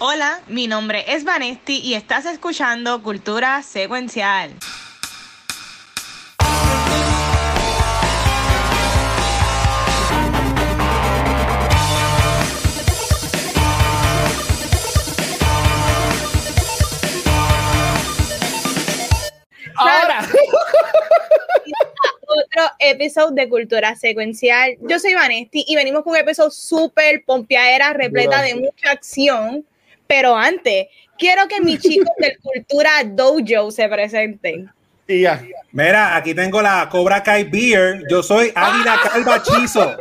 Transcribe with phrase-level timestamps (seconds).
[0.00, 4.52] Hola, mi nombre es Vanesti y estás escuchando Cultura Secuencial.
[19.74, 20.20] Ahora.
[22.28, 24.76] Otro episodio de Cultura Secuencial.
[24.82, 29.66] Yo soy Vanesti y venimos con un episodio súper pompeadera, repleta de mucha acción.
[30.08, 30.86] Pero antes,
[31.18, 34.68] quiero que mis chicos del Cultura Dojo se presenten.
[35.06, 35.42] Y ya.
[35.72, 38.02] Mira, aquí tengo la Cobra Kai Beer.
[38.10, 39.96] Yo soy Águila Calva Chizo.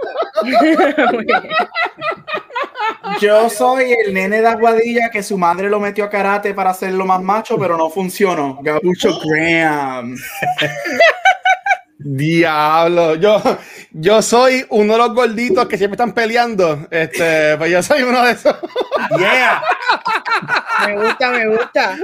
[3.22, 7.06] Yo soy el nene de Aguadilla que su madre lo metió a karate para hacerlo
[7.06, 8.60] más macho, pero no funcionó.
[8.62, 10.16] Gabucho Graham.
[12.10, 13.42] Diablo, yo,
[13.92, 16.88] yo soy uno de los gorditos que siempre están peleando.
[16.90, 18.56] Este, pues yo soy uno de esos.
[19.18, 19.62] Yeah.
[20.86, 21.98] Me gusta, me gusta.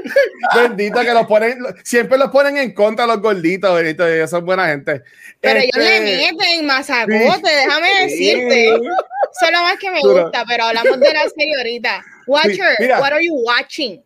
[0.56, 4.68] Bendito que los ponen, siempre los ponen en contra los gorditos, bendito, ellos son buena
[4.68, 5.04] gente.
[5.40, 8.70] Pero Este, ellos le meten masacote, déjame decirte.
[8.76, 12.04] Eso es lo más que me gusta, pero hablamos de la serie ahorita.
[12.28, 13.00] Watcher, Mira.
[13.00, 14.02] what are you watching?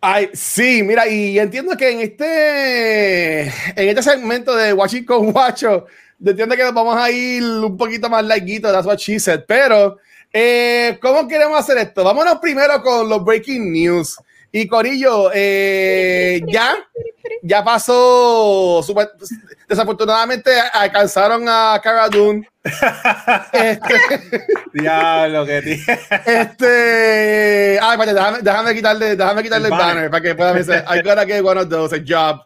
[0.00, 5.86] Ay, sí, mira, y entiendo que en este, en este segmento de Watching con Guacho,
[6.24, 9.98] entiendo que nos vamos a ir un poquito más larguito, that's what she said, pero,
[10.32, 12.04] eh, ¿cómo queremos hacer esto?
[12.04, 14.16] Vámonos primero con los breaking news.
[14.50, 16.74] Y Corillo, eh, ya,
[17.42, 19.10] ya pasó, super-
[19.68, 22.48] desafortunadamente alcanzaron a Cara Dune.
[23.52, 23.94] Este,
[24.74, 25.94] Diablo, que tío.
[26.26, 29.94] este, ay, espérate, déjame, déjame quitarle, déjame quitarle el, El banner.
[29.94, 30.10] banner.
[30.10, 32.40] para que pueda decir, I gotta get one of those, a job.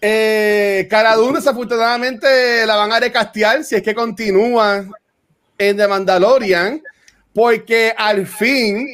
[0.00, 4.84] Eh, Cara Dune, desafortunadamente, la van a recastear si es que continúa
[5.58, 6.82] en The Mandalorian,
[7.32, 8.86] porque al fin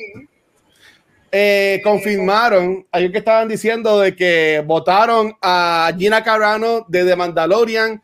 [1.33, 8.03] eh, confirmaron, ayer que estaban diciendo de que votaron a Gina Carano de The Mandalorian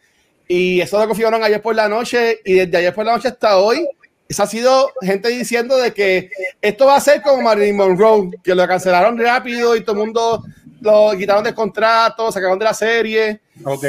[0.49, 3.59] y eso lo confirmaron ayer por la noche y desde ayer por la noche hasta
[3.59, 3.87] hoy.
[4.29, 8.55] Esa ha sido gente diciendo de que esto va a ser como Marilyn Monroe, que
[8.55, 10.45] lo cancelaron rápido y todo el mundo
[10.81, 13.41] lo quitaron del contrato, sacaron de la serie.
[13.65, 13.85] Ok.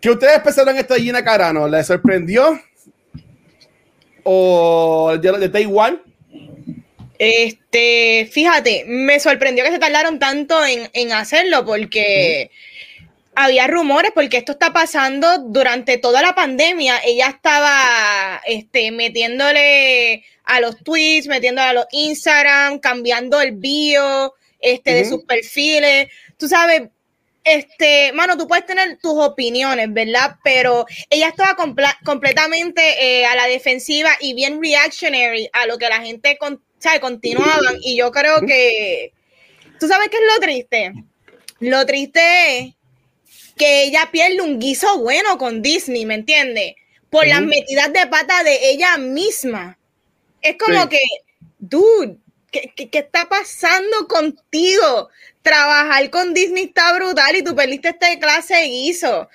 [0.00, 1.68] ¿Qué ustedes pensaron esto de Gina Carano?
[1.68, 2.58] ¿Les sorprendió?
[4.24, 5.98] ¿O de, Day One?
[7.22, 12.50] Este, fíjate, me sorprendió que se tardaron tanto en, en hacerlo porque
[13.34, 16.98] había rumores, porque esto está pasando durante toda la pandemia.
[17.04, 24.94] Ella estaba este, metiéndole a los tweets, metiéndole a los Instagram, cambiando el bio este,
[24.94, 26.08] de sus perfiles.
[26.38, 26.84] Tú sabes,
[27.44, 30.36] este, mano, tú puedes tener tus opiniones, ¿verdad?
[30.42, 31.54] Pero ella estaba
[32.02, 36.98] completamente eh, a la defensiva y bien reactionary a lo que la gente con, sabe,
[37.00, 37.76] continuaban.
[37.82, 39.12] Y yo creo que,
[39.78, 40.92] ¿tú sabes qué es lo triste?
[41.60, 42.74] Lo triste es
[43.56, 46.74] que ella pierde un guiso bueno con Disney, ¿me entiendes?
[47.10, 49.78] Por las metidas de pata de ella misma.
[50.40, 50.88] Es como Sí.
[50.88, 50.98] que,
[51.58, 52.16] dude,
[52.50, 55.10] ¿qué, qué, qué está pasando contigo?
[55.42, 59.28] Trabajar con Disney está brutal y tú perdiste esta clase de guiso.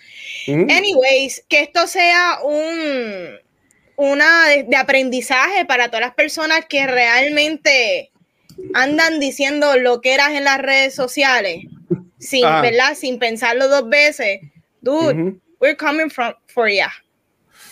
[0.47, 3.39] Anyways, que esto sea un
[3.97, 8.11] una de, de aprendizaje para todas las personas que realmente
[8.73, 11.65] andan diciendo lo que eras en las redes sociales,
[12.19, 12.61] sin, Ah.
[12.61, 12.95] ¿verdad?
[12.95, 14.39] Sin pensarlo dos veces.
[14.81, 16.91] Dude, we're coming from, for ya.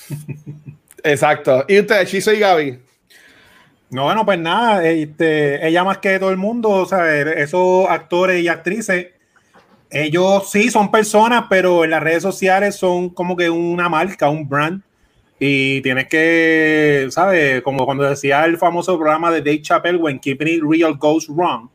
[1.03, 1.65] Exacto.
[1.67, 2.79] ¿Y usted, Chizo y Gaby?
[3.89, 8.41] No, bueno, pues nada, este, ella más que todo el mundo, o sea, esos actores
[8.41, 9.07] y actrices,
[9.91, 14.49] ellos sí son personas, pero en las redes sociales son como que una marca, un
[14.49, 14.81] brand.
[15.39, 17.61] Y tienes que, ¿sabes?
[17.61, 21.69] Como cuando decía el famoso programa de Dave Chappelle, When Keeping It Real Goes Wrong.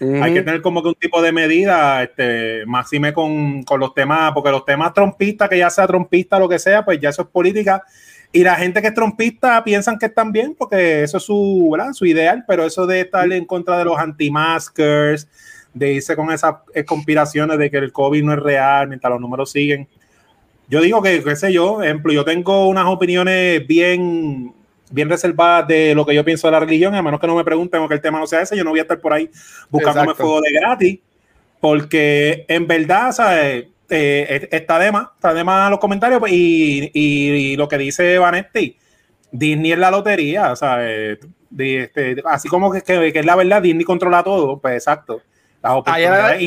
[0.00, 4.30] Hay que tener como que un tipo de medida, este, máxime con, con los temas,
[4.32, 7.28] porque los temas trompistas, que ya sea trompista lo que sea, pues ya eso es
[7.28, 7.82] política.
[8.30, 11.92] Y la gente que es trompista piensan que están bien, porque eso es su, ¿verdad?
[11.94, 15.26] su ideal, pero eso de estar en contra de los anti-maskers,
[15.74, 16.56] de irse con esas
[16.86, 19.88] conspiraciones de que el COVID no es real mientras los números siguen.
[20.68, 24.52] Yo digo que, qué sé yo, ejemplo, yo tengo unas opiniones bien,
[24.90, 27.44] bien reservadas de lo que yo pienso de la religión, a menos que no me
[27.44, 29.30] pregunten o que el tema no sea ese, yo no voy a estar por ahí
[29.70, 30.24] buscándome Exacto.
[30.24, 30.98] fuego de gratis,
[31.60, 33.66] porque en verdad, ¿sabes?
[33.90, 37.78] Eh, está de más, está de más los comentarios pues, y, y- y lo que
[37.78, 38.76] dice Vanetti,
[39.32, 41.18] Disney es la lotería, ¿sabes?
[41.48, 45.22] De, este, así como que, que- que es la verdad, Disney controla todo, pues exacto.
[45.62, 46.42] Las oportunidades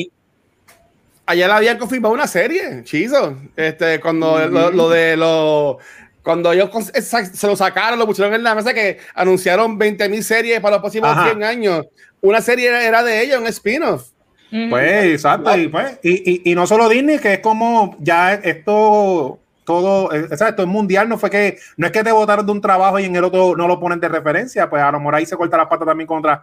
[1.26, 3.38] Ayer habían confirmado una serie, Chizo.
[3.56, 5.78] Este, cuando lo, lo de los
[6.24, 10.76] cuando ellos se lo sacaron, lo pusieron en la mesa que anunciaron 20.000 series para
[10.76, 11.26] los próximos Ajá.
[11.26, 11.86] 100 años.
[12.22, 14.10] Una serie era, de ella, un spin-off.
[14.70, 15.58] Pues, exacto.
[15.58, 20.62] Y, pues, y, y, y no solo Disney, que es como ya esto, todo, exacto,
[20.62, 23.16] es mundial, no fue que, no es que te votaron de un trabajo y en
[23.16, 25.70] el otro no lo ponen de referencia, pues a lo mejor ahí se corta la
[25.70, 26.42] pata también con otras,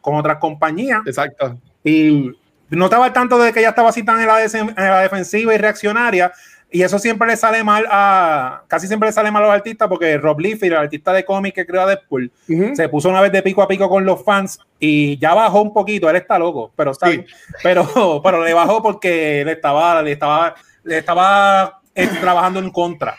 [0.00, 1.00] con otras compañías.
[1.04, 1.58] Exacto.
[1.82, 2.32] Y
[2.70, 5.54] no estaba tanto de que ella estaba así tan en la, desen- en la defensiva
[5.54, 6.32] y reaccionaria.
[6.70, 9.88] Y eso siempre le sale mal a, casi siempre le sale mal a los artistas,
[9.88, 12.30] porque Rob Liefeld, el artista de cómic que creó a Deadpool,
[12.76, 15.72] se puso una vez de pico a pico con los fans y ya bajó un
[15.72, 16.10] poquito.
[16.10, 17.24] Él está loco, pero está Sí.
[17.62, 20.54] Pero, pero le bajó porque le estaba, le estaba,
[20.84, 23.18] le estaba eh, trabajando en contra.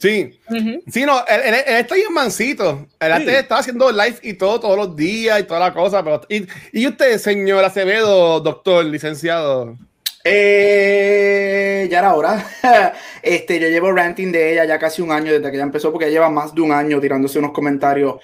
[0.00, 0.40] Sí.
[0.48, 0.82] Ujú.
[0.90, 2.86] Sí, no, él, él- él está bien mansito.
[2.98, 6.02] Él antes estaba haciendo live y todo, todos los días y toda la cosa.
[6.02, 9.76] Pero, y, y usted, señor Acevedo, doctor, licenciado.
[10.24, 12.44] Eh, ya era hora.
[13.22, 16.06] este, yo llevo ranting de ella ya casi un año desde que ella empezó, porque
[16.06, 18.16] ella lleva más de un año tirándose unos comentarios.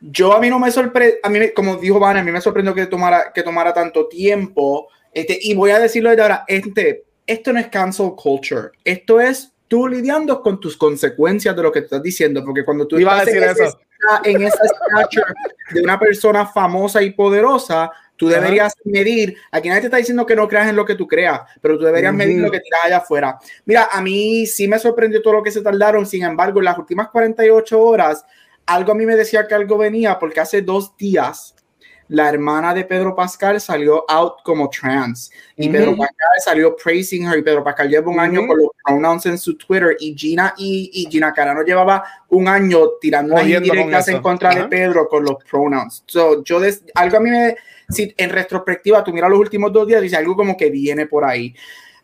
[0.00, 2.74] Yo a mí no me sorprende, a mí, como dijo Van, a mí me sorprendió
[2.74, 4.88] que tomara, que tomara tanto tiempo.
[5.12, 9.52] Este, y voy a decirlo desde ahora, este, esto no es cancel culture, esto es
[9.68, 13.22] tú lidiando con tus consecuencias de lo que estás diciendo, porque cuando tú Iba a
[13.22, 13.78] estás en, decir ese eso.
[13.90, 15.34] esta- en esa stature
[15.72, 20.36] de una persona famosa y poderosa, tú deberías medir, aquí nadie te está diciendo que
[20.36, 22.18] no creas en lo que tú creas, pero tú deberías Ujú.
[22.18, 23.38] medir lo que tiras allá afuera.
[23.64, 26.78] Mira, a mí sí me sorprendió todo lo que se tardaron, sin embargo, en las
[26.78, 28.24] últimas 48 horas,
[28.66, 31.55] algo a mí me decía que algo venía, porque hace dos días
[32.08, 35.72] la hermana de Pedro Pascal salió out como trans y Ujú.
[35.72, 38.48] Pedro Pascal salió praising her y Pedro Pascal lleva un año Ujú.
[38.48, 42.80] con los pronouns en su Twitter y Gina y, y Gina Carano llevaba un año
[43.00, 44.68] tirando unas indirectas en contra de Ajá.
[44.68, 46.04] Pedro con los pronouns.
[46.06, 47.56] So, yo des- algo a mí me,
[47.88, 51.24] si en retrospectiva tú miras los últimos dos días, dice algo como que viene por
[51.24, 51.54] ahí.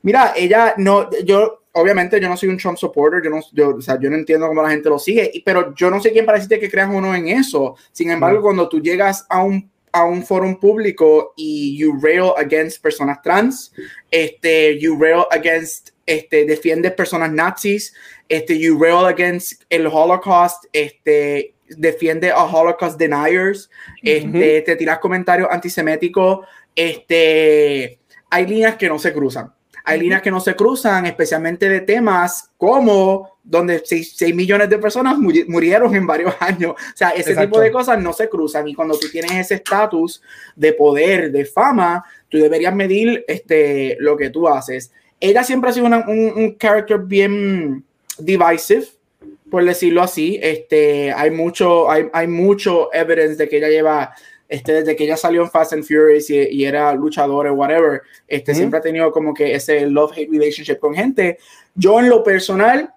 [0.03, 3.81] Mira, ella no, yo, obviamente yo no soy un Trump supporter, yo no, yo, o
[3.81, 6.39] sea, yo no entiendo cómo la gente lo sigue, pero yo no sé quién para
[6.39, 7.77] decirte que creas o no en eso.
[7.93, 8.43] Sin embargo, Mm.
[8.43, 13.73] cuando tú llegas a un a un foro público y you rail against personas trans,
[14.11, 17.95] este, you rail against, este, defiendes personas nazis,
[18.29, 23.71] este, you rail against el Holocaust, este, defiende a Holocaust deniers,
[24.03, 27.99] este, te tiras comentarios antiseméticos, este,
[28.31, 29.53] hay líneas que no se cruzan.
[29.85, 35.19] Hay líneas que no se cruzan, especialmente de temas como donde 6, millones de personas
[35.19, 36.73] muri- murieron en varios años.
[36.73, 37.51] O sea, ese Exacto.
[37.51, 38.69] tipo de cosas no se cruzan.
[38.69, 40.23] Y cuando tú tienes ese estatus
[40.57, 44.93] de poder, de fama, tú deberías medir este, lo que tú haces.
[45.21, 47.85] Ella siempre ha sido una- un, un character bien
[48.19, 48.87] divisive,
[49.51, 50.39] por decirlo así.
[50.43, 54.15] Este, hay, mucho, hay, hay mucho evidence de que ella lleva
[54.49, 58.03] este, desde que ella salió en Fast and Furious y, y era luchadora o whatever,
[58.29, 61.39] este, siempre ha tenido como que ese love-hate relationship con gente.
[61.75, 62.93] Yo en lo personal,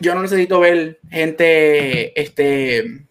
[0.00, 3.06] yo no necesito ver gente este,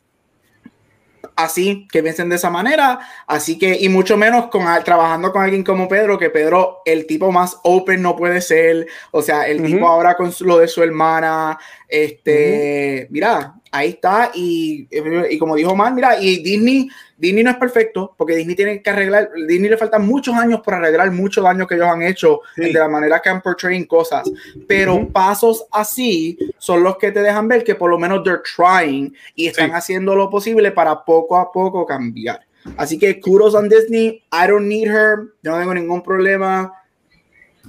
[1.36, 5.64] así, que piensen de esa manera, así que, y mucho menos con, trabajando con alguien
[5.64, 9.88] como Pedro, que Pedro, el tipo más open no puede ser, o sea, el tipo
[9.88, 14.88] ahora con lo de su hermana, este, mira, ahí está, y,
[15.30, 18.90] y como dijo Mal, mira, y Disney, Disney no es perfecto, porque Disney tiene que
[18.90, 22.74] arreglar, Disney le faltan muchos años para arreglar mucho daño que ellos han hecho Sí.
[22.74, 24.30] de la manera que han portraying cosas,
[24.68, 29.16] pero pasos así son los que te dejan ver que por lo menos they're trying
[29.34, 29.76] y están Sí.
[29.76, 32.42] haciendo lo posible para poco a poco cambiar.
[32.78, 36.74] Así que kudos on Disney, I don't need her, yo no tengo ningún problema.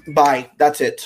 [0.06, 1.00] Bye, that's it.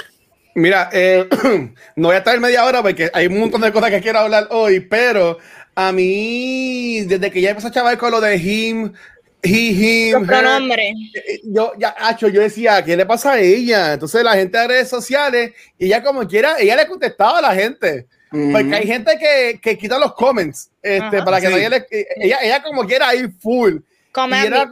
[0.55, 1.29] Mira, eh,
[1.97, 4.49] no voy a estar media hora porque hay un montón de cosas que quiero hablar
[4.51, 5.39] hoy, pero
[5.75, 8.93] a mí, desde que ya empezó a chaval con lo de him,
[9.43, 9.49] he,
[10.11, 10.95] him, pronombres.
[11.15, 13.95] eh, yo ya, acho, yo decía, ¿qué le pasa a ella?
[13.95, 17.55] Entonces la gente de redes sociales, y ella como quiera, ella le contestaba a la
[17.55, 18.07] gente.
[18.31, 21.25] Porque hay gente que, que quita los comments, este, Ajá.
[21.25, 21.53] para que Sí.
[21.53, 23.79] nadie le, eh, ella, ella como quiera ahí full.
[24.13, 24.69] Come Y era.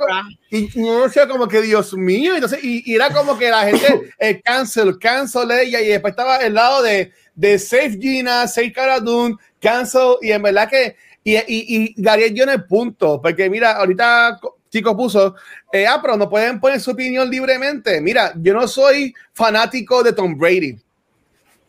[0.50, 3.62] Y, y yo decía como que Dios mío, entonces, y, y era como que la
[3.64, 8.72] gente eh, cancel, cancel ella, y después estaba el lado de, de Safe Gina, Safe
[8.72, 13.22] Cara Dune, cancel, y en verdad que, y, y, y Gabriel dio en el punto,
[13.22, 14.40] porque mira, ahorita
[14.70, 15.36] Chico puso,
[15.72, 18.00] eh, ah, pero no pueden poner su opinión libremente.
[18.00, 20.76] Mira, yo no soy fanático de Tom Brady.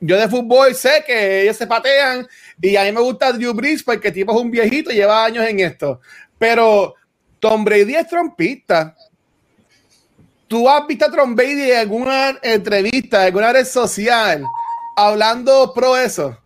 [0.02, 2.28] Yo de fútbol sé que ellos se patean
[2.60, 5.24] y a mí me gusta Drew Brees porque el tipo es un viejito y lleva
[5.24, 6.02] años en esto.
[6.38, 6.96] Pero
[7.40, 8.96] Tom Brady es trompista.
[10.48, 14.44] ¿Tú has visto a Tom Brady en alguna entrevista, en alguna red social,
[15.08, 16.38] hablando pro eso?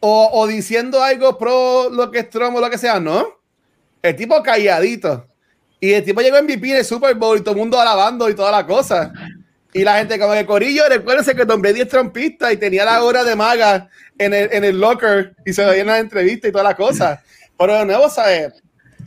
[0.00, 3.26] O, diciendo algo pro lo que es Trump o lo que sea, ¿no?
[4.02, 5.26] El tipo calladito.
[5.80, 8.34] Y el tipo llegó MVP en el Super Bowl y todo el mundo alabando y
[8.34, 9.12] toda la cosa.
[9.72, 13.02] Y la gente como que Corillo, recuérdense que Tom Brady es trompista y tenía la
[13.02, 16.52] hora de maga en el, en el locker y se veía en la entrevista y
[16.52, 17.20] todas las cosas.
[17.58, 18.52] Pero de nuevo, ¿sabes?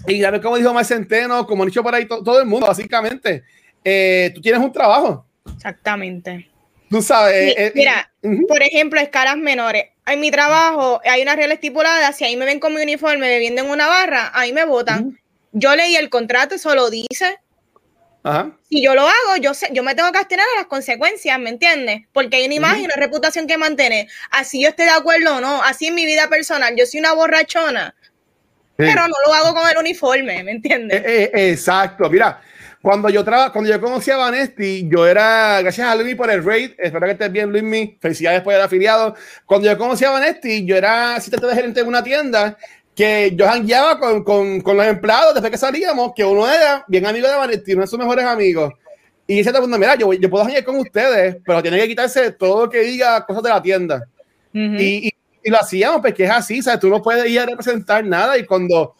[0.07, 2.45] Y ya ves como dijo Más Centeno, como han dicho por ahí to- todo el
[2.45, 3.43] mundo, básicamente,
[3.83, 5.25] eh, tú tienes un trabajo.
[5.55, 6.48] Exactamente.
[6.89, 7.53] Tú sabes.
[7.53, 8.47] Sí, eh, mira, ujú.
[8.47, 9.85] por ejemplo, escalas menores.
[10.05, 13.61] En mi trabajo hay una regla estipulada, si ahí me ven con mi uniforme bebiendo
[13.61, 15.19] en una barra, ahí me votan.
[15.51, 17.37] Yo leí el contrato, eso lo dice.
[18.23, 18.51] Ajá.
[18.69, 21.49] Si yo lo hago, yo sé, yo me tengo que abstener a las consecuencias, ¿me
[21.51, 22.01] entiendes?
[22.11, 24.07] Porque hay una imagen y una reputación que mantener.
[24.31, 27.13] Así yo esté de acuerdo o no, así en mi vida personal, yo soy una
[27.13, 28.85] borrachona, Sí.
[28.85, 31.01] pero no lo hago con el uniforme, ¿me entiendes?
[31.05, 32.41] Eh, eh, exacto, mira,
[32.81, 36.43] cuando yo traba, cuando yo conocí a Vanesti, yo era, gracias a Luis por el
[36.43, 39.15] raid, espero que estés bien, Luis, felicidades por el afiliado.
[39.45, 42.57] Cuando yo conocí a Vanesti, yo era asistente de gerente de una tienda
[42.95, 47.05] que yo jangueaba con, con, con los empleados después que salíamos, que uno era bien
[47.05, 48.73] amigo de Vanesti, uno de sus mejores amigos.
[49.27, 52.69] Y dice mira, yo, yo puedo janguear con ustedes, pero tiene que quitarse todo lo
[52.69, 53.97] que diga cosas de la tienda.
[54.53, 54.75] Ujú.
[54.79, 56.81] Y, y- y lo hacíamos porque es así, ¿sabes?
[56.81, 58.95] Tú no puedes ir a representar nada y cuando,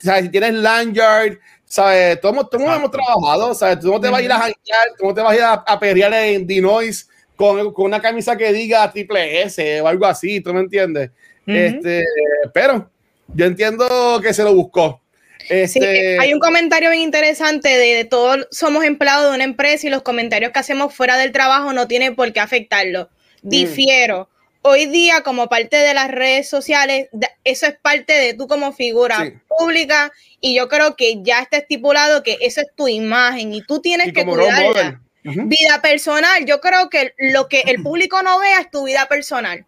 [0.00, 0.24] ¿sabes?
[0.24, 1.38] Si tienes lanyard,
[1.70, 2.20] ¿sabes?
[2.20, 3.78] Todos, todos hemos trabajado, ¿sabes?
[3.78, 5.52] Tú no te vas a ir a janguear, tú no te vas a ir a,
[5.52, 10.40] a perrear en Dinois con, con una camisa que diga triple S o algo así,
[10.40, 11.10] ¿tú me entiendes?
[11.46, 11.56] Ujú.
[11.56, 12.04] este,
[12.52, 12.90] pero
[13.28, 15.00] yo entiendo que se lo buscó.
[15.38, 19.86] Sí, Este, hay un comentario bien interesante de, de todos somos empleados de una empresa
[19.86, 23.08] y los comentarios que hacemos fuera del trabajo no tienen por qué afectarlo.
[23.42, 24.28] Difiero.
[24.62, 27.08] Hoy día, como parte de las redes sociales,
[27.44, 29.32] eso es parte de tú como figura Sí.
[29.58, 33.80] pública y yo creo que ya está estipulado que eso es tu imagen y tú
[33.80, 35.00] tienes y que cuidarla.
[35.22, 39.64] Vida personal, yo creo que lo que el público no vea es tu vida personal.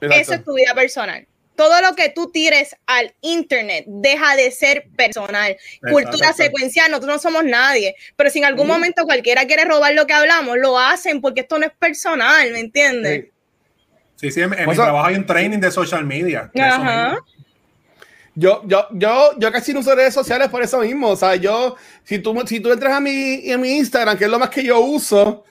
[0.00, 1.26] Eso es tu vida personal.
[1.54, 5.56] Todo lo que tú tires al internet deja de ser personal.
[5.88, 7.94] Cultura secuencial, nosotros no somos nadie.
[8.16, 11.58] Pero si en algún momento cualquiera quiere robar lo que hablamos, lo hacen porque esto
[11.58, 13.24] no es personal, ¿me entiendes?
[13.26, 13.30] Sí.
[14.22, 16.48] Sí, sí, en, en mi Pues, trabajo hay un training de social media.
[16.54, 17.16] de Ajá.
[18.34, 21.08] Yo, yo, yo, yo casi no uso redes sociales por eso mismo.
[21.08, 24.30] O sea, yo, si tú, si tú entras a mi, a mi Instagram, que es
[24.30, 25.44] lo más que yo uso,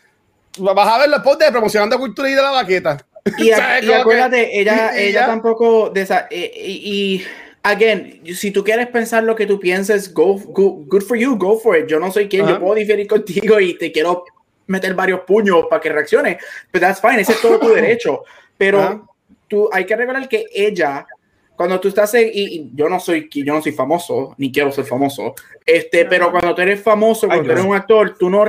[0.57, 2.97] vas a ver los posts de promocionando cultura y de la baqueta.
[3.37, 5.93] Y, a- y acuérdate, que- ella, y- ella tampoco.
[5.93, 6.71] desa- eh, y,
[7.17, 7.25] y,
[7.63, 11.59] again, si tú quieres pensar lo que tú pienses, go, go- good for you, go
[11.59, 11.87] for it.
[11.87, 12.53] Yo no soy quien, Ajá.
[12.53, 14.23] yo puedo diferir contigo y te quiero
[14.65, 16.39] meter varios puños para que reaccione,
[16.71, 18.23] pero that's fine, ese es todo tu derecho.
[18.61, 19.01] Pero Ajá.
[19.47, 21.07] tú hay que recordar que ella,
[21.55, 24.71] cuando tú estás en, y, y yo no soy yo no soy famoso ni quiero
[24.71, 25.33] ser famoso
[25.65, 28.45] este pero cuando tú eres famoso cuando Ay, tú eres un actor tú no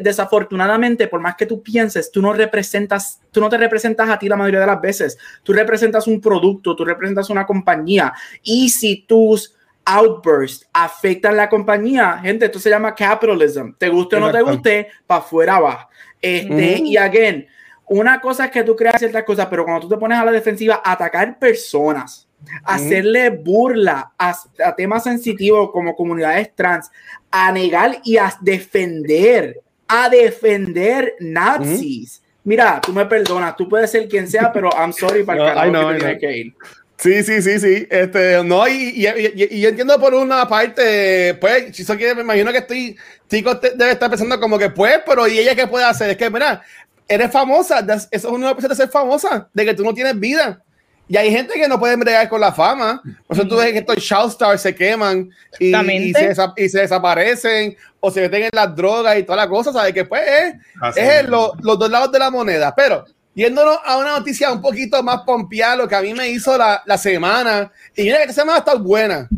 [0.00, 4.28] desafortunadamente por más que tú pienses tú no representas tú no te representas a ti
[4.28, 5.16] la mayoría de las veces.
[5.42, 8.12] Tú representas un producto tú representas una compañía.
[8.42, 9.54] Y si tus
[9.86, 13.72] outbursts afectan la compañía gente esto se llama capitalism.
[13.78, 15.88] Te guste o no te guste para afuera va.
[16.20, 16.84] Este Ujú.
[16.84, 17.46] y again
[17.88, 20.32] una cosa es que tú creas ciertas cosas, pero cuando tú te pones a la
[20.32, 22.26] defensiva, atacar personas,
[22.64, 26.90] hacerle burla a, a temas sensitivos como comunidades trans,
[27.30, 32.22] a negar y a defender, a defender nazis.
[32.44, 35.88] Mira, tú me perdonas, tú puedes ser quien sea, pero I'm sorry para el No,
[35.90, 36.54] que tienes que ir.
[36.98, 37.86] Sí, sí, sí, sí.
[37.90, 42.14] Este, no, y, y, y- y yo entiendo por una parte, pues, si eso quiere,
[42.14, 42.96] me imagino que estoy,
[43.28, 46.08] chicos, debe estar pensando como que, pues, pero ¿y ella qué puede hacer?
[46.10, 46.62] Es que, mira,
[47.08, 50.62] eres famosa, eso es una de ser famosa, de que tú no tienes vida.
[51.08, 53.00] Y hay gente que no puede bregar con la fama.
[53.28, 56.80] Por eso tú ves que estos shout stars se queman y, se, desa- y se
[56.80, 59.92] desaparecen o se meten en las drogas y todas las cosas, ¿sabes?
[59.92, 62.74] Que pues es, es lo- los dos lados de la moneda.
[62.74, 63.04] Pero
[63.36, 66.82] yéndonos a una noticia un poquito más pompeada, lo que a mí me hizo la,
[66.86, 69.28] la semana, y mira que esta semana está buena.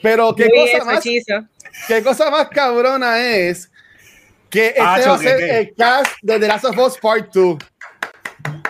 [0.00, 1.44] Pero qué cosa, más, hechizo.
[1.88, 3.68] qué cosa más cabrona es
[4.54, 7.32] que este Ah, va a ¿qué, ser el cast de The Last of Us Part
[7.34, 7.58] 2.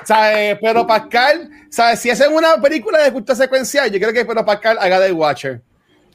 [0.05, 0.59] ¿Sabes?
[0.61, 2.01] Pero Pascal, ¿sabes?
[2.01, 5.63] Si hacen una película de cultura secuencial, yo creo que Pedro Pascal haga de Watcher.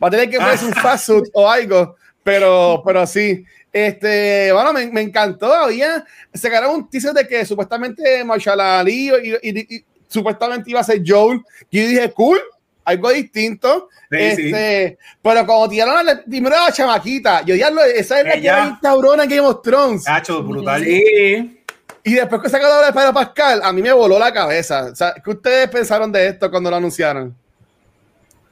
[0.01, 3.43] Va a tener que ponerse un fast suit o algo, pero, pero sí.
[3.71, 5.53] Este, bueno, me, me encantó.
[5.53, 10.83] Había, sacaron un teaser de que supuestamente Marshall Ali y, y- y supuestamente iba a
[10.83, 11.41] ser Joel.
[11.69, 12.39] Y yo dije, cool,
[12.89, 13.89] algo distinto.
[14.11, 18.25] Sí, este, Pero como tiraron a la, primero a la chamaquita, yo diablo, esa es
[18.25, 18.79] la que Ella.
[18.81, 20.03] cabrona en Game of Thrones.
[20.43, 20.83] Brutal.
[20.83, 21.55] Sí.
[22.03, 24.85] Y después que sacaron de Pedro Pascal, a mí me voló la cabeza.
[24.91, 27.35] O sea, ¿qué ustedes pensaron de esto cuando lo anunciaron?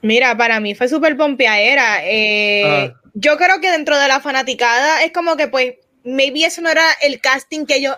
[0.02, 2.00] Mira, para mí fue súper pompeadera.
[2.04, 2.64] Eh,
[2.94, 3.02] Ah.
[3.20, 6.84] Yo creo que dentro de la fanaticada es como que, pues, maybe eso no era
[7.02, 7.96] el casting que ellos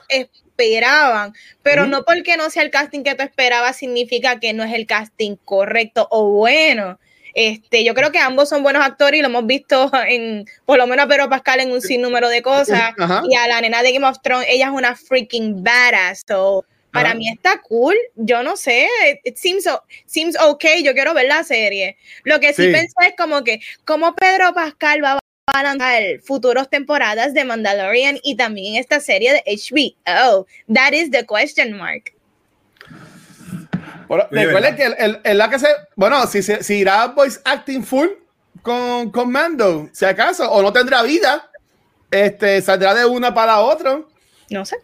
[0.60, 4.74] esperaban, pero no porque no sea el casting que tú esperabas significa que no es
[4.74, 7.00] el casting correcto o bueno.
[7.36, 10.88] Este, yo creo que ambos son buenos actores y lo hemos visto en, por lo
[10.88, 12.94] menos a Pedro Pascal en un sinnúmero de cosas.
[13.30, 16.24] Y a la nena de Game of Thrones, ella es una freaking badass.
[16.28, 17.96] So, para mí está cool.
[18.16, 20.84] Yo no sé, it, it seems okay.
[20.84, 21.98] Yo quiero ver la serie.
[22.24, 22.72] Lo que sí, Sí.
[22.72, 25.20] pensé es como que, ¿cómo Pedro Pascal va a
[25.64, 30.46] lanzar futuros temporadas de Mandalorian y también esta serie de HBO?
[30.74, 32.14] That is the question mark.
[34.08, 35.68] Bueno, Sí, recuerden que el, el- el la que se.
[35.96, 38.08] Bueno, si, se- si irá voice acting full
[38.62, 41.50] con, con Mando, si acaso, o no tendrá vida,
[42.10, 44.02] este, saldrá de una para otra.
[44.50, 44.78] No sé.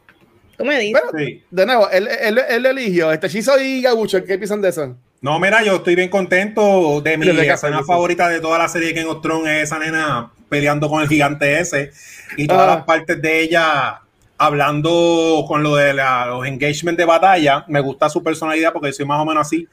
[0.57, 1.01] ¿Tú me dices?
[1.17, 1.43] Sí.
[1.49, 3.11] de nuevo, él, él, él eligió.
[3.11, 4.95] Este Chizo y Gabucho, ¿qué piensan de eso?
[5.25, 7.01] No, mira, yo estoy bien contento.
[7.01, 10.29] De mi escena favorita de toda la serie de Game of Thrones es esa nena
[10.49, 11.91] peleando con el gigante ese
[12.37, 12.75] y todas Ah.
[12.75, 14.01] las partes de ella
[14.37, 17.65] hablando con lo de la- los engagements de batalla.
[17.67, 19.67] Me gusta su personalidad porque soy más o menos así.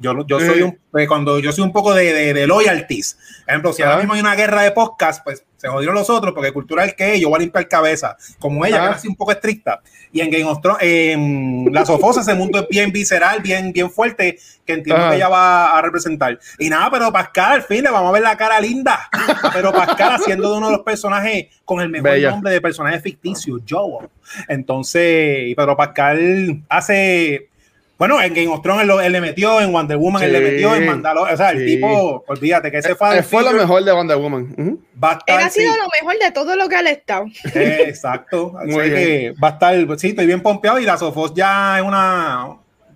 [0.00, 0.62] Yo, yo soy Sí.
[0.62, 3.18] un, eh, cuando yo soy un poco de, de, de loyalties.
[3.44, 3.98] Por ejemplo, si ahora Ah.
[3.98, 7.30] mismo hay una guerra de podcast, pues se jodieron los otros porque cultural que yo
[7.30, 8.16] voy a limpiar cabeza.
[8.38, 8.86] Como ella, Ah.
[8.86, 9.80] que es así un poco estricta.
[10.12, 13.90] Y en Game of Thrones, en La Sofosa, ese mundo es bien visceral, bien, bien
[13.90, 16.38] fuerte, que entiendo que ella va a representar.
[16.58, 19.08] Y nada, pero Pascal, al fin le vamos a ver la cara linda.
[19.52, 22.30] Pero Pascal haciendo de uno de los personajes con el mejor Bella.
[22.30, 24.06] nombre de personaje ficticio, Joe.
[24.48, 27.48] Entonces, y Pedro Pascal hace.
[27.96, 30.40] Bueno, en Game of Thrones él, lo- él le metió, en Wonder Woman él le
[30.40, 31.34] metió, en Mandalorian.
[31.34, 34.54] O sea, el tipo, olvídate que ese Él fue, fue lo mejor de Wonder Woman.
[34.58, 34.82] Ujú.
[35.02, 35.78] Va a Él ha sido sí.
[35.78, 37.26] lo mejor de todo lo que ha estado.
[37.54, 38.52] Eh, exacto.
[38.58, 41.84] Así Muy que va a estar, sí, estoy bien pompeado y la Sofos ya es
[41.84, 42.48] una,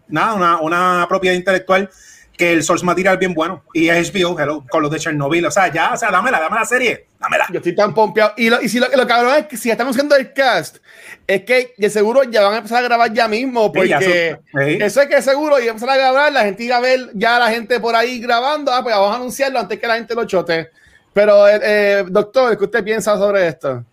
[0.09, 1.89] nada, una, una propiedad intelectual
[2.39, 3.63] que el source material es bien bueno.
[3.75, 5.45] Y es HBO, hello, con los de Chernobyl.
[5.45, 7.47] O sea, ya, o sea, dámela, dame la serie, dámela.
[7.51, 8.33] Yo estoy tan pompeado.
[8.37, 10.77] Y, lo, y si lo, lo cabrón es que si estamos haciendo el cast,
[11.27, 14.29] es que de seguro ya van a empezar a grabar ya mismo, Sí, ya porque
[14.29, 14.79] eso- sí.
[14.81, 17.51] eso es que seguro y empezar a grabar, la gente iba a ver ya la
[17.51, 20.71] gente por ahí grabando, ah, pues vamos a anunciarlo antes que la gente lo chote.
[21.13, 23.85] Pero, eh, eh, doctor, ¿qué usted piensa sobre esto?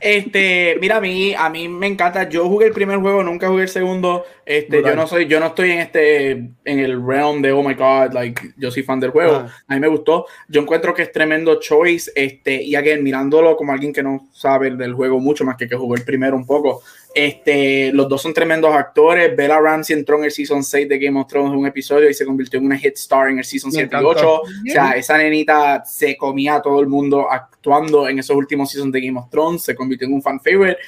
[0.00, 2.28] Este, mira, a mí, a mí me encanta.
[2.28, 4.24] Yo jugué el primer juego, nunca jugué el segundo.
[4.44, 4.92] Este, Brutal.
[4.92, 8.12] yo no soy, yo no estoy en este, en el realm de oh my god,
[8.12, 9.34] like, yo soy fan del juego.
[9.34, 9.54] Ah.
[9.68, 10.26] A mí me gustó.
[10.48, 12.10] Yo encuentro que es tremendo choice.
[12.14, 15.76] Este, y again, mirándolo como alguien que no sabe del juego mucho más que que
[15.76, 16.82] jugó el primero un poco.
[17.14, 19.36] Este, los dos son tremendos actores.
[19.36, 22.14] Bella Ramsey entró en el season 6 de Game of Thrones en un episodio y
[22.14, 24.08] se convirtió en una hit star en el season Me 7 y encantó.
[24.08, 24.40] 8.
[24.40, 28.91] O sea, esa nenita se comía a todo el mundo actuando en esos últimos seasons
[28.92, 30.78] de Game of Thrones, se convirtió en un fan favorite.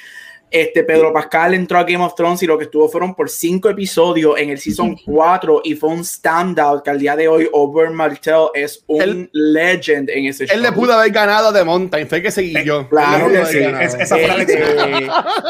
[0.51, 3.67] Este Pedro Pascal entró a Game of Thrones y lo que estuvo fueron por cinco
[3.67, 7.95] episodios en el season 4 y fue un standout que al día de hoy Oberyn
[7.95, 10.55] Martell es un Él- legend en ese show.
[10.55, 12.87] Él le pudo haber ganado de Mountain, fue que seguí yo.
[12.87, 13.57] claro Él le que sí.
[13.57, 14.61] Es- esa fue la lección.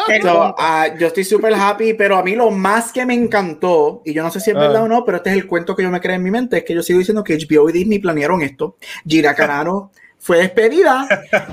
[0.09, 4.01] Eh, so, ah, yo estoy súper happy, pero a mí lo más que me encantó,
[4.05, 4.61] y yo no sé si es Ah.
[4.61, 6.57] verdad o no, pero este es el cuento que yo me creé en mi mente,
[6.59, 8.77] es que yo sigo diciendo que HBO y Disney planearon esto.
[9.05, 9.91] Gira Carano
[10.25, 11.07] fue despedida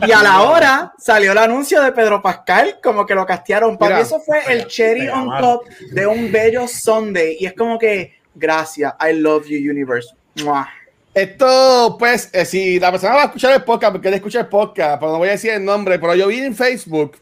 [0.06, 3.76] y a la hora salió el anuncio de Pedro Pascal, como que lo castearon.
[3.76, 7.78] Para mí eso fue el cherry on top de un bello Sunday y es como
[7.78, 10.14] que, gracias, I love you universe.
[10.42, 10.66] Mua.
[11.12, 14.46] Esto, pues, eh, si la persona va a escuchar el podcast, porque él escucha el
[14.46, 17.18] podcast, pero no voy a decir el nombre, pero yo vi en Facebook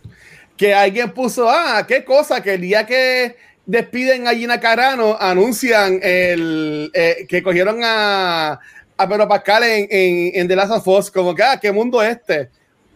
[0.56, 3.34] que alguien puso, ah, qué cosa, que el día que
[3.66, 8.60] despiden a Gina Carano, anuncian el, eh, que cogieron a,
[9.00, 12.02] a Pedro Pascal en, en, en The Last of Us, como que, ah, qué mundo
[12.02, 12.50] es este.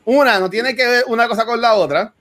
[0.05, 2.13] Una, no tiene que ver una cosa con la otra.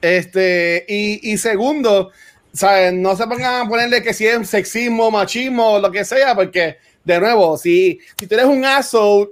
[0.00, 2.10] Este, y, y segundo,
[2.52, 3.00] ¿saben?
[3.00, 7.20] no se pongan a ponerle que si es sexismo, machismo lo que sea, porque, de
[7.20, 9.30] nuevo, si, si tú eres un aso,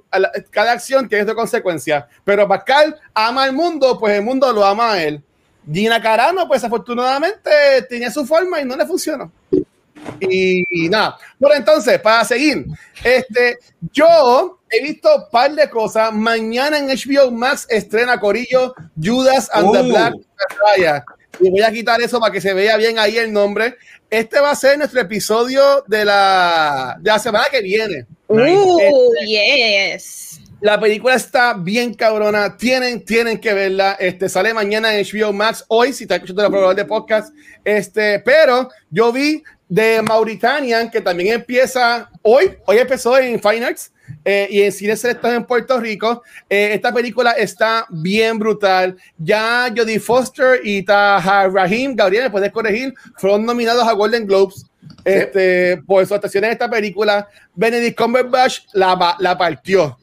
[0.50, 2.06] cada acción tiene su consecuencia.
[2.22, 5.20] Pero Pascal ama al mundo, pues el mundo lo ama a él.
[5.68, 7.50] Gina Carano, pues afortunadamente
[7.88, 9.32] tenía su forma y no le funcionó.
[10.20, 11.16] Y, y nada.
[11.38, 12.66] Bueno, entonces, para seguir,
[13.02, 13.58] este,
[13.92, 16.12] yo he visto un par de cosas.
[16.12, 19.84] Mañana en HBO Max estrena Corillo Judas and the Oh.
[19.84, 21.04] Black Messiah.
[21.40, 23.76] Y voy a quitar eso para que se vea bien ahí el nombre.
[24.10, 28.06] Este va a ser nuestro episodio de la, de la semana que viene.
[28.28, 28.78] Uh,
[29.26, 30.40] yes.
[30.60, 32.56] La película está bien cabrona.
[32.56, 33.96] Tienen, tienen que verla.
[33.98, 35.64] Este sale mañana en HBO Max.
[35.68, 37.34] Hoy, si está escuchando la programa de podcast.
[37.64, 42.56] Este, pero yo vi de Mauritanian, que también empieza hoy.
[42.66, 43.92] Hoy empezó en Fine Arts
[44.24, 46.22] eh, y en cines selectos en Puerto Rico.
[46.48, 48.96] Eh, esta película está bien brutal.
[49.18, 54.66] Ya Jodie Foster y Tahar Rahim, Gabriel, me puedes corregir, fueron nominados a Golden Globes.
[55.04, 59.98] Este, por su actuación en esta película, Benedict Cumberbatch la, la partió.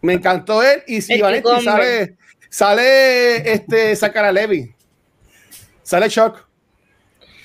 [0.00, 0.82] Me encantó él.
[0.86, 2.16] Y si Vanetti sale,
[2.48, 4.74] sale este Sakara Levy,
[5.82, 6.46] sale Shock,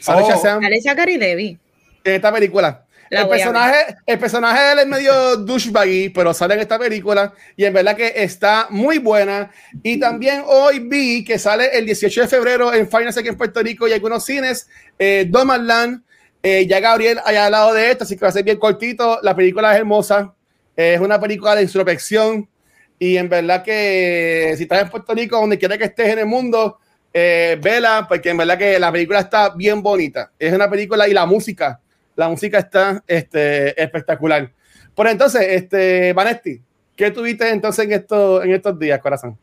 [0.01, 0.29] sale Oh.
[0.29, 1.57] Shazam Zachary Levy.
[2.03, 2.85] en esta película.
[3.09, 7.33] la el, personaje, el personaje de él es medio douchebaggy, pero sale en esta película
[7.55, 9.51] y en verdad que está muy buena.
[9.83, 13.61] Y también hoy vi que sale el 18 de febrero en Finance aquí en Puerto
[13.61, 16.03] Rico y algunos cines, eh, Domarland,
[16.43, 19.19] eh, ya Gabriel allá al lado de esto, así que va a ser bien cortito.
[19.21, 20.33] La película es hermosa,
[20.75, 22.49] es una película de introspección
[22.97, 26.27] y en verdad que si estás en Puerto Rico, donde quiera que estés en el
[26.27, 26.77] mundo,
[27.13, 30.31] eh, vela, porque en verdad que la película está bien bonita.
[30.39, 31.79] Es una película y la música,
[32.15, 34.51] la música está este, espectacular.
[34.95, 36.61] Por entonces, este, Vanesti,
[36.95, 39.37] ¿qué tuviste entonces en, esto, en estos días, corazón?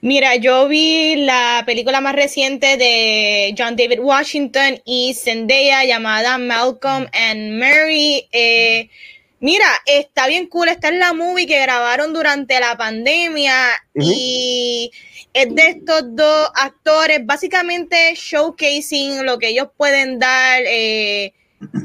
[0.00, 7.06] Mira, yo vi la película más reciente de John David Washington y Zendaya llamada Malcolm
[7.12, 8.28] and Mary.
[8.30, 8.90] Eh,
[9.40, 10.68] mira, está bien cool.
[10.68, 13.54] Esta es la movie que grabaron durante la pandemia
[13.94, 14.90] y
[15.32, 20.62] es de estos dos actores, básicamente showcasing lo que ellos pueden dar.
[20.66, 21.34] eh,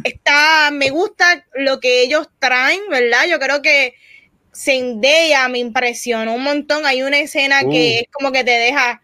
[0.03, 3.25] está, me gusta lo que ellos traen, ¿verdad?
[3.29, 3.95] Yo creo que
[4.55, 6.85] Zendaya me impresionó un montón.
[6.85, 7.71] Hay una escena Uh.
[7.71, 9.01] que es como que te deja,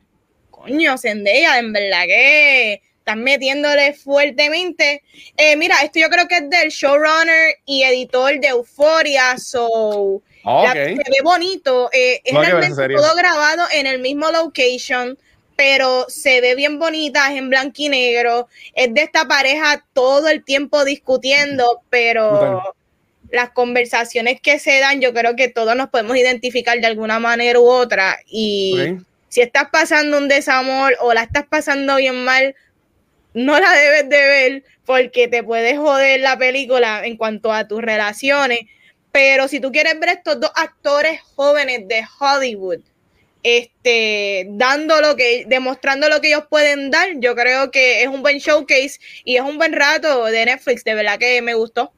[0.51, 5.01] coño, Zendaya, en verdad que estás metiéndole fuertemente.
[5.35, 10.71] Eh, mira, esto yo creo que es del showrunner y editor de Euphoria, so la-
[10.71, 10.73] Ok.
[10.75, 11.89] se ve bonito.
[11.91, 15.17] eh, es No realmente todo grabado en el mismo location,
[15.55, 18.47] pero se ve bien bonita, es en blanco y negro.
[18.75, 22.61] Es de esta pareja todo el tiempo discutiendo, pero
[23.31, 27.59] las conversaciones que se dan, yo creo que todos nos podemos identificar de alguna manera
[27.59, 28.17] u otra.
[28.27, 32.55] Y si estás pasando un desamor o la estás pasando bien mal,
[33.33, 37.81] no la debes de ver porque te puedes joder la película en cuanto a tus
[37.81, 38.61] relaciones.
[39.11, 42.79] Pero si tú quieres ver estos dos actores jóvenes de Hollywood,
[43.41, 48.21] este, dando lo que, demostrando lo que ellos pueden dar, yo creo que es un
[48.21, 51.91] buen showcase y es un buen rato de Netflix, de verdad que me gustó.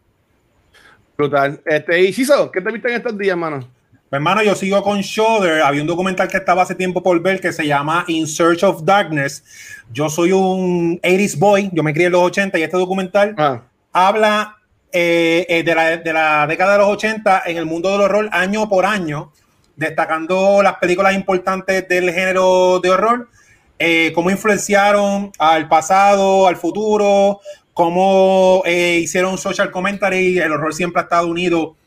[1.17, 1.61] Brutal.
[1.65, 3.67] Este, y Chiso, ¿qué te viste en estos días, mano?
[4.11, 5.61] Pues, Hermano, yo sigo con Shudder.
[5.61, 8.83] Había un documental que estaba hace tiempo por ver que se llama In Search of
[8.83, 9.41] Darkness.
[9.93, 13.61] Yo soy un 80s boy, yo me crié en los 80 y este documental Ah,
[13.93, 14.57] habla
[14.91, 18.27] eh, eh, de, la, de la década de los 80 en el mundo del horror
[18.33, 19.31] año por año,
[19.77, 23.29] destacando las películas importantes del género de horror,
[23.79, 27.39] eh, cómo influenciaron al pasado, al futuro,
[27.73, 31.77] cómo eh, hicieron social commentary, el horror siempre ha estado unido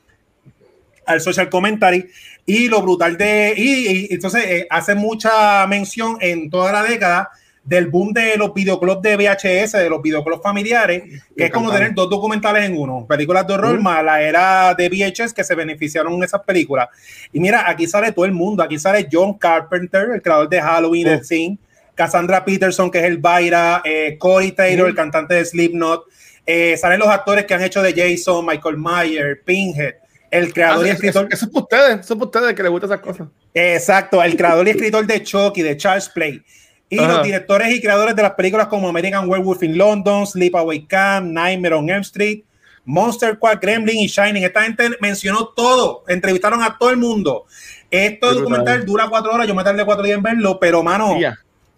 [1.07, 2.07] al social commentary
[2.47, 7.31] y lo brutal de y, y entonces eh, hace mucha mención en toda la década
[7.63, 11.03] del boom de los videoclubs de VHS, de los videoclubs familiares,
[11.35, 13.83] que es como tener dos documentales en uno, películas de horror Mm.
[13.83, 16.89] más la era de VHS que se beneficiaron en esas películas.
[17.33, 21.07] Y mira, aquí sale todo el mundo, aquí sale John Carpenter, el creador de Halloween,
[21.07, 21.11] Oh.
[21.13, 21.57] del Thing,
[21.95, 24.91] Cassandra Peterson, que es el Byra, eh, Corey Taylor, Mm.
[24.91, 26.05] el cantante de Slipknot,
[26.45, 29.95] eh, salen los actores que han hecho de Jason, Michael Myers, Pinhead,
[30.39, 32.63] el creador y Ah, escritor eso- eso es para ustedes, eso es para ustedes que
[32.63, 33.29] les gustan esas cosas.
[33.55, 36.43] Exacto, el creador y escritor de Chucky, de Charles Play.
[36.91, 37.09] Y Ajá.
[37.15, 41.75] los directores y creadores de las películas como American Werewolf in London, Sleepaway Camp, Nightmare
[41.75, 42.43] on Elm Street,
[42.85, 44.45] Monster Squad, Gremlin y Shining.
[44.45, 47.47] Esta gente mencionó todo, entrevistaron a todo el mundo.
[47.91, 51.17] Este documental dura cuatro horas, yo me tardé cuatro días en verlo, pero mano.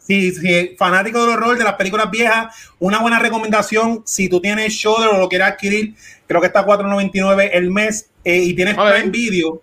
[0.06, 4.72] Si, si fanático del horror, de las películas viejas, una buena recomendación, si tú tienes
[4.72, 5.94] Shudder o lo quieres adquirir,
[6.26, 8.74] creo que está a 4.99 el mes eh, y tienes.
[8.74, 9.62] Prime Video.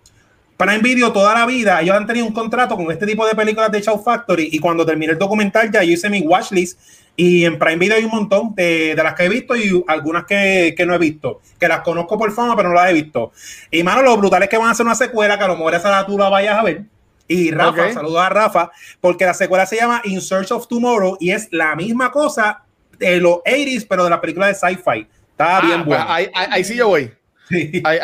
[0.58, 3.72] Prime Video toda la vida, ellos han tenido un contrato con este tipo de películas
[3.72, 6.80] de Show Factory y cuando terminé el documental ya yo hice mi watchlist
[7.16, 10.26] y en Prime Video hay un montón de, de las que he visto y algunas
[10.26, 13.32] que, que no he visto, que las conozco por fama pero no las he visto.
[13.72, 15.74] Y mano, lo brutal es que van a hacer una secuela que a lo mejor
[15.76, 16.84] esa tú la vayas a ver.
[17.28, 17.94] Y Rafa, Ok.
[17.94, 21.76] saludos a Rafa, porque la secuela se llama In Search of Tomorrow y es la
[21.76, 22.64] misma cosa
[23.00, 25.08] de los 80s, pero de la película de sci-fi.
[25.32, 26.06] Está Ah, bien pues bueno.
[26.08, 27.12] ahí, ahí- ahí sí yo voy.
[27.50, 27.82] Sí.
[27.84, 28.00] Ahí,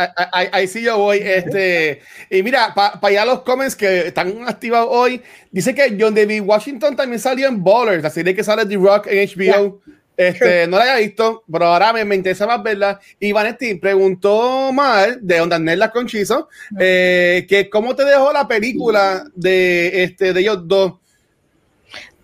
[0.51, 1.19] ahí- sí yo voy.
[1.23, 6.41] Este, y mira, para allá los comments que están activados hoy, dice que John David
[6.43, 9.79] Washington también salió en Ballers, la serie que sale The Rock en HBO.
[10.19, 12.99] Este, no la había visto, pero ahora me, me interesa más verla.
[13.21, 18.45] Y Vanetti preguntó mal de Ondas Nerdas con Chizo, eh, que cómo te dejó la
[18.45, 20.95] película de, este, de ellos dos.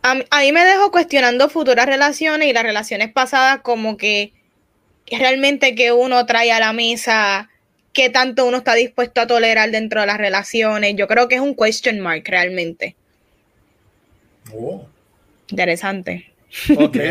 [0.01, 4.33] A, mí- a mí me dejó cuestionando futuras relaciones y las relaciones pasadas como que
[5.09, 7.49] realmente que uno trae a la mesa,
[7.93, 10.95] qué tanto uno está dispuesto a tolerar dentro de las relaciones.
[10.97, 12.97] Yo creo que es un question mark realmente.
[14.53, 14.85] Oh.
[15.49, 16.29] Interesante.
[16.77, 16.97] Ok.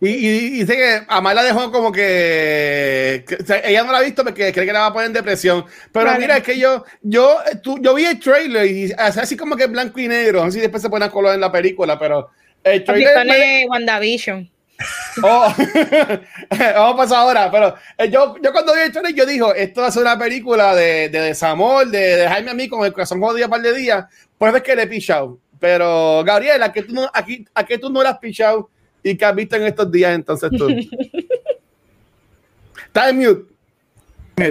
[0.00, 3.98] Y, y- dice que Amar la dejó como que, que- o sea, ella no la
[3.98, 5.64] ha visto porque cree que la va a poner en depresión.
[5.92, 6.20] Pero Claro.
[6.20, 9.98] mira, es que yo, yo, tú- yo vi el trailer y así como que blanco
[9.98, 10.50] y negro.
[10.50, 12.30] Si después se pone a color en la película, pero
[12.62, 13.16] el Aquí trailer.
[13.26, 14.50] me- sale WandaVision.
[15.22, 15.48] Oh,
[16.50, 19.80] vamos a pasar ahora, pero eh, yo, yo cuando vi el trailer, yo digo, esto
[19.80, 23.20] va a ser una película de, de desamor, de dejarme a mí con el corazón
[23.22, 24.04] jodido un par de días,
[24.36, 25.38] pues es que le he pichado.
[25.58, 28.68] Pero, Gabriela, ¿a qué tú no, aquí, ¿a qué tú no le has pichado
[29.10, 30.68] y qué has visto en estos días entonces tú?
[32.86, 33.44] Está en mute.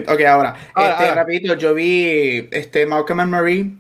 [0.08, 1.16] Ok, ahora, Ahora, este, ahora.
[1.16, 3.72] rapidito, yo vi este, Malcolm and Marie.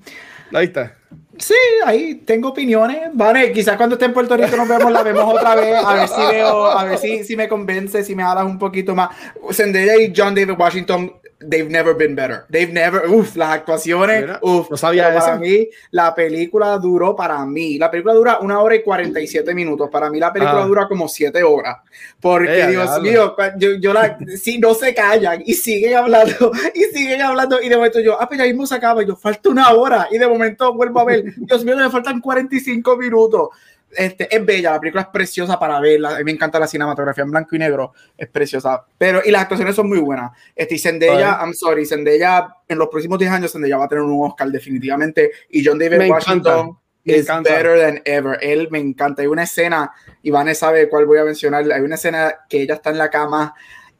[0.53, 0.95] Ahí está.
[1.37, 3.09] Sí, ahí tengo opiniones.
[3.13, 6.07] Vale, quizás cuando esté en Puerto Rico nos vemos, la vemos otra vez, a ver
[6.07, 9.09] si veo, a ver si, si me convence, si me hablas un poquito más.
[9.51, 11.11] Zendaya y John David Washington,
[11.49, 12.45] they've never been better.
[12.51, 14.69] They've never, uff, las actuaciones, Mira, uff.
[14.69, 15.39] no sabía pero para eso.
[15.41, 19.89] mí, la película duró para mí, la película dura una hora y 47 minutos.
[19.89, 20.67] Para mí la película Ah.
[20.67, 21.77] dura como siete horas.
[22.19, 26.83] Porque, Eh, Dios mío, yo, yo la, si no se callan y siguen hablando y
[26.95, 29.49] siguen hablando y de momento yo, ah, pues ya mismo se acaba y yo, falta
[29.49, 33.49] una hora y de momento vuelvo a ver, Dios mío, me faltan 45 minutos.
[33.91, 37.23] Este, es bella, la película es preciosa para verla, a mí me encanta la cinematografía
[37.23, 40.31] en blanco y negro, es preciosa, pero y las actuaciones son muy buenas.
[40.53, 44.03] Este, y Zendaya, I'm sorry, Zendaya en los próximos 10 años Zendaya va a tener
[44.03, 47.49] un Oscar definitivamente y John David Me Washington encanta, me is encanta.
[47.51, 48.37] better than ever.
[48.41, 49.21] Él me encanta.
[49.21, 49.91] Hay una escena,
[50.23, 51.63] Vanessa sabe cuál voy a mencionar.
[51.71, 53.53] Hay una escena que ella está en la cama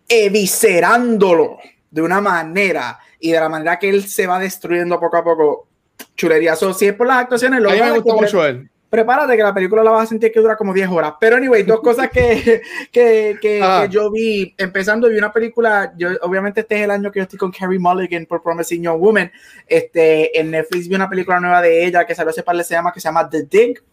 [0.10, 1.58] eviscerándolo
[1.92, 5.68] de una manera y de la manera que él se va destruyendo poco a poco.
[6.16, 6.56] Chulería.
[6.56, 8.70] So, si es por las actuaciones, lo A mí me pre- mucho él.
[8.96, 11.14] Prepárate que la película la vas a sentir que dura como 10 horas.
[11.20, 13.82] Pero anyway, dos cosas que, que, que, Ah.
[13.84, 14.54] que yo vi.
[14.58, 17.80] Empezando, vi una película, yo obviamente este es el año que yo estoy con Carrie
[17.80, 19.32] Mulligan por Promising Young Woman.
[19.68, 22.94] Este, en Netflix vi una película nueva de ella que salió hace par de semanas
[22.94, 23.84] que se llama The Dig.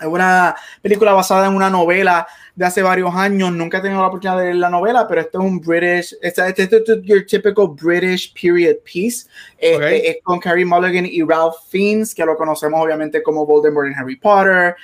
[0.00, 3.52] Es una película basada en una novela de hace varios años.
[3.52, 6.48] Nunca he tenido la oportunidad de leer la novela, pero esto es un British, este,
[6.48, 9.26] este, este es your typical British period piece.
[9.58, 9.82] Este, Ok.
[10.04, 14.16] Es con Carrie Mulligan y Ralph Fiennes, que lo conocemos obviamente como Voldemort en Harry
[14.16, 14.74] Potter.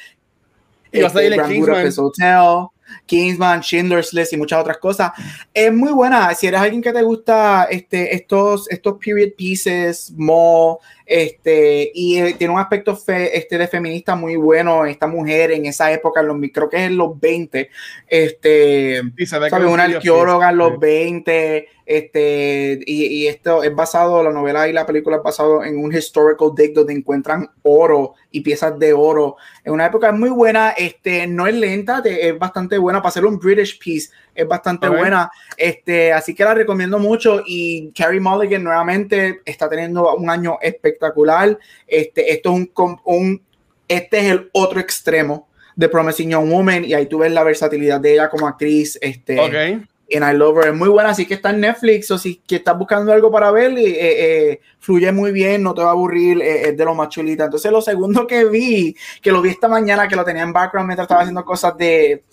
[0.93, 1.49] Y va a.
[1.49, 2.69] Budapest Hotel,
[3.07, 5.13] Kingsman, Schindler's List y muchas otras cosas.
[5.53, 6.35] Es muy buena.
[6.35, 12.35] Si eres alguien que te gusta este, estos, estos period pieces, mo, este, y eh,
[12.37, 16.27] tiene un aspecto fe- este, de feminista muy bueno, esta mujer en esa época, en
[16.29, 17.71] los, creo que es en los 20,
[18.07, 19.27] este, Y
[19.65, 20.77] un Una arqueóloga en los sí.
[20.81, 25.79] 20, este, y, y esto es basado, la novela y la película es basado en
[25.79, 29.37] un historical dig donde encuentran oro y piezas de oro.
[29.65, 33.39] En una época muy buena, este, no es lenta, es bastante buena para hacer un
[33.39, 39.41] British piece, es bastante buena, este, así que la recomiendo mucho y Carrie Mulligan nuevamente
[39.45, 43.43] está teniendo un año espectacular, este, esto es un, un
[43.89, 48.01] este es el otro extremo de Promising Young Woman y ahí tú ves la versatilidad
[48.01, 49.87] de ella como actriz, este, Ok.
[50.11, 50.69] en I Love Her.
[50.71, 52.11] Es muy buena, así que está en Netflix.
[52.11, 55.83] O si que estás buscando algo para ver, eh, eh, fluye muy bien, no te
[55.83, 57.45] va a aburrir, eh, es de lo más chulita.
[57.45, 60.89] Entonces, lo segundo que vi, que lo vi esta mañana, que lo tenía en background
[60.89, 62.25] mientras estaba haciendo cosas de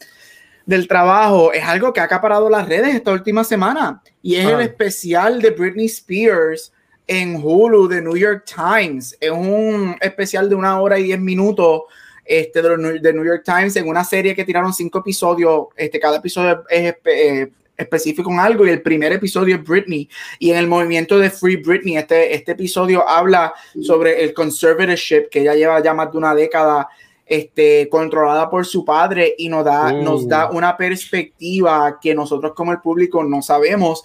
[0.65, 4.01] del trabajo, es algo que ha acaparado las redes esta última semana.
[4.21, 4.51] Y es Ah.
[4.53, 6.71] el especial de Britney Spears
[7.07, 9.15] en Hulu de New York Times.
[9.19, 11.81] Es un especial de una hora y diez minutos
[12.27, 15.67] este, de, los New- de New York Times en una serie que tiraron cinco episodios.
[15.75, 20.09] Este, cada episodio es eh, específico en algo y el primer episodio es Britney.
[20.39, 25.43] Y en el movimiento de Free Britney, este, este episodio habla sobre el conservatorship que
[25.43, 26.87] ya lleva ya más de una década
[27.25, 30.03] este, controlada por su padre y nos da, Uh.
[30.03, 34.03] nos da una perspectiva que nosotros como el público no sabemos.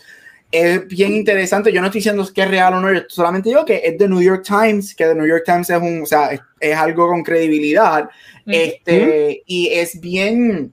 [0.50, 1.72] Es bien interesante.
[1.72, 4.08] Yo no estoy diciendo que es real o no, yo solamente digo que es de
[4.08, 7.08] New York Times, que The New York Times es un, o sea, es, es algo
[7.08, 8.08] con credibilidad.
[8.46, 10.72] Este, y es bien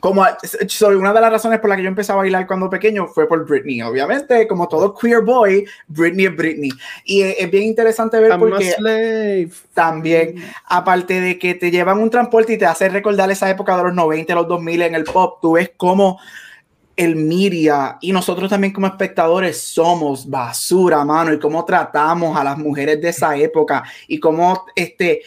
[0.00, 0.24] como
[0.68, 3.28] sobre una de las razones por las que yo empecé a bailar cuando pequeño fue
[3.28, 3.82] por Britney.
[3.82, 6.70] Obviamente, como todo queer boy, Britney es Britney.
[7.04, 12.54] Y es, bien interesante ver I'm porque también, aparte de que te llevan un transporte
[12.54, 15.52] y te hace recordar esa época de los 90, los 2000 en el pop, tú
[15.52, 16.18] ves cómo
[16.96, 22.56] el media y nosotros también como espectadores somos basura, mano, y cómo tratamos a las
[22.56, 25.20] mujeres de esa época y cómo este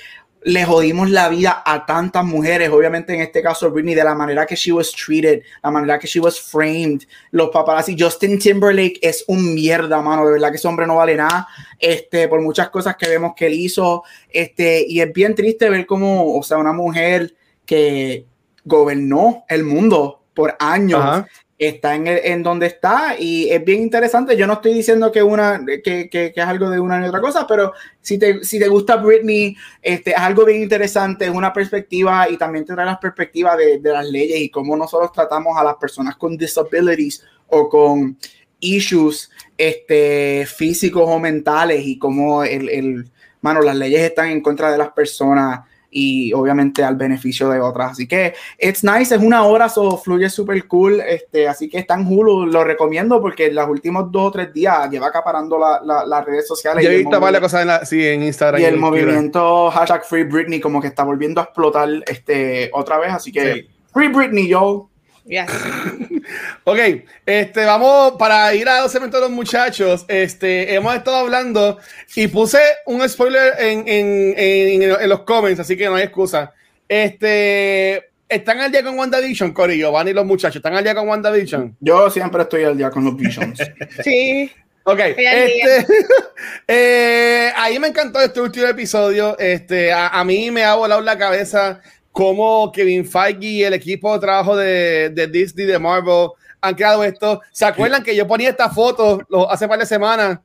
[0.43, 4.45] le jodimos la vida a tantas mujeres, obviamente en este caso Britney, de la manera
[4.45, 9.25] que she was treated, la manera que she was framed, los paparazzi, Justin Timberlake es
[9.28, 11.47] un mierda, mano, de verdad que ese hombre no vale nada,
[11.78, 15.86] este, por muchas cosas que vemos que él hizo, este, y es bien triste ver
[15.86, 18.25] cómo, o sea, una mujer que
[18.63, 21.25] gobernó el mundo por años.
[21.59, 24.37] Está en, el- en donde está y es bien interesante.
[24.37, 27.19] Yo no estoy diciendo que, una, que, que- que es algo de una ni otra
[27.21, 31.51] cosa, pero si te, si te gusta Britney, este, es algo bien interesante, es una
[31.53, 35.57] perspectiva y también te trae las perspectivas de, de las leyes y cómo nosotros tratamos
[35.57, 38.17] a las personas con disabilities o con
[38.61, 44.71] issues este, físicos o mentales y cómo el, el, mano, las leyes están en contra
[44.71, 45.61] de las personas
[45.91, 47.91] y obviamente al beneficio de otras.
[47.91, 51.02] Así que it's nice, es una hora, so fluye súper cool.
[51.02, 54.54] Este, así que está en Hulu, lo recomiendo porque en los últimos dos o tres
[54.54, 56.84] días lleva acaparando la- la- las redes sociales.
[56.84, 58.62] Yo he visto varias cosas en, la, sí, en Instagram.
[58.62, 63.12] y el movimiento hashtag Free Britney como que está volviendo a explotar este, otra vez.
[63.13, 63.67] Así que Sí.
[63.93, 64.88] Free Britney, yo.
[65.29, 65.49] Yes.
[66.63, 66.77] Ok,
[67.25, 70.05] este, vamos para ir a los segmentos de los muchachos.
[70.07, 71.79] Este, hemos estado hablando
[72.15, 76.53] y puse un spoiler en, en, en, en los comments, así que no hay excusa.
[76.87, 79.91] Este, ¿están al día con WandaVision, Corillo?
[79.91, 81.77] Van y los muchachos, ¿están al día con WandaVision?
[81.79, 83.59] Yo siempre estoy al día con los Visions.
[84.03, 84.51] Sí.
[84.83, 85.87] Ok, Estoy al este,
[86.67, 89.37] eh, ahí me encantó este último episodio.
[89.39, 91.81] Este, a, a mí me ha volado la cabeza
[92.19, 96.27] cómo Kevin Feige y el equipo de trabajo de, de Disney, de Marvel,
[96.60, 97.39] han creado esto.
[97.49, 100.38] ¿Se acuerdan que yo ponía esta foto lo- hace par de semanas?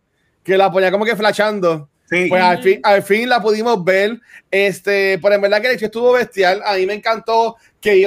[0.45, 1.89] Que la ponía como que flashando.
[2.09, 2.27] Sí.
[2.29, 4.21] Pues al fin, al fin la pudimos ver.
[4.49, 6.63] Este, pero en verdad que el hecho estuvo bestial.
[6.65, 8.07] A mí me encantó que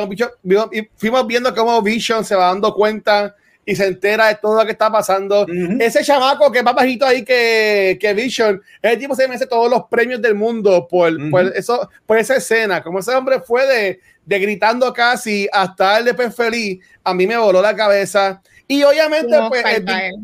[0.95, 3.35] fuimos viendo cómo Vision se va dando cuenta
[3.67, 5.41] y se entera de todo lo que está pasando.
[5.43, 5.77] Ujú.
[5.79, 9.83] Ese chamaco que más bajito ahí que, que Vision, ese tipo se merece todos los
[9.89, 11.29] premios del mundo por, Ujú.
[11.29, 12.81] por eso, por esa escena.
[12.81, 17.37] Como ese hombre fue de, de gritando casi hasta el después feliz, a mí me
[17.37, 18.41] voló la cabeza.
[18.69, 20.15] Y obviamente, No, pues, el, el,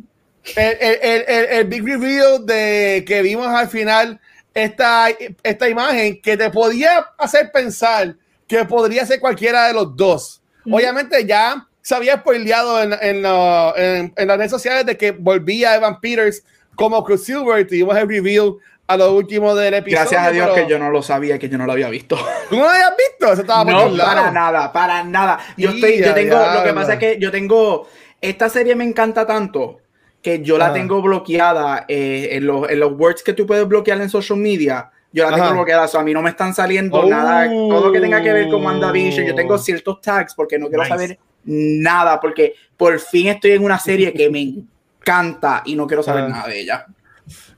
[0.56, 4.20] el- el- el- el big reveal de que vimos al final
[4.54, 5.08] esta,
[5.44, 8.16] esta imagen que te podía hacer pensar
[8.48, 10.42] que podría ser cualquiera de los dos.
[10.72, 15.12] Obviamente ya se había spoileado en, en, lo- en- en las redes sociales de que
[15.12, 16.44] volvía Evan Peters
[16.76, 18.54] como Quicksilver y tuvimos el reveal
[18.88, 20.00] a lo último del episodio.
[20.02, 22.16] Gracias a Dios pero- que yo no lo sabía, que yo no lo había visto.
[22.50, 23.32] ¿Tú no lo habías visto?
[23.34, 25.40] Eso estaba por No, para nada, para nada.
[25.58, 27.88] Yo Y estoy, yo tengo, lo que pasa es que yo tengo,
[28.22, 29.80] esta serie me encanta tanto
[30.22, 30.74] que yo la Ajá.
[30.76, 34.90] tengo bloqueada eh, en, los, en los words que tú puedes bloquear en social media.
[35.12, 35.54] Yo la tengo Ajá.
[35.54, 37.06] bloqueada, o sea, a mí no me están saliendo Oh.
[37.10, 39.26] nada, todo lo que tenga que ver con WandaVision.
[39.28, 40.94] Yo tengo ciertos tags porque no quiero Nice.
[40.96, 44.42] saber nada, porque por fin estoy en una serie que me
[45.00, 46.30] encanta y no quiero saber Ah.
[46.30, 46.86] nada de ella.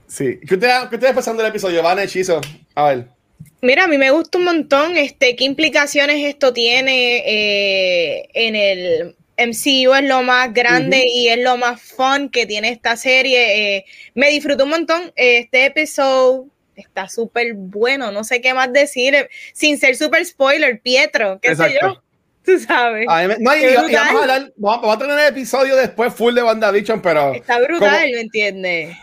[0.07, 0.39] Sí.
[0.47, 1.83] ¿Qué ustedes, qué pensando del episodio?
[1.83, 2.39] Van hechizo.
[2.75, 3.07] A ver.
[3.61, 9.15] Mira, a mí me gusta un montón este, qué implicaciones esto tiene eh, en el
[9.37, 13.75] MCU, es lo más grande y es lo más fun que tiene esta serie.
[13.77, 15.11] eh, me disfruto un montón.
[15.15, 20.79] Este episodio está súper bueno, no sé qué más decir, eh, sin ser súper spoiler,
[20.81, 21.87] Pietro, qué sé Exacto.
[21.95, 22.03] yo,
[22.57, 23.05] tú sabes.
[23.09, 25.75] A mí me- no, y, y- vamos a hablar, vamos, vamos a tener el episodio
[25.75, 28.97] después full de WandaVision, pero Está brutal, como- ¿me entiendes?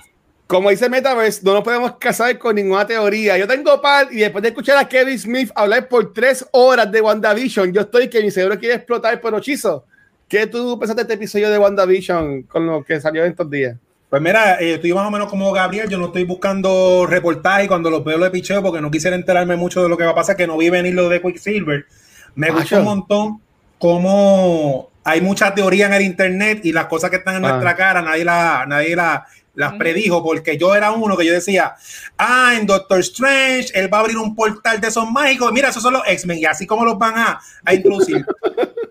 [0.47, 3.39] como dice Metaverse, no nos podemos casar con ninguna teoría.
[3.39, 7.01] Yo tengo par y después de escuchar a Kevin Smith hablar por tres horas de
[7.01, 9.87] WandaVision, yo estoy que mi cerebro quiere explotar por hechizo.
[10.29, 13.77] ¿Qué tú pensaste de este episodio de WandaVision con lo que salió en estos días?
[14.11, 17.89] Pues mira, eh, estoy más o menos como Gabriel, yo no estoy buscando reportajes cuando
[17.89, 20.37] los veo lo picheo porque no quisiera enterarme mucho de lo que va a pasar,
[20.37, 21.87] que no vi venir lo de Quicksilver.
[22.35, 22.61] Me Macho.
[22.61, 23.41] gusta un montón
[23.79, 27.49] cómo hay mucha teoría en el internet y las cosas que están en Ah.
[27.51, 31.75] nuestra cara, nadie, la, nadie la, las predijo, porque yo era uno que yo decía,
[32.17, 35.83] ah, en Doctor Strange, él va a abrir un portal de esos mágicos, mira, esos
[35.83, 38.25] son los X-Men, y así como los van a, a introducir.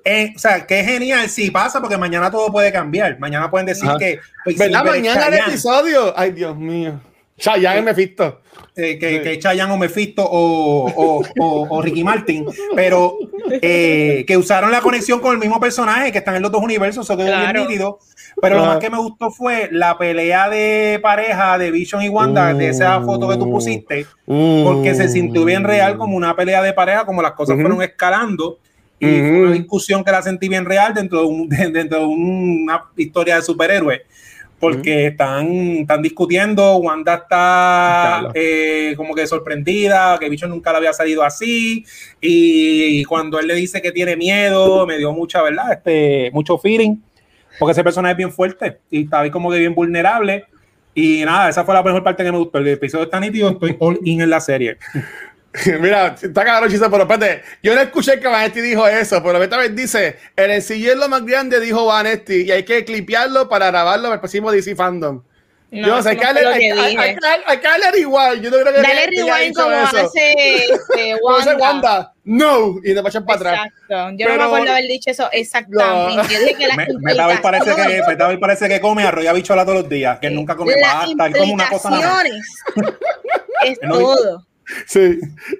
[0.03, 3.19] Eh, o sea, que genial, sí pasa, porque mañana todo puede cambiar.
[3.19, 3.99] Mañana pueden decir Ajá.
[3.99, 4.81] que ¿Verdad?
[4.81, 6.13] Quicksilver es Mañana el episodio.
[6.17, 6.99] Ay, Dios mío.
[7.41, 8.39] Chayanne y Mephisto.
[8.75, 9.21] eh, que, Sí.
[9.23, 13.17] que Chayanne o Mephisto o, o, o- o Ricky Martin, pero
[13.61, 17.05] eh, que usaron la conexión con el mismo personaje, que están en los dos universos,
[17.05, 17.51] eso quedó Claro.
[17.53, 17.99] bien nítido.
[18.41, 18.69] Pero lo Ajá.
[18.73, 23.01] más que me gustó fue la pelea de pareja de Vision y Wanda, de esa
[23.01, 27.21] foto que tú pusiste, porque se sintió bien real como una pelea de pareja, como
[27.21, 27.63] las cosas Ujú.
[27.63, 28.59] fueron escalando.
[28.99, 29.27] Y Ujú.
[29.29, 32.83] fue una discusión que la sentí bien real dentro de, un- de- dentro de una
[32.95, 34.01] historia de superhéroes.
[34.61, 35.47] Porque están,
[35.79, 41.83] están discutiendo, Wanda está eh, como que sorprendida, que Bicho nunca le había salido así.
[42.21, 45.73] Y cuando él le dice que tiene miedo, me dio mucha, ¿verdad?
[45.73, 46.97] Este, mucho feeling.
[47.59, 50.45] Porque ese personaje es bien fuerte y está ahí como que bien vulnerable.
[50.93, 52.59] Y nada, esa fue la mejor parte que me gustó.
[52.59, 54.77] El episodio está nítido, estoy all in en la serie.
[55.79, 57.43] Mira, está cabrón, chiste, pero espérate.
[57.61, 61.09] Yo no escuché que Vanetti dijo eso, pero esta vez dice: el ensillo es lo
[61.09, 65.21] más grande, dijo Vanetti, y hay que clipearlo para grabarlo para el próximo DC Fandom.
[65.73, 66.95] No, yo sé, eso hay que no darle- hay,
[67.59, 68.41] que darle-.
[68.41, 69.97] Yo no creo que Dale rewind dicho como eso.
[70.05, 70.33] hace
[70.65, 71.57] este, Como Wanda.
[71.57, 73.53] Wanda, no, y nos echan para atrás.
[73.67, 73.87] Exacto.
[73.89, 76.15] Yo no Pero- me acuerdo haber dicho eso exactamente.
[76.17, 76.23] No.
[76.29, 79.79] Yo dije que las Me- parece que, Metavel parece que come arroz y habichuela todos
[79.81, 82.23] los días, que él nunca come las pasta, él come una cosa nada
[83.65, 84.47] es No todo.
[84.85, 85.19] Sí.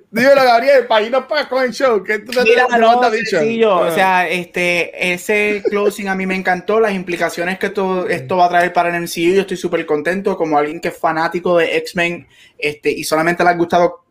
[0.09, 2.03] Dímelo, Gabriel, irnos para el show.
[2.03, 3.75] ¿Qué tú te Mira, no, sencillo.
[3.75, 3.91] O Ah.
[3.91, 6.79] sea, este, ese closing a mí me encantó.
[6.79, 10.37] Las implicaciones que esto, esto va a traer para el MCU, yo estoy súper contento.
[10.37, 12.27] Como alguien que es fanático de X-Men
[12.57, 14.01] este, y solamente le ha gustado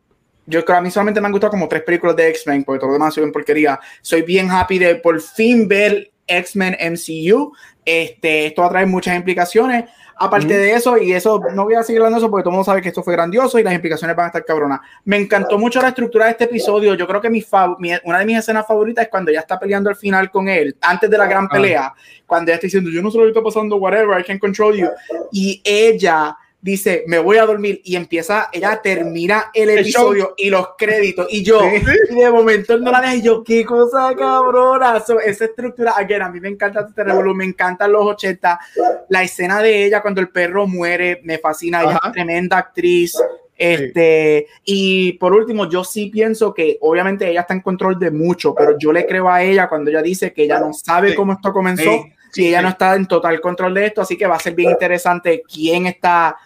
[0.47, 2.89] yo creo a mí solamente me han gustado como tres películas de X-Men, porque todo
[2.89, 3.79] lo demás soy en porquería.
[4.03, 7.53] Soy bien happy de por fin ver X-Men MCU.
[7.85, 9.85] Este, esto va a traer muchas implicaciones.
[10.23, 12.57] Aparte de eso, y eso no voy a seguir hablando de eso porque todo el
[12.57, 14.81] mundo sabe que esto fue grandioso y las implicaciones van a estar cabronas.
[15.07, 16.95] Me encantó mucho la estructura de este episodio.
[16.95, 17.43] Yo creo que mi,
[17.79, 20.77] mi una de mis escenas favoritas es cuando ella está peleando al final con él,
[20.83, 21.95] antes de la gran pelea,
[22.27, 24.77] cuando ella está diciendo, yo no sé lo que está pasando, whatever, I can control
[24.77, 24.89] you.
[25.33, 30.71] Y ella dice, me voy a dormir y empieza, ella termina el episodio y los
[30.77, 35.45] créditos y yo, y de momento no la dejo y yo, qué cosa cabrona, esa
[35.45, 38.61] estructura, again, a mí me encanta este revolú, me encantan los 80,
[39.09, 43.17] la escena de ella cuando el perro muere, me fascina, ella es tremenda actriz,
[43.57, 48.55] este, y por último, yo sí pienso que obviamente ella está en control de mucho,
[48.55, 51.53] pero yo le creo a ella cuando ella dice que ella no sabe cómo esto
[51.53, 54.55] comenzó si ella no está en total control de esto, así que va a ser
[54.55, 56.37] bien interesante quién está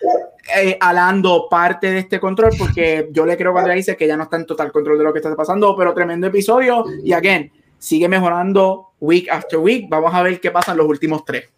[0.57, 4.16] eh, alando parte de este control, porque yo le creo cuando ella dice que ella
[4.16, 6.85] no está en total control de lo que está pasando, pero tremendo episodio.
[7.03, 11.24] Y again, sigue mejorando week after week, vamos a ver qué pasa en los últimos
[11.24, 11.49] tres.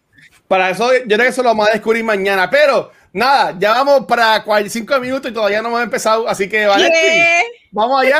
[0.47, 4.05] Para eso, yo creo que eso lo vamos a descubrir mañana, pero nada, ya vamos
[4.05, 6.91] para 45 minutos y todavía no hemos empezado, así que vale.
[7.71, 8.19] Vamos allá.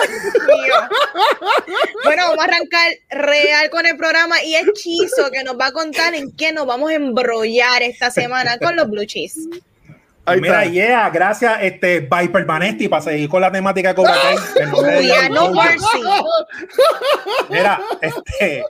[2.03, 5.71] bueno, vamos a arrancar real con el programa y es Chizo que nos va a
[5.71, 9.47] contar en qué nos vamos a embrollar esta semana con los Blue Cheese.
[10.35, 14.13] Mira, yeah, gracias, este Viper Vanetti, para seguir con la temática de Cobra
[15.31, 15.51] no
[17.49, 18.63] Mira, este,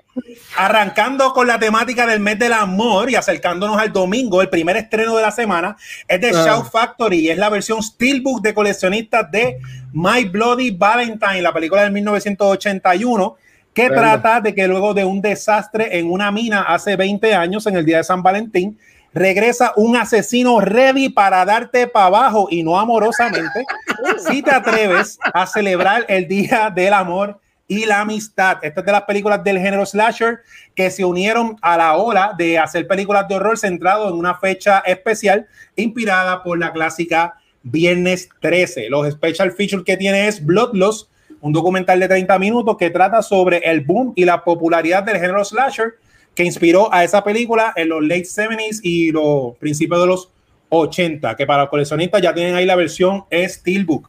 [0.56, 5.16] arrancando con la temática del mes del amor y acercándonos al domingo, el primer estreno
[5.16, 5.76] de la semana
[6.08, 6.64] es de uh.
[6.64, 9.58] Factory y es la versión Steelbook de coleccionistas de
[9.94, 13.38] My Bloody Valentine, la película del 1981
[13.78, 17.78] que trata de que luego de un desastre en una mina hace 20 años, en
[17.78, 18.80] el día de San Valentín,
[19.14, 23.66] regresa un asesino ready para darte para abajo y no amorosamente,
[24.30, 28.58] si te atreves a celebrar el Día del Amor y la Amistad.
[28.62, 30.40] Esta es de las películas del género slasher
[30.74, 34.80] que se unieron a la ola de hacer películas de horror centrado en una fecha
[34.80, 38.90] especial inspirada por la clásica Viernes 13.
[38.90, 41.10] Los special features que tiene es Bloodlust,
[41.42, 45.44] un documental de 30 minutos que trata sobre el boom y la popularidad del género
[45.44, 45.96] slasher
[46.38, 50.30] que inspiró a esa película en los late 70s y los principios de los
[50.70, 54.08] 80, que para los coleccionistas ya tienen ahí la versión Steelbook.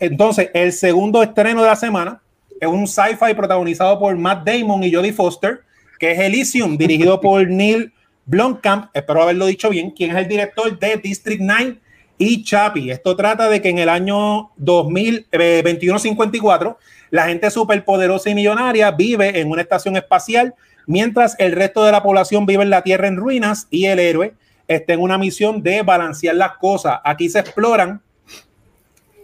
[0.00, 2.20] Entonces, el segundo estreno de la semana
[2.60, 5.60] es un sci-fi protagonizado por Matt Damon y Jodie Foster,
[6.00, 7.92] que es Elysium, dirigido por Neil
[8.26, 11.76] Blomkamp, espero haberlo dicho bien, quien es el director de District 9
[12.18, 12.90] y Chappie.
[12.90, 16.74] Esto trata de que en el año 2021-54 eh,
[17.10, 20.56] la gente superpoderosa y millonaria vive en una estación espacial
[20.86, 24.34] mientras el resto de la población vive en la Tierra en ruinas y el héroe
[24.68, 27.00] está en una misión de balancear las cosas.
[27.04, 28.02] Aquí se exploran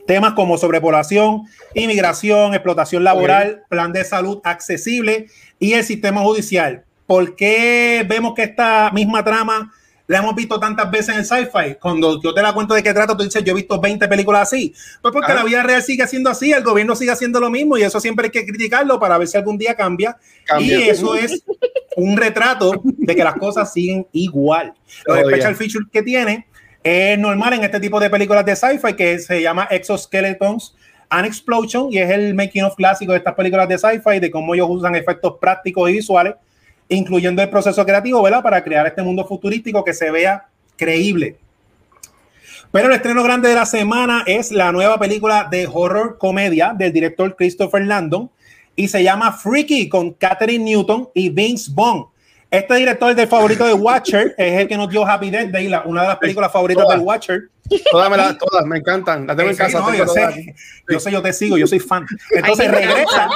[0.07, 1.43] temas como sobrepoblación,
[1.75, 5.27] inmigración, explotación laboral, plan de salud accesible
[5.59, 6.85] y el sistema judicial.
[7.07, 9.73] ¿Por qué vemos que esta misma trama
[10.09, 11.77] la hemos visto tantas veces en el sci-fi.
[11.81, 14.43] Cuando yo te la cuento de qué trata, tú dices, yo he visto 20 películas
[14.43, 14.75] así.
[15.03, 17.83] Pues porque la vida real sigue siendo así, el gobierno sigue haciendo lo mismo y
[17.83, 20.17] eso siempre hay que criticarlo para ver si algún día cambia.
[20.59, 21.45] Y eso es
[21.95, 24.73] un retrato de que las cosas siguen igual.
[25.05, 26.47] Los oh, special features que tiene
[26.83, 30.75] es normal en este tipo de películas de sci-fi que se llama Exoskeletons
[31.11, 34.55] and Explosion y es el making of clásico de estas películas de sci-fi, de cómo
[34.55, 36.35] ellos usan efectos prácticos y visuales
[36.89, 38.43] incluyendo el proceso creativo, ¿verdad?
[38.43, 41.37] Para crear este mundo futurístico que se vea creíble.
[42.71, 46.93] Pero el estreno grande de la semana es la nueva película de horror comedia del
[46.93, 48.31] director Christopher Landon
[48.77, 52.07] y se llama Freaky con Catherine Newton y Vince Vaughn.
[52.51, 56.03] Este director del favorito de Watcher es el que nos dio Happy Death Day, una
[56.03, 57.51] de las películas favoritas del Watcher.
[57.91, 59.27] Todas, me todas me encantan.
[59.27, 59.85] Las tengo en casa.
[59.95, 60.55] yo, sé,
[60.89, 62.07] yo, sé, yo te sigo, yo soy fan.
[62.31, 63.29] Entonces regresa,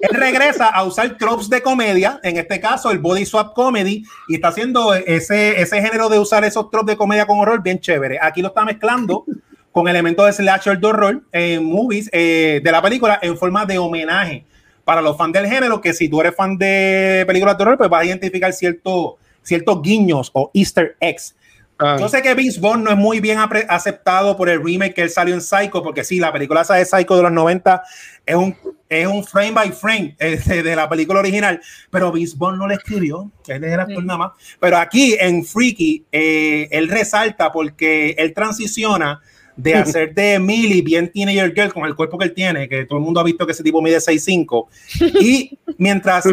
[0.00, 4.34] él regresa a usar tropes de comedia, en este caso el body swap comedy, y
[4.34, 8.18] está haciendo ese, ese género de usar esos tropes de comedia con horror bien chévere.
[8.20, 9.24] Aquí lo está mezclando
[9.70, 13.78] con elementos de slasher de horror en movies eh, de la película en forma de
[13.78, 14.44] homenaje
[14.88, 17.90] para los fans del género, que si tú eres fan de películas de horror, pues
[17.90, 21.36] vas a identificar ciertos ciertos guiños o easter eggs.
[21.78, 21.98] Ah.
[22.00, 25.10] Yo sé que Vince Vaughn no es muy bien aceptado por el remake que él
[25.10, 27.82] salió en Psycho, porque sí, la película esa de Psycho de los 90
[28.24, 28.56] es un,
[28.88, 31.60] es un frame by frame eh, de, la película original,
[31.90, 34.32] pero Vince Vaughn no le escribió, él es el actor nada más.
[34.58, 39.20] Pero aquí en Freaky, eh, él resalta porque él transiciona
[39.58, 42.98] de hacer de Millie bien teenager girl con el cuerpo que él tiene, que todo
[42.98, 44.66] el mundo ha visto que ese tipo mide 6'5".
[45.20, 46.24] Y mientras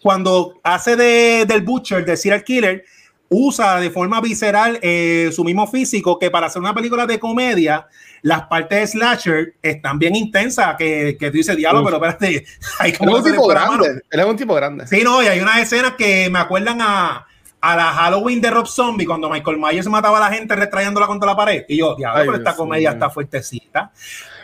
[0.00, 2.84] cuando hace de, del Butcher, de Serial Killer,
[3.28, 7.86] usa de forma visceral eh, su mismo físico, que para hacer una película de comedia,
[8.22, 12.46] las partes de slasher están bien intensas, que, que tú dices, diablo, pero espérate,
[12.78, 13.18] hay como...
[13.18, 14.86] Es un tipo grande, él es un tipo grande.
[14.86, 17.26] Sí, no, y hay unas escenas que me acuerdan a,
[17.60, 21.26] a la Halloween de Rob Zombie, cuando Michael Myers mataba a la gente retrayéndola contra
[21.26, 21.64] la pared.
[21.68, 23.90] Y yo, diablo, pero esta comedia está fuertecita.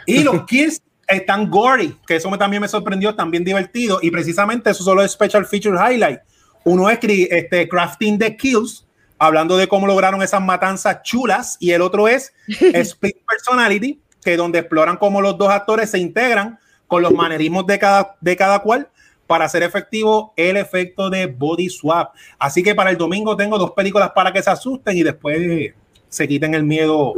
[0.06, 3.98] Y los kills están gory, que eso me, también me sorprendió, también divertido.
[4.02, 6.20] Y precisamente eso solo es Special Feature Highlight.
[6.64, 8.86] Uno es este, Crafting the Kills,
[9.18, 11.56] hablando de cómo lograron esas matanzas chulas.
[11.60, 16.58] Y el otro es Split Personality, que donde exploran cómo los dos actores se integran
[16.88, 18.88] con los manerismos de cada, de cada cual
[19.26, 22.14] para hacer efectivo el efecto de body swap.
[22.38, 25.72] Así que para el domingo tengo dos películas para que se asusten y después
[26.08, 27.14] se quiten el miedo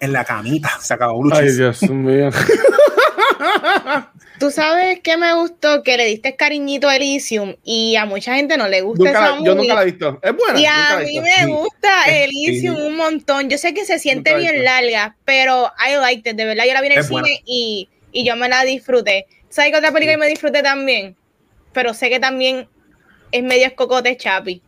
[0.00, 0.70] en la camita.
[0.80, 2.30] Se acabó Ay, Dios mío.
[4.38, 8.56] Tú sabes que me gustó que le diste cariñito a Elysium y a mucha gente
[8.56, 10.18] no le gusta esa Yo nunca la he visto.
[10.20, 10.58] Es buena.
[10.58, 13.48] Y a mí me gusta Elysium un montón.
[13.48, 16.36] Yo sé que se siente bien larga, pero I liked it.
[16.36, 19.26] De verdad, yo la vi en el cine y, y, yo me la disfruté.
[19.48, 21.14] ¿Sabes qué otra película me disfruté también?
[21.72, 22.68] Pero sé que también
[23.30, 24.62] es medio escocote Chapi.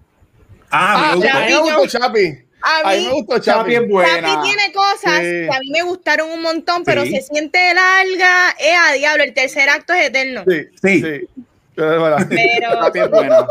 [0.71, 1.99] Ah, me ah, gusta.
[1.99, 2.45] Chapi.
[2.67, 3.75] A mí, me gustó Chapi.
[3.75, 4.21] es buena.
[4.21, 8.57] Chapi tiene cosas que a mí me gustaron un montón, pero se siente larga.
[8.59, 10.45] Es a diablo, el tercer acto es eterno.
[10.49, 11.03] Sí, sí.
[11.03, 11.43] sí.
[11.75, 12.17] Pero.
[12.85, 13.47] Chapi es buena.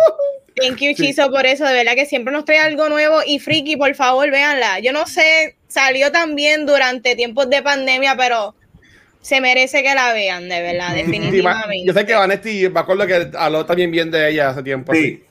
[0.56, 1.66] Thank you, Chizo, por eso.
[1.66, 3.22] De verdad que siempre nos trae algo nuevo.
[3.26, 4.80] Y Friki, por favor, véanla.
[4.80, 8.56] Yo no sé, salió también durante tiempos de pandemia, pero
[9.24, 11.86] se merece que la vean, de verdad, definitivamente.
[11.86, 14.94] yo sé que Vanetti, me acuerdo que habló también bien de ella hace tiempo.
[14.94, 15.24] Sí.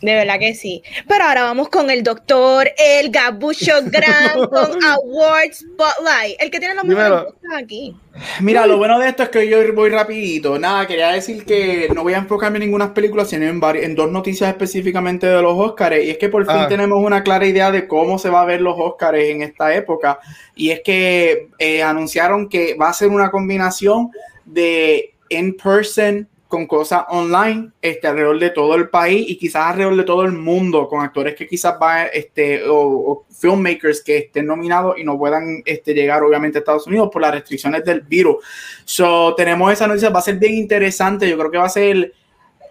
[0.00, 0.82] De verdad que sí.
[1.06, 6.40] Pero ahora vamos con el doctor, el Gabucho Gran con Awards Spotlight.
[6.40, 7.94] El que tiene los mejores aquí.
[8.40, 10.58] Mira, lo bueno de esto es que yo voy rapidito.
[10.58, 14.10] Nada, quería decir que no voy a enfocarme en ninguna película, sino en, en dos
[14.10, 16.02] noticias específicamente de los Oscars.
[16.02, 16.68] Y es que por fin ah.
[16.68, 20.18] tenemos una clara idea de cómo se va a ver los Oscars en esta época.
[20.54, 24.10] Y es que eh, anunciaron que va a ser una combinación
[24.44, 30.02] de in-person con cosas online este, alrededor de todo el país y quizás alrededor de
[30.02, 35.04] todo el mundo, con actores que quizás van, este, o, filmmakers que estén nominados y
[35.04, 38.44] no puedan este, llegar obviamente a Estados Unidos por las restricciones del virus.
[38.84, 42.14] So, tenemos esa noticia, va a ser bien interesante, yo creo que va a ser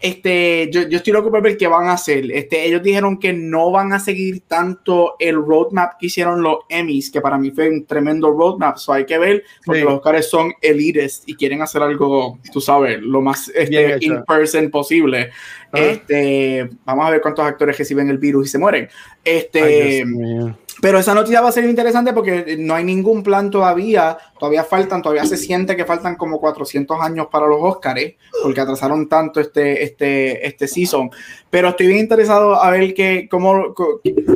[0.01, 2.31] este, yo, yo, estoy loco por ver qué van a hacer.
[2.31, 7.11] Este, ellos dijeron que no van a seguir tanto el roadmap que hicieron los Emmys,
[7.11, 8.77] que para mí fue un tremendo roadmap.
[8.77, 13.01] So hay que ver, porque los Oscars son elites y quieren hacer algo, tú sabes,
[13.01, 15.31] lo más este, in-person posible.
[15.73, 18.89] Este, vamos a ver cuántos actores reciben el virus y se mueren.
[19.23, 20.05] Este,
[20.81, 25.01] pero esa noticia va a ser interesante porque no hay ningún plan todavía, todavía faltan,
[25.01, 29.83] todavía se siente que faltan como 400 años para los Oscars, porque atrasaron tanto este,
[29.83, 31.09] este, este season.
[31.49, 33.73] Pero estoy bien interesado a ver que, cómo,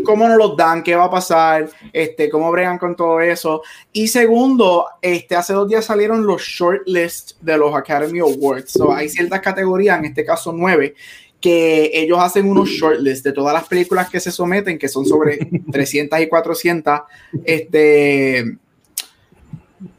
[0.03, 3.61] cómo nos los dan, qué va a pasar, este, cómo bregan con todo eso.
[3.91, 8.79] Y segundo, este, hace dos días salieron los shortlists de los Academy Awards.
[8.95, 10.95] Hay ciertas categorías, en este caso nueve,
[11.43, 15.37] que ellos hacen unos shortlists de todas las películas que se someten, que son sobre
[15.71, 17.01] 300 y 400
[17.43, 18.57] este,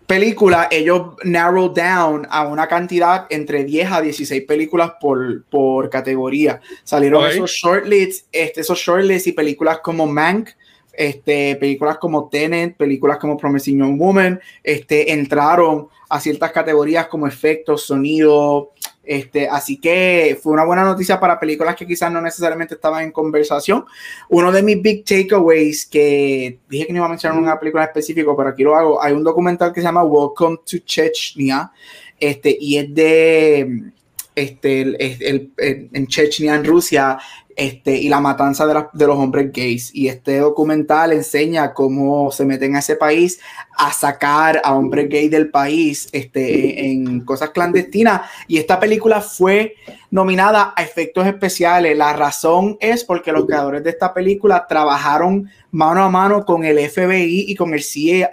[0.07, 6.63] películas, ellos narrow down a una cantidad entre 10 a 16 películas por, por categoría.
[6.83, 10.49] Salieron esos shortlists, este, esos shortlists y películas como Mank,
[10.95, 17.27] este, películas como Tenet, películas como Promising Young Woman, este, entraron a ciertas categorías como
[17.27, 18.73] efectos, sonido,
[19.07, 23.13] este, así que fue una buena noticia para películas que quizás no necesariamente estaban en
[23.13, 23.85] conversación.
[24.29, 28.31] Uno de mis big takeaways, que dije que no iba a mencionar una película específica,
[28.37, 31.71] pero aquí lo hago, hay un documental que se llama Welcome to Chechnya,
[32.19, 33.93] este, y es de
[34.35, 37.19] este, el, en Chechnya, en Rusia,
[37.57, 39.95] este, y la matanza de, los hombres gays.
[39.95, 43.41] Y este documental enseña cómo se meten a ese país
[43.77, 48.23] a sacar a hombres gays del país este, en cosas clandestinas.
[48.49, 49.75] Y esta película fue
[50.11, 51.97] nominada a efectos especiales.
[51.97, 56.79] La razón es porque los creadores de esta película trabajaron mano a mano con el
[56.79, 58.33] FBI y con el CIA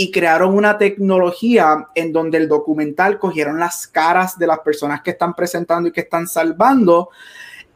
[0.00, 5.10] y crearon una tecnología en donde el documental cogieron las caras de las personas que
[5.10, 7.10] están presentando y que están salvando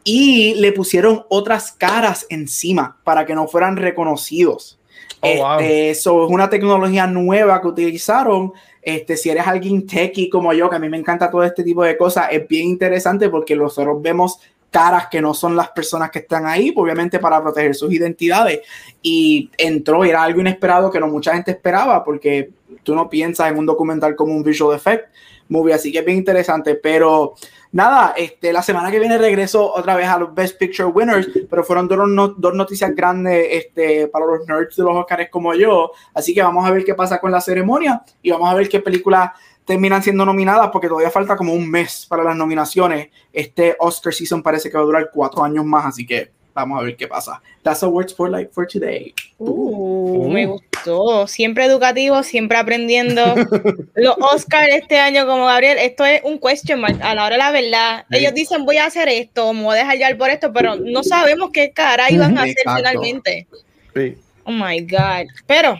[0.04, 4.78] y le pusieron otras caras encima para que no fueran reconocidos.
[5.20, 8.52] Oh, este, eso es una tecnología nueva que utilizaron.
[8.82, 11.84] Este, si eres alguien techie como yo, que a mí me encanta todo este tipo
[11.84, 14.38] de cosas, es bien interesante porque nosotros vemos
[14.72, 18.62] caras que no son las personas que están ahí, obviamente para proteger sus identidades.
[19.02, 22.50] Y entró, y era algo inesperado que no mucha gente esperaba, porque
[22.82, 25.04] tú no piensas en un documental como un visual effect,
[25.48, 27.34] movie, así que es bien interesante, pero
[27.72, 31.64] nada, este, la semana que viene regreso otra vez a los Best Picture Winners, pero
[31.64, 36.34] fueron dos, dos noticias grandes este, para los nerds de los Oscars como yo, así
[36.34, 39.30] que vamos a ver qué pasa con la ceremonia y vamos a ver qué películas
[39.64, 43.10] terminan siendo nominadas porque todavía falta como un mes para las nominaciones.
[43.32, 46.84] Este Oscar season parece que va a durar cuatro años más, así que vamos a
[46.84, 47.40] ver qué pasa.
[47.62, 49.14] That's a word spotlight for today.
[49.38, 51.26] Uh, me gustó.
[51.26, 53.22] Siempre educativo, siempre aprendiendo.
[53.94, 56.98] Los Oscars este año, como Gabriel, esto es un question mark.
[57.02, 59.80] A la hora de la verdad, ellos dicen voy a hacer esto, me voy a
[59.80, 62.76] dejar llevar por esto, pero no sabemos qué cara iban a hacer Exacto.
[62.76, 63.46] finalmente.
[63.94, 64.16] Sí.
[64.44, 65.28] Oh my God.
[65.46, 65.78] Pero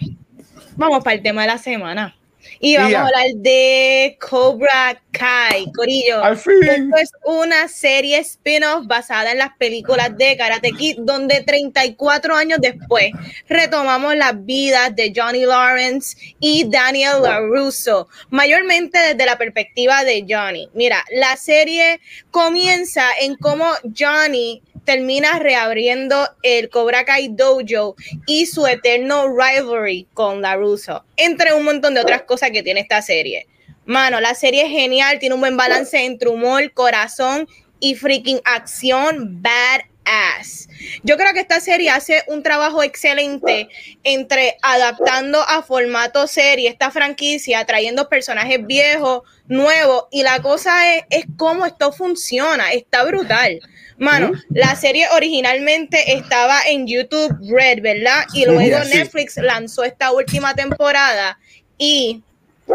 [0.77, 2.14] vamos para el tema de la semana.
[2.61, 6.22] Y vamos a hablar de Cobra Kai, Corillo.
[6.22, 6.62] Al fin.
[6.62, 12.59] Esto es una serie spin-off basada en las películas de Karate Kid, donde 34 años
[12.61, 13.11] después
[13.49, 20.68] retomamos las vidas de Johnny Lawrence y Daniel LaRusso, mayormente desde la perspectiva de Johnny.
[20.74, 23.66] Mira, la serie comienza en cómo
[23.97, 31.64] Johnny termina reabriendo el Cobra Kai Dojo y su eterno rivalry con LaRusso, entre un
[31.64, 33.47] montón de otras cosas que tiene esta serie.
[33.85, 37.49] Mano, la serie es genial, tiene un buen balance entre humor, corazón
[37.80, 40.68] y freaking acción badass.
[41.03, 43.68] Yo creo que esta serie hace un trabajo excelente
[44.05, 51.05] entre adaptando a formato serie esta franquicia, trayendo personajes viejos, nuevos, y la cosa es,
[51.11, 53.61] es cómo esto funciona, está brutal.
[54.03, 58.24] Mano, la serie originalmente estaba en YouTube Red, ¿verdad?
[58.34, 58.98] Y luego Sí.
[58.98, 61.38] Netflix lanzó esta última temporada
[61.78, 62.20] y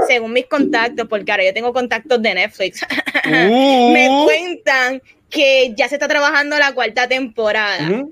[0.07, 2.79] según mis contactos, porque ahora yo tengo contactos de Netflix,
[3.25, 8.05] me Uh, cuentan que ya se está trabajando la cuarta temporada.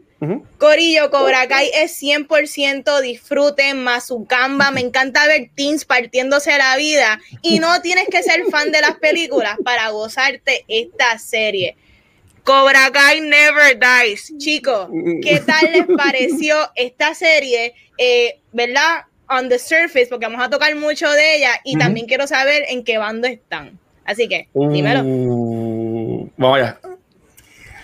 [0.57, 7.59] Corillo, Cobra Kai es 100% disfrute, Mazucamba, me encanta ver teens partiéndose la vida y
[7.59, 11.77] no tienes que ser fan de las películas para gozarte esta serie.
[12.45, 14.31] Cobra Kai Never Dies.
[14.37, 14.87] Chicos,
[15.23, 17.73] ¿qué tal les pareció esta serie?
[17.97, 19.05] Eh, ¿Verdad?
[19.27, 22.83] On the surface, porque vamos a tocar mucho de ella y también quiero saber en
[22.83, 23.79] qué bando están.
[24.05, 25.01] Así que, dímelo.
[25.03, 26.79] Uh, vamos allá.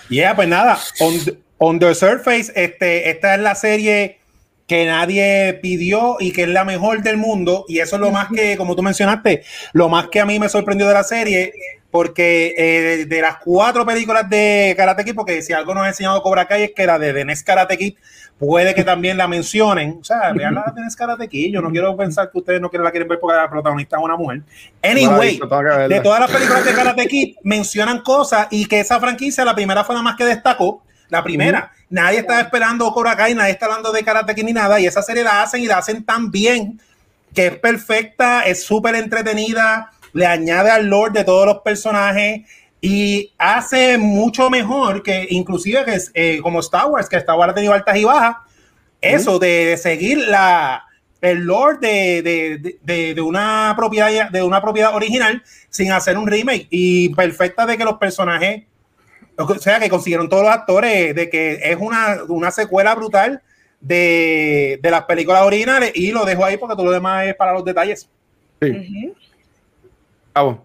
[0.09, 4.19] Yeah, pues nada, on, the- on the surface, este, esta es la serie
[4.67, 7.65] que nadie pidió y que es la mejor del mundo.
[7.67, 9.41] Y eso es lo más que, como tú mencionaste,
[9.73, 11.51] lo más que a mí me sorprendió de la serie,
[11.91, 16.23] porque eh, de las cuatro películas de Karate Kid, porque si algo nos ha enseñado
[16.23, 17.95] Cobra Kai es que la de The Next Karate Kid
[18.39, 19.97] puede que también la mencionen.
[19.99, 21.53] O sea, vean la de The Next Karate Kid.
[21.53, 24.03] Yo no quiero pensar que ustedes no quieren, la quieren ver porque la protagonista es
[24.03, 24.41] una mujer.
[24.81, 29.43] Anyway, Bueno, de todas las películas de Karate Kid mencionan cosas y que esa franquicia,
[29.43, 30.83] la primera fue la más que destacó.
[31.09, 34.79] La primera, nadie estaba esperando Cobra Kai, nadie está hablando de Karate Kid ni nada,
[34.79, 36.79] y esa serie la hacen y la hacen tan bien
[37.35, 42.41] que es perfecta, es súper entretenida, le añade al lore de todos los personajes
[42.81, 47.51] y hace mucho mejor que inclusive que es, eh, como Star Wars, que Star Wars
[47.51, 48.37] ha tenido altas y bajas,
[49.01, 50.85] eso de, de seguir la
[51.21, 56.17] el lore de, de, de- de- de una propiedad de una propiedad original sin hacer
[56.17, 56.65] un remake.
[56.71, 58.63] Y perfecta de que los personajes
[59.37, 63.41] o sea que consiguieron todos los actores de que es una, una secuela brutal
[63.79, 67.53] de, de las películas originales y lo dejo ahí porque todo lo demás es para
[67.53, 68.07] los detalles.
[68.61, 69.13] Sí.
[70.33, 70.59] Vamos.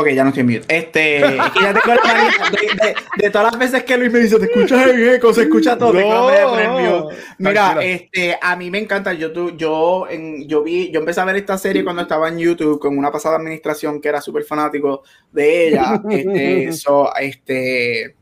[0.00, 0.64] Ok, ya no estoy en mute.
[0.76, 1.18] Este,
[1.60, 4.44] ya tengo la manía de, de- de todas las veces que Luis me dice, te
[4.44, 5.92] escuchas el eco, se escucha todo.
[5.92, 7.16] mute.
[7.38, 7.82] Mira, Tranquila.
[7.82, 9.12] este, a mí me encanta.
[9.12, 12.38] Yo, tu- yo, en, yo vi, yo empecé a ver esta serie cuando estaba en
[12.38, 16.00] YouTube con una pasada administración que era súper fanático de ella.
[16.08, 18.14] Este, so, este,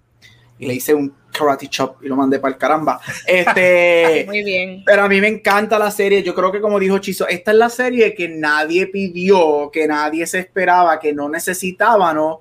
[0.58, 3.01] y le hice un karate chop y lo mandé para el caramba.
[3.26, 4.82] Este, Muy bien.
[4.84, 6.22] pero a mí me encanta la serie.
[6.22, 10.26] Yo creo que, como dijo Chizo, esta es la serie que nadie pidió, que nadie
[10.26, 12.41] se esperaba, que no necesitaba, ¿no?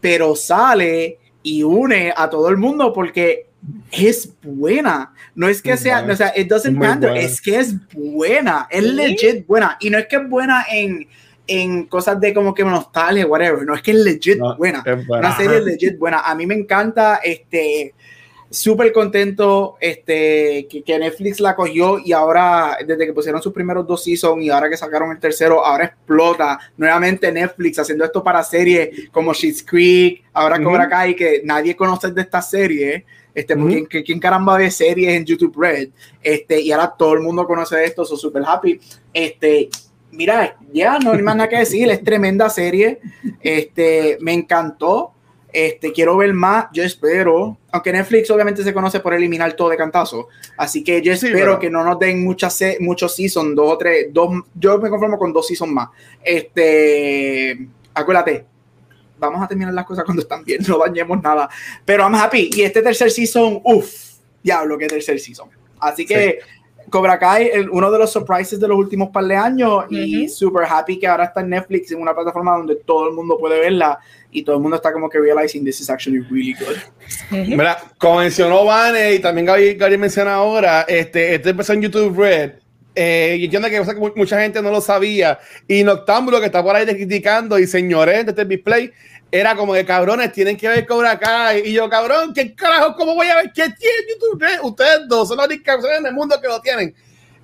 [0.00, 3.46] Pero sale y une a todo el mundo porque
[3.90, 5.12] es buena.
[5.34, 6.12] No es que Es sea, buena.
[6.12, 7.24] o sea, it doesn't Muy matter, buena.
[7.26, 8.90] es que es buena, es Sí.
[8.92, 9.76] legit buena.
[9.80, 11.08] Y no es que es buena en,
[11.46, 13.64] en cosas de como que nostalgia, whatever.
[13.64, 14.82] No es que es legit No, buena.
[14.84, 15.28] es buena.
[15.28, 16.20] Una serie legit buena.
[16.20, 17.94] A mí me encanta, este,
[18.54, 23.86] súper contento, este, que, que Netflix la cogió y ahora, desde que pusieron sus primeros
[23.86, 28.42] dos seasons y ahora que sacaron el tercero, ahora explota nuevamente Netflix haciendo esto para
[28.42, 30.62] series como Schitt's Creek, ahora.
[30.62, 33.04] Cobra Kai, que nadie conoce de esta serie.
[33.34, 33.88] Este, porque Ujú.
[33.88, 35.88] ¿quién, quién caramba ve series en YouTube Red?
[36.22, 38.80] Este, y ahora todo el mundo conoce esto, soy súper happy.
[39.12, 39.68] Este,
[40.12, 43.00] mira, ya no hay más nada que decir, es tremenda serie.
[43.40, 45.13] Este, me encantó.
[45.56, 49.76] Este, quiero ver más, yo espero, aunque Netflix obviamente se conoce por eliminar todo de
[49.76, 50.26] cantazo,
[50.56, 53.78] así que yo Sí, espero pero- que no nos den muchas muchos seasons, dos o
[53.78, 55.88] tres, dos, yo me conformo con dos seasons más.
[56.24, 58.44] Este, acuérdate,
[59.18, 61.48] vamos a terminar las cosas cuando están bien, no dañemos nada,
[61.84, 63.92] pero I'm happy, y este tercer season, uff,
[64.42, 65.48] diablo, que tercer season.
[65.78, 66.38] Así que
[66.94, 70.32] Cobra Kai, el- uno de los surprises de los últimos par de años y Ujú.
[70.32, 73.58] super happy que ahora está en Netflix en una plataforma donde todo el mundo puede
[73.58, 73.98] verla
[74.30, 76.76] y todo el mundo está como que realizing this is actually really good.
[77.48, 82.16] Mira, como mencionó Vane y también Gaby, Gaby menciona ahora, este, este empezó en YouTube
[82.16, 82.52] Red.
[82.96, 85.40] Eh, y entiendo que, o sea, mucha gente no lo sabía.
[85.66, 88.92] Y Noctámbulo, que está por ahí criticando, y señores de este display,
[89.34, 91.62] era como que cabrones, tienen que ver Cobra Kai.
[91.66, 92.94] Y yo, cabrón, ¿qué carajo?
[92.94, 93.52] ¿Cómo voy a ver?
[93.52, 94.62] ¿Qué tiene YouTube?
[94.62, 96.94] Ustedes dos son las únicas personas en el mundo que lo tienen.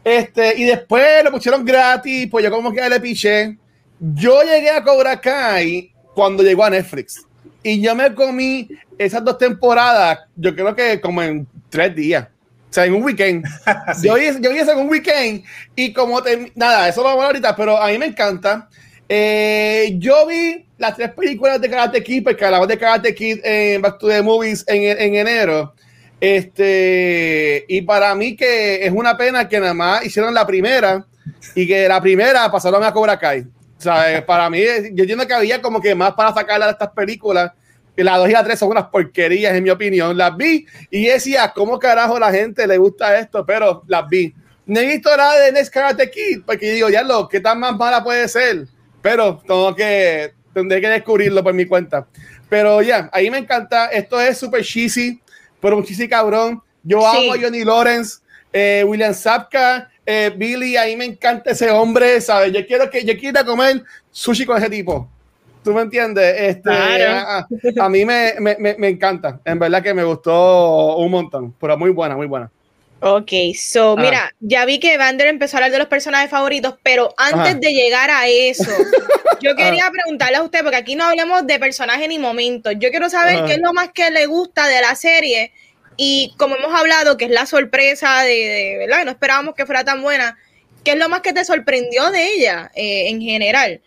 [0.05, 3.59] Este, y después lo pusieron gratis, pues yo como que le piché.
[3.99, 7.26] Yo llegué a Cobra Kai cuando llegó a Netflix.
[7.64, 12.28] Y yo me comí esas dos temporadas, yo creo que como en tres días.
[12.70, 13.45] O sea, en un weekend.
[13.97, 14.07] Sí.
[14.07, 15.43] yo, vi, yo en un weekend.
[15.74, 18.68] Y como te, nada, eso lo vamos a hablar ahorita, pero a mí me encanta.
[19.12, 23.82] Eh, yo vi las tres películas de Karate Kid, porque hablamos de Karate Kid en
[23.82, 25.74] Back to the Movies en, en enero.
[26.20, 31.04] Este, y para mí que es una pena que nada más hicieron la primera
[31.56, 33.40] y que la primera pasaron a Cobra Kai.
[33.40, 36.66] O sea, eh, para mí, eh, yo entiendo que había como que más para sacarla
[36.66, 37.50] de estas películas.
[37.96, 40.16] Las dos y las tres son unas porquerías, en mi opinión.
[40.16, 43.44] Las vi y decía, ¿cómo carajo la gente le gusta esto?
[43.44, 44.32] Pero las vi.
[44.66, 47.76] No he visto nada de Next Karate Kid, porque digo, ya lo, ¿qué tan más
[47.76, 48.68] mala puede ser?
[49.03, 52.07] Pero tengo que, tendré que descubrirlo por mi cuenta.
[52.48, 53.86] Pero ya, ahí me encanta.
[53.86, 55.20] Esto es súper cheesy,
[55.61, 56.62] pero un cheesy cabrón.
[56.82, 57.07] Yo Sí.
[57.30, 58.18] amo a Johnny Lawrence,
[58.53, 62.53] eh, William Sapka, eh, Billy, ahí me encanta ese hombre, ¿sabes?
[62.53, 65.09] Yo quiero que yo quiero ir a comer sushi con ese tipo.
[65.62, 66.34] ¿Tú me entiendes?
[66.38, 67.28] Este, Claro.
[67.28, 67.46] a,
[67.84, 69.40] a mí me, me, me, me encanta.
[69.44, 71.55] En verdad que me gustó un montón.
[71.61, 72.51] Pero muy buena, muy buena.
[73.03, 74.01] Ok, so Ah.
[74.03, 77.55] mira, ya vi que Vander empezó a hablar de los personajes favoritos, pero antes Ajá.
[77.55, 78.64] de llegar a eso,
[79.40, 82.74] yo quería preguntarle a usted, porque aquí no hablamos de personajes ni momentos.
[82.78, 83.46] Yo quiero saber Ajá.
[83.46, 85.53] qué es lo más que le gusta de la serie
[85.96, 89.05] y como hemos hablado, que es la sorpresa de, de ¿verdad?
[89.05, 90.38] No esperábamos que fuera tan buena.
[90.84, 93.80] ¿Qué es lo más que te sorprendió de ella eh, en general?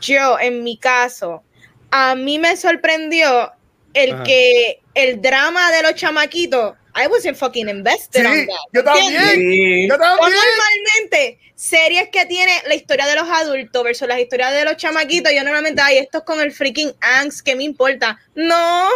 [0.00, 1.42] Yo, en mi caso,
[1.90, 3.52] a mí me sorprendió
[3.94, 4.22] el Ajá.
[4.24, 8.56] que el drama de los chamaquitos, I wasn't fucking invested on Sí, that.
[8.72, 9.88] yo también.
[9.88, 10.32] Yo O también.
[10.32, 15.32] normalmente, series que tiene la historia de los adultos versus las historias de los chamaquitos,
[15.32, 18.18] yo normalmente, ay, esto es con el freaking angst, ¿qué me importa?
[18.34, 18.88] No,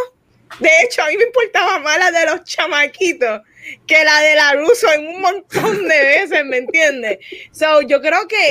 [0.58, 3.40] de hecho, a mí me importaba más la de los chamaquitos
[3.86, 7.18] que la de la Russo en un montón de veces, ¿me entiendes?
[7.52, 8.50] So, yo creo que.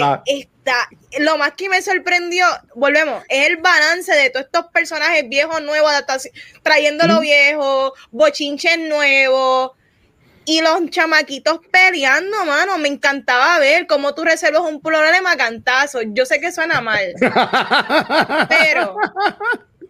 [1.19, 2.45] Lo más que me sorprendió,
[2.75, 6.31] volvemos, es el balance de todos estos personajes viejos, nuevos, adaptaci-
[6.63, 9.71] trayendo lo viejo, bochinches nuevos,
[10.45, 12.77] y los chamaquitos peleando, mano.
[12.79, 16.01] Me encantaba ver cómo tú reservas un problema cantazo.
[16.03, 17.13] Yo sé que suena mal,
[18.49, 18.95] pero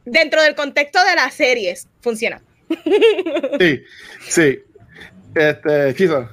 [0.05, 2.41] dentro del contexto de las series funciona.
[3.59, 3.81] Sí,
[4.27, 4.59] sí.
[5.35, 6.29] Este, Chizo.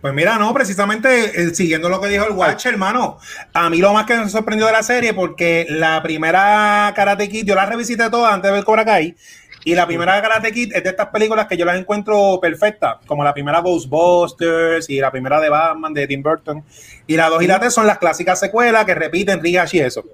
[0.00, 3.18] Pues mira, no, precisamente eh, siguiendo lo que dijo el Watch, hermano,
[3.52, 7.44] a mí lo más que me sorprendió de la serie, porque la primera Karate Kid,
[7.44, 9.16] yo la revisité toda antes de ver Cobra Kai,
[9.64, 13.24] y la primera Karate Kid es de estas películas que yo las encuentro perfectas, como
[13.24, 16.62] la primera Ghostbusters y la primera de Batman de Tim Burton,
[17.08, 20.04] y la 2 y la 3 son las clásicas secuelas que repiten Rigash y eso.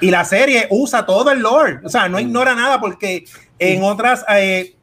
[0.00, 3.24] Y la serie usa todo el lore, o sea, no ignora nada porque
[3.58, 4.24] en otras...
[4.30, 4.75] eh,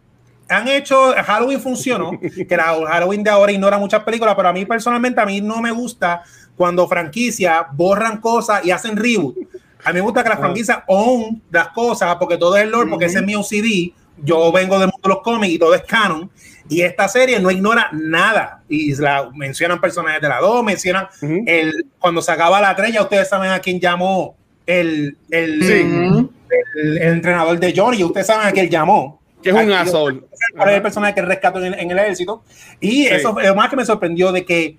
[0.54, 2.12] han hecho Halloween funcionó,
[2.48, 5.62] que la Halloween de ahora ignora muchas películas, pero a mí personalmente a mí no
[5.62, 6.24] me gusta
[6.56, 9.38] cuando franquicias borran cosas y hacen reboot.
[9.84, 13.06] A mí me gusta que las franquicias own las cosas porque todo es lore, porque
[13.06, 13.94] ese es mi OCD.
[14.24, 16.30] Yo vengo del mundo de los cómics y todo es canon.
[16.70, 18.62] Y esta serie no ignora nada.
[18.70, 21.44] Y la, mencionan personajes de la 2, mencionan Ujú.
[21.46, 26.30] el, cuando se acaba la 3, ya ustedes saben a quién llamó el, el, el,
[26.76, 30.22] el entrenador de Johnny, ustedes saben a quién llamó Que es un asshole.
[30.56, 32.44] cuál es el personaje que rescató en el, en el ejército.
[32.80, 33.08] Y Sí.
[33.08, 34.78] eso fue lo más que me sorprendió de que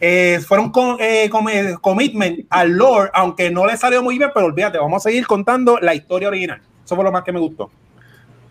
[0.00, 4.30] eh, fueron con, eh, com- eh, commitment al lore, aunque no le salió muy bien,
[4.34, 6.60] pero olvídate, vamos a seguir contando la historia original.
[6.84, 7.70] Eso fue lo más que me gustó.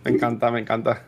[0.04, 1.04] Me encanta, me encanta.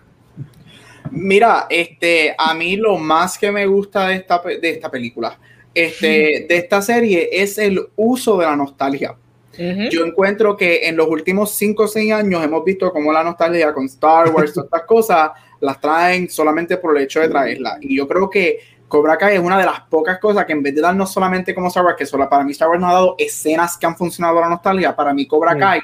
[1.11, 5.39] Mira, este, a mí lo más que me gusta de esta, de esta película,
[5.73, 9.15] este, de esta serie, es el uso de la nostalgia.
[9.89, 13.73] Yo encuentro que en los últimos 5 o 6 años hemos visto cómo la nostalgia
[13.73, 17.77] con Star Wars, todas estas cosas, las traen solamente por el hecho de traerla.
[17.81, 20.75] Y yo creo que Cobra Kai es una de las pocas cosas que en vez
[20.75, 23.15] de darnos solamente como Star Wars, que solo para mí Star Wars nos ha dado
[23.17, 25.59] escenas que han funcionado a la nostalgia, para mí Cobra Mm.
[25.59, 25.81] Kai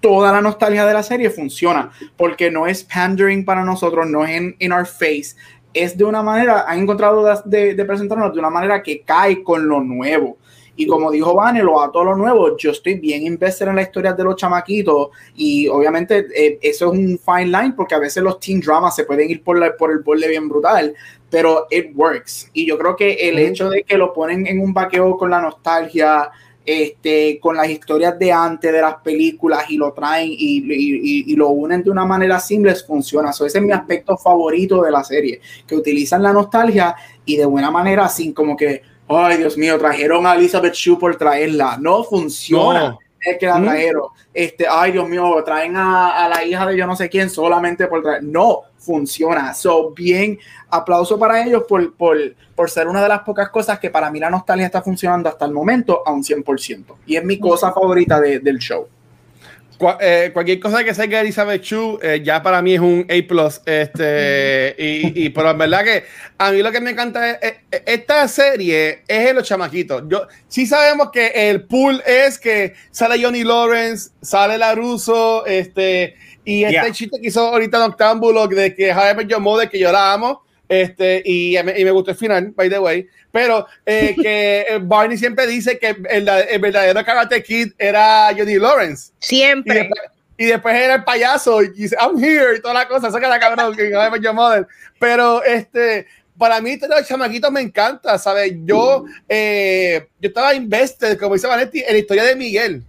[0.00, 4.30] toda la nostalgia de la serie funciona, porque no es pandering para nosotros, no es
[4.30, 5.34] en in our face,
[5.74, 9.68] es de una manera, han encontrado de, de, presentarnos de una manera que cae con
[9.68, 10.38] lo nuevo.
[10.78, 13.82] Y como dijo Vane, lo a todo lo nuevo, yo estoy bien invested en la
[13.82, 18.22] historia de los chamaquitos y obviamente eh, eso es un fine line porque a veces
[18.22, 20.94] los teen dramas se pueden ir por, la, por el borde bien brutal,
[21.28, 22.48] pero it works.
[22.52, 25.40] Y yo creo que el hecho de que lo ponen en un vaqueo con la
[25.40, 26.30] nostalgia,
[26.64, 30.62] este, con las historias de antes de las películas y lo traen y,
[31.26, 33.30] y, lo unen de una manera simple, funciona.
[33.30, 37.72] ese es mi aspecto favorito de la serie, que utilizan la nostalgia y de buena
[37.72, 41.76] manera, sin como que, ay Dios mío, trajeron a Elizabeth Shue por traerla.
[41.80, 42.98] No funciona.
[43.20, 44.04] Es que la trajeron.
[44.32, 47.86] Este, ay Dios mío, traen a, a, la hija de yo no sé quién solamente
[47.86, 48.22] por traer.
[48.22, 49.52] No, funciona.
[49.54, 50.38] So, bien,
[50.70, 52.16] aplauso para ellos por, por,
[52.54, 55.44] por, ser una de las pocas cosas que para mí la nostalgia está funcionando hasta
[55.44, 56.84] el momento a un 100%.
[57.06, 58.86] Y es mi cosa favorita de, del show.
[60.00, 63.48] Eh, cualquier cosa que salga Elizabeth Chu, eh, ya para mí es un A.
[63.66, 66.04] Este, y, y, pero en verdad que
[66.36, 67.54] a mí lo que me encanta es,
[67.86, 70.02] esta serie es en los chamaquitos.
[70.08, 76.16] Yo, sí sabemos que el pool es que sale Johnny Lawrence, sale la Russo, este,
[76.44, 80.12] y este chiste que hizo ahorita Noctámbulo de que Jaime John Mode, que yo la
[80.12, 83.08] amo, este, y, y, me gustó el final, by the way.
[83.32, 88.58] Pero eh, que eh, Barney siempre dice que el, el, verdadero Karate Kid era Johnny
[88.58, 89.12] Lawrence.
[89.18, 89.90] Siempre.
[90.36, 93.10] Y después, era el payaso y dice, I'm here y toda la cosa.
[93.18, 94.68] Que la cabrón, que Mother.
[95.00, 96.06] Pero este,
[96.38, 98.52] para mí, los chamaquitos me encanta, ¿sabes?
[98.64, 102.84] Yo, eh, yo estaba invested, como dice Vanetti, en la historia de Miguel.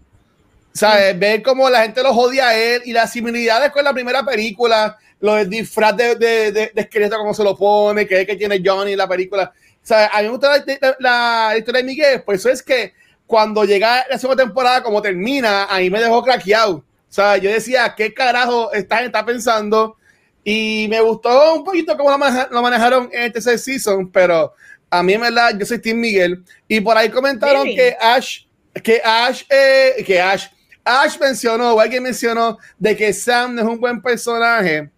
[0.79, 1.19] ¿Sabes?
[1.19, 4.97] Ver cómo la gente lo odia a él y las similitudes con la primera película,
[5.19, 8.61] lo del disfraz de, de, de, esqueleto, como se lo pone, que es que tiene
[8.63, 9.51] Johnny en la película.
[9.81, 10.07] ¿Sabes?
[10.13, 10.63] A mí me gusta
[10.99, 12.93] la, historia de Miguel, pues eso es que
[13.27, 16.75] cuando llega la segunda temporada, como termina, ahí me dejó craqueado.
[16.77, 19.97] O sea, yo decía, ¿qué carajo gente está pensando?
[20.45, 24.53] Y me gustó un poquito cómo lo, manejaron en este season, pero
[24.89, 26.41] a mí en verdad, yo soy Team Miguel.
[26.69, 28.43] Y por ahí comentaron que Ash,
[28.81, 30.47] que Ash, eh, que Ash,
[30.89, 34.89] Ash mencionó, o alguien mencionó, de que Sam no es un buen personaje.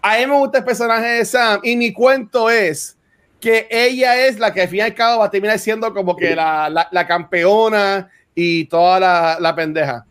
[0.00, 2.96] A mí me gusta el personaje de Sam y mi cuento es
[3.40, 6.16] que ella es la que al fin y al cabo va a terminar siendo como
[6.16, 10.06] que la, la, campeona y toda la, la, pendeja.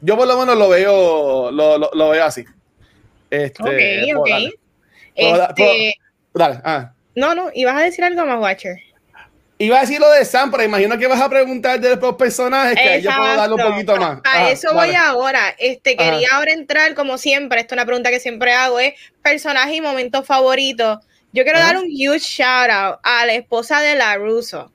[0.00, 2.44] Yo por lo menos lo veo, lo, lo, veo así.
[3.30, 4.28] Este, ok, ok.
[5.14, 5.94] Este...
[6.32, 6.92] Dale, ah.
[7.14, 8.78] No, no, ibas a decir algo más, Watcher.
[9.60, 12.78] Iba a decir lo de Sam, pero imagino que vas a preguntar de los personajes
[12.80, 14.20] que yo puedo darle un poquito más.
[14.24, 15.52] A eso voy ahora.
[15.58, 19.74] Este, quería ahora entrar, como siempre, esto es una pregunta que siempre hago, es personaje
[19.74, 21.00] y momento favorito.
[21.32, 24.72] Yo quiero dar un huge shout out a la esposa de la Russo.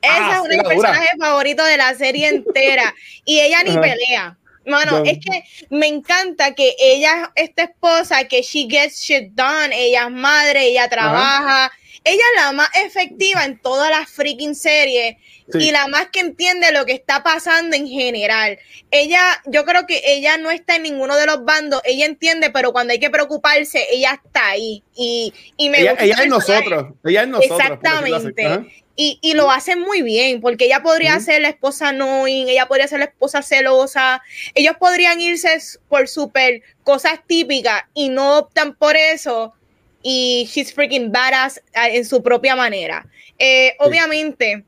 [0.00, 2.94] Esa ah, es uno de mis personajes favoritos de la serie entera.
[3.26, 4.38] y ella ni pelea.
[4.64, 10.04] Mano, es que me encanta que ella, esta esposa, que she gets shit done, ella
[10.04, 11.70] es madre, ella trabaja,
[12.04, 15.16] ella es la más efectiva en todas las freaking series
[15.54, 18.58] y la más que entiende lo que está pasando en general.
[18.90, 22.72] Ella, yo creo que ella no está en ninguno de los bandos, ella entiende, pero
[22.72, 24.82] cuando hay que preocuparse, ella está ahí.
[24.94, 27.60] Y, y me ella, ella es nosotros, ella es nosotros.
[27.60, 28.84] Exactamente.
[28.94, 32.86] Y, y, lo hace muy bien, porque ella podría ser la esposa annoying, ella podría
[32.86, 34.20] ser la esposa celosa,
[34.54, 35.56] ellos podrían irse
[35.88, 39.54] por súper cosas típicas y no optan por eso
[40.02, 43.06] y she's freaking badass ah, en su propia manera.
[43.38, 44.64] Eh, obviamente,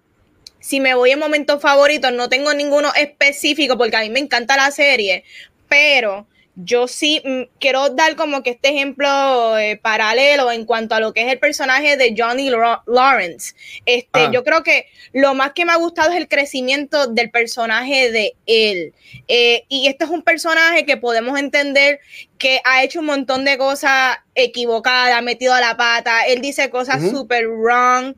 [0.61, 4.57] si me voy en momentos favoritos, no tengo ninguno específico porque a mí me encanta
[4.57, 5.25] la serie,
[5.69, 6.27] pero
[6.57, 11.13] yo sí mm, quiero dar como que este ejemplo eh, paralelo en cuanto a lo
[11.13, 12.51] que es el personaje de Johnny
[12.87, 13.55] Lawrence.
[13.87, 14.31] Este, ah.
[14.33, 18.37] Yo creo que lo más que me ha gustado es el crecimiento del personaje de
[18.47, 18.95] él.
[19.29, 22.01] Eh, y este es un personaje que podemos entender
[22.45, 26.69] que ha hecho un montón de cosas equivocadas, ha metido a la pata, él dice
[26.69, 28.15] cosas super wrong.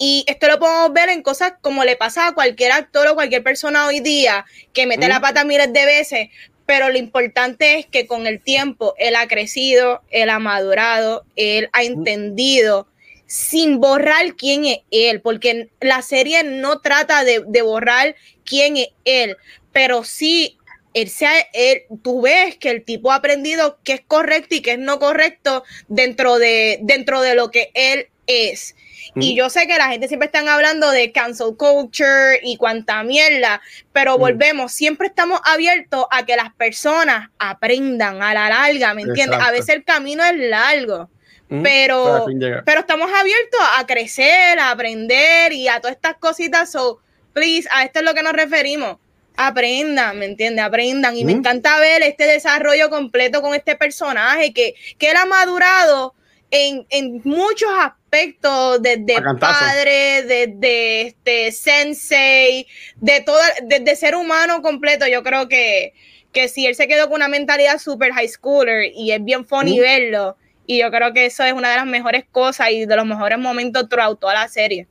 [0.00, 3.44] Y esto lo podemos ver en cosas como le pasa a cualquier actor o cualquier
[3.44, 6.28] persona hoy día que mete la pata miles de veces,
[6.66, 11.70] pero lo importante es que con el tiempo él ha crecido, él ha madurado, él
[11.72, 12.88] ha entendido
[13.26, 19.36] sin borrar quién es él, porque la serie no trata de, borrar quién es él,
[19.70, 20.57] pero sí
[21.02, 21.10] él
[21.52, 24.98] él, tú ves que el tipo ha aprendido qué es correcto y qué es no
[24.98, 28.74] correcto dentro de, dentro de lo que él es.
[29.14, 33.60] Y yo sé que la gente siempre están hablando de cancel culture y cuanta mierda,
[33.92, 39.40] pero volvemos, siempre estamos abiertos a que las personas aprendan a la larga, ¿me entiendes?
[39.40, 41.08] A veces el camino es largo.
[41.48, 42.26] Pero,
[42.66, 46.70] pero estamos abiertos a crecer, a aprender y a todas estas cositas.
[46.70, 47.00] So,
[47.32, 48.98] please, a esto es lo que nos referimos.
[49.38, 50.64] Aprendan, ¿me entiendes?
[50.64, 51.16] Aprendan.
[51.16, 56.14] Y me encanta ver este desarrollo completo con este personaje que, que él ha madurado
[56.50, 62.66] en, en muchos aspectos, desde padre, desde este sensei,
[62.96, 65.06] de toda, desde ser humano completo.
[65.06, 65.92] Yo creo que,
[66.32, 69.78] que si él se quedó con una mentalidad super high schooler y es bien funny
[69.78, 70.36] verlo.
[70.66, 73.38] Y yo creo que eso es una de las mejores cosas y de los mejores
[73.38, 74.88] momentos throughout toda la serie.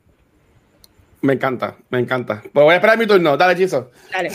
[1.20, 2.42] Me encanta, me encanta.
[2.52, 3.36] Pues voy a esperar mi turno.
[3.36, 3.90] Dale, Chizo.
[4.12, 4.30] Dale.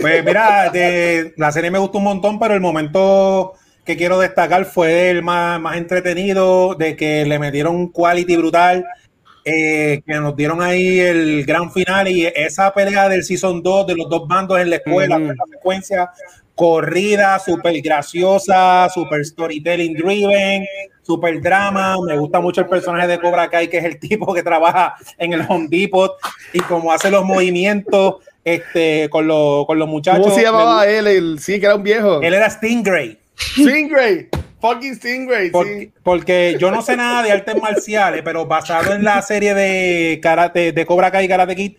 [0.00, 4.64] Pues mira, de, la serie me gustó un montón, pero el momento que quiero destacar
[4.66, 8.84] fue el más, más entretenido, de que le metieron un quality brutal,
[9.44, 13.96] eh, que nos dieron ahí el gran final y esa pelea del Season 2 de
[13.96, 16.10] los dos bandos en la escuela, con la secuencia
[16.54, 20.66] corrida, súper graciosa, súper storytelling driven,
[21.08, 21.96] súper drama.
[22.06, 25.32] Me gusta mucho el personaje de Cobra Kai, que es el tipo que trabaja en
[25.32, 26.12] el Home Depot
[26.52, 30.22] y cómo hace los movimientos este, con, los, con los muchachos.
[30.22, 31.06] ¿Cómo se llamaba él?
[31.06, 32.20] El, sí, que era un viejo.
[32.20, 33.18] Él era Stingray.
[33.36, 34.28] Stingray.
[34.60, 35.50] Fucking Stingray.
[35.50, 35.92] Porque, sí.
[36.02, 40.72] porque yo no sé nada de artes marciales, pero basado en la serie de karate
[40.72, 41.72] de Cobra Kai y Karate Kid,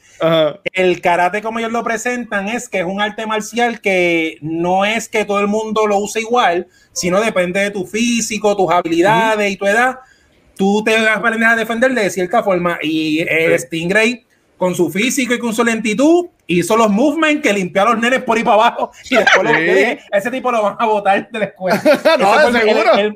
[0.73, 5.09] el karate como ellos lo presentan es que es un arte marcial que no es
[5.09, 9.57] que todo el mundo lo use igual, sino depende de tu físico, tus habilidades y
[9.57, 9.99] tu edad.
[10.55, 13.65] Tú te aprendes a defender de cierta forma y el Sí.
[13.65, 14.25] Stingray
[14.57, 16.27] con su físico y con su lentitud
[16.57, 19.61] hizo los movements que limpió a los nenes por ahí para abajo y después Sí.
[19.63, 21.81] dije, ese tipo lo van a botar de la escuela.
[22.19, 22.93] No, Ese fue el- seguro.
[22.93, 23.15] el- el-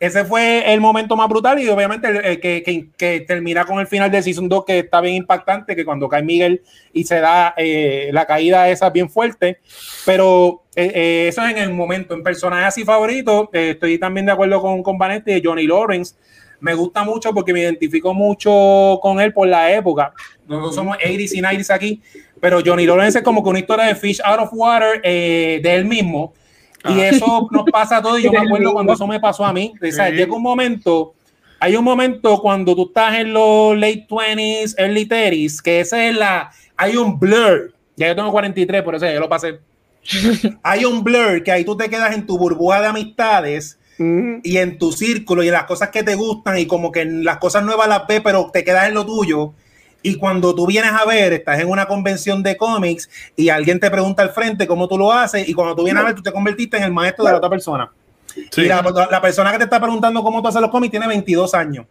[0.00, 3.78] ese fue el momento más brutal y obviamente el, el que, que- que termina con
[3.78, 6.60] el final de Season 2 que está bien impactante, que cuando cae Miguel
[6.92, 9.60] y se da eh, la caída esa bien fuerte,
[10.04, 14.26] pero eh, eh, eso es en el momento, en personaje así favorito, eh, estoy también
[14.26, 16.16] de acuerdo con, con Vanetti de Johnny Lawrence,
[16.58, 20.12] me gusta mucho porque me identifico mucho con él por la época,
[20.48, 22.02] nosotros somos 80s y 90s aquí,
[22.42, 25.74] pero Johnny Lawrence es como que una historia de Fish Out of Water eh, de
[25.76, 26.34] él mismo.
[26.84, 27.08] Y Ah.
[27.10, 28.18] eso nos pasa a todos.
[28.18, 29.72] y Yo me acuerdo cuando eso me pasó a mí.
[29.80, 30.14] O sea, Sí.
[30.16, 31.14] llega un momento,
[31.60, 36.16] hay un momento cuando tú estás en los late 20s, early 30s, que ese es
[36.16, 36.50] la.
[36.76, 37.72] Hay un blur.
[37.96, 39.60] Ya yo tengo 43, por eso ya yo lo pasé.
[40.64, 44.40] hay un blur que ahí tú te quedas en tu burbuja de amistades Mm.
[44.42, 47.36] y en tu círculo y en las cosas que te gustan y como que las
[47.36, 49.52] cosas nuevas las ves, pero te quedas en lo tuyo.
[50.02, 53.90] Y cuando tú vienes a ver, estás en una convención de cómics y alguien te
[53.90, 56.32] pregunta al frente cómo tú lo haces y cuando tú vienes a ver, tú te
[56.32, 57.90] convertiste en el maestro de la otra persona.
[58.50, 58.62] Sí.
[58.62, 61.54] Y la, la persona que te está preguntando cómo tú haces los cómics tiene 22
[61.54, 61.86] años.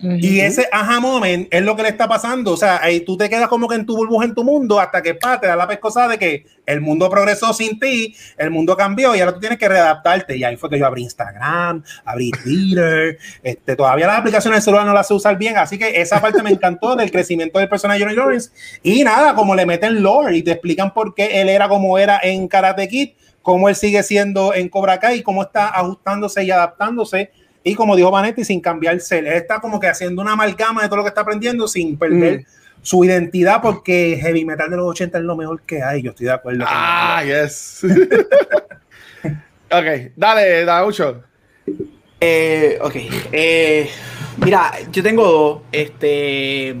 [0.00, 2.52] Y ese aha moment es lo que le está pasando.
[2.52, 5.02] O sea, ahí tú te quedas como que en tu burbuja, en tu mundo, hasta
[5.02, 8.76] que pa, te da la pescosa de que el mundo progresó sin ti, el mundo
[8.76, 10.36] cambió y ahora tú tienes que readaptarte.
[10.36, 13.18] Y ahí fue que yo abrí Instagram, abrí Twitter.
[13.42, 16.42] Este, todavía las aplicaciones del celular no las sé usar bien, así que esa parte
[16.42, 18.50] me encantó del crecimiento del personaje Johnny Lawrence.
[18.82, 22.20] Y nada, como le meten lore y te explican por qué él era como era
[22.22, 23.10] en Karate Kid,
[23.42, 27.30] cómo él sigue siendo en Cobra Kai, cómo está ajustándose y adaptándose.
[27.66, 30.98] Y como dijo Vanetti, sin cambiarse, él está como que haciendo una amalgama de todo
[30.98, 32.44] lo que está aprendiendo sin perder Mm.
[32.82, 36.02] su identidad, porque heavy metal de los 80 es lo mejor que hay.
[36.02, 36.60] Yo estoy de acuerdo.
[36.60, 37.80] con Ah, yes.
[39.70, 41.22] ok, dale, Daucho.
[42.20, 42.94] Eh, ok.
[43.32, 43.88] Eh,
[44.36, 45.62] mira, yo tengo dos.
[45.72, 46.76] Este,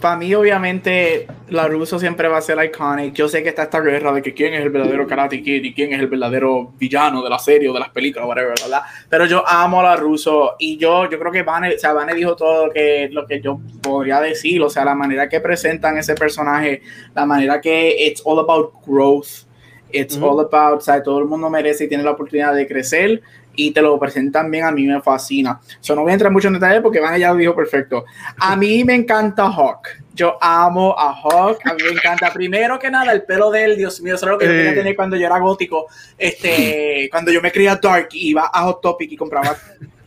[0.00, 3.14] para mí, obviamente, la Russo siempre va a ser iconic.
[3.14, 5.72] Yo sé que está esta guerra de que quién es el verdadero Karate Kid y
[5.72, 8.82] quién es el verdadero villano de la serie o de las películas, whatever, ¿verdad?
[9.08, 12.14] Pero yo amo a la Russo y yo, yo creo que Vane, o sea, Vane
[12.14, 14.60] dijo todo lo que, lo que yo podría decir.
[14.62, 16.82] O sea, la manera que presentan ese personaje,
[17.14, 19.46] la manera que it's all about growth.
[19.92, 23.22] It's all about, o sea, todo el mundo merece y tiene la oportunidad de crecer
[23.56, 25.58] y te lo presentan bien, a mí me fascina.
[25.80, 28.04] So, no voy a entrar mucho en detalle porque Van ya lo dijo perfecto.
[28.38, 29.88] A mí me encanta Hawk.
[30.14, 31.58] Yo amo a Hawk.
[31.64, 33.76] A mí me encanta, primero que nada, el pelo de él.
[33.76, 34.56] Dios mío, eso es lo que yo Eh.
[34.56, 35.86] quería tener cuando yo era gótico.
[36.16, 39.56] Este, cuando yo me creía dark y iba a Hot Topic y compraba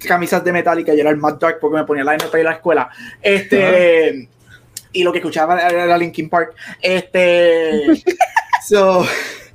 [0.08, 2.52] camisas de Metallica y era el más dark porque me ponía la ir a la
[2.54, 2.90] escuela.
[3.22, 4.30] Este.
[4.92, 6.56] Y lo que escuchaba era Linkin Park.
[6.82, 8.04] Este.
[8.68, 9.06] So.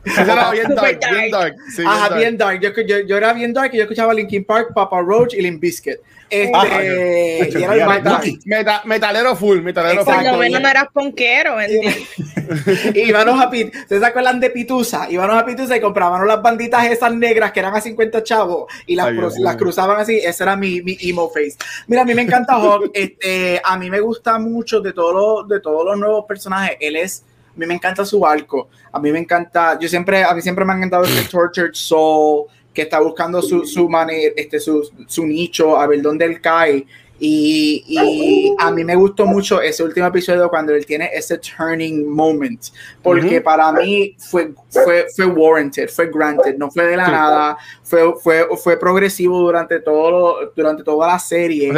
[0.05, 1.55] Era bien dark, bien dark.
[1.71, 2.17] Sí, bien Ajá, dark.
[2.19, 2.61] bien dark.
[2.61, 5.61] Yo, yo, yo era bien dark y yo escuchaba Linkin Park, Papa Roach y Limp
[5.61, 5.97] Bizkit.
[6.31, 6.83] Este, Ajá.
[6.83, 8.25] y era el más Meta- dark.
[8.47, 10.21] meta- metalero full, metalero Exacto.
[10.21, 10.41] Por lo full.
[10.45, 11.57] menos no eras ponquero,
[12.95, 15.07] íbamos a Pit, ¿se acuerdan de Pitusa?
[15.11, 18.97] Íbamos a Pitusa y compraban las banditas esas negras que eran a 50 chavos y
[18.97, 20.17] las, Ay, las cruzaban así.
[20.17, 21.57] Ese era mi, mi emo face.
[21.87, 22.91] Mira, a mí me encanta Hawk.
[22.95, 26.77] Este, a mí me gusta mucho de, todo de todos los nuevos personajes.
[26.81, 27.25] Él es,
[27.55, 28.69] a mí me encanta su arco.
[28.91, 32.47] A mí me encanta, yo siempre, a mí siempre me ha encantado este Tortured Soul
[32.73, 36.85] que está buscando su, su manera, este, su, su nicho, a ver dónde él cae.
[37.21, 42.09] Y, y, a mí me gustó mucho ese último episodio cuando él tiene ese turning
[42.09, 42.61] moment,
[43.03, 48.15] porque para mí fue, fue, fue warranted, fue granted, no fue de la nada, fue,
[48.21, 51.73] fue, fue progresivo durante, todo, durante toda la serie.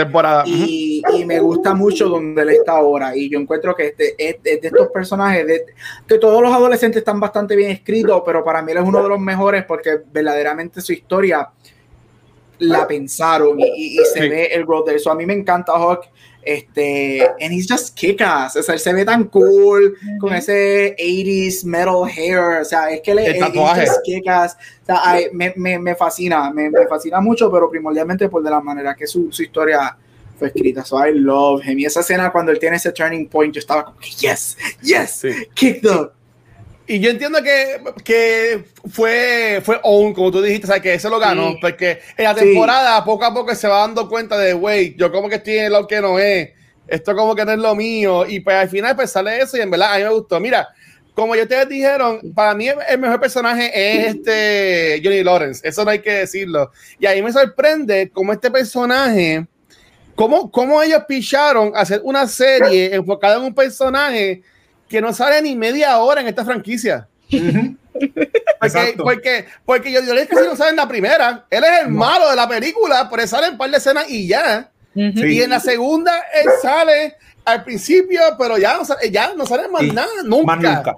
[0.46, 3.14] Y, y, me gusta mucho donde él está ahora.
[3.14, 5.66] Y yo encuentro que este, es, de estos personajes, de,
[6.06, 9.08] que todos los adolescentes están bastante bien escritos, pero para mí él es uno de
[9.10, 11.50] los mejores porque verdaderamente su historia
[12.58, 15.10] la pensaron y, se ve el growth de eso.
[15.10, 16.08] A mí me encanta Hawk.
[16.42, 18.54] Este, and he's just kick-ass.
[18.54, 22.60] O sea, él se ve tan cool con ese 80s metal hair.
[22.60, 24.56] O sea, es que le es just kick-ass.
[24.82, 25.00] O sea,
[25.32, 29.08] me, me, me, fascina, me, me, fascina mucho, pero primordialmente por de la manera que
[29.08, 29.96] su, su historia
[30.38, 30.84] fue escrita.
[30.84, 31.80] So I love him.
[31.80, 35.22] Y esa escena cuando él tiene ese turning point, yo estaba como, yes, yes,
[35.54, 36.10] kick the
[36.86, 41.10] y yo entiendo que, que fue, fue own, como tú dijiste, o sea, que ese
[41.10, 44.94] lo ganó, porque en la temporada poco a poco se va dando cuenta de, wey,
[44.96, 46.50] yo como que estoy en lo que no es,
[46.86, 49.60] esto como que no es lo mío, y pues al final pues sale eso y
[49.60, 50.38] en verdad a mí me gustó.
[50.38, 50.68] Mira,
[51.12, 55.90] como ya ustedes dijeron, para mí el mejor personaje es este Johnny Lawrence, eso no
[55.90, 56.70] hay que decirlo.
[57.00, 59.44] Y ahí me sorprende cómo este personaje,
[60.14, 64.42] cómo, cómo ellos picharon hacer una serie enfocada en un personaje
[64.88, 67.08] que no sale ni media hora en esta franquicia.
[68.60, 71.82] porque, porque, porque, yo, yo le que si no sale en la primera, él es
[71.82, 74.70] el malo de la película, pero él sale en un par de escenas y ya.
[74.94, 79.68] Y en la segunda él sale al principio, pero ya no sale, ya no sale
[79.68, 80.96] más nada, nunca.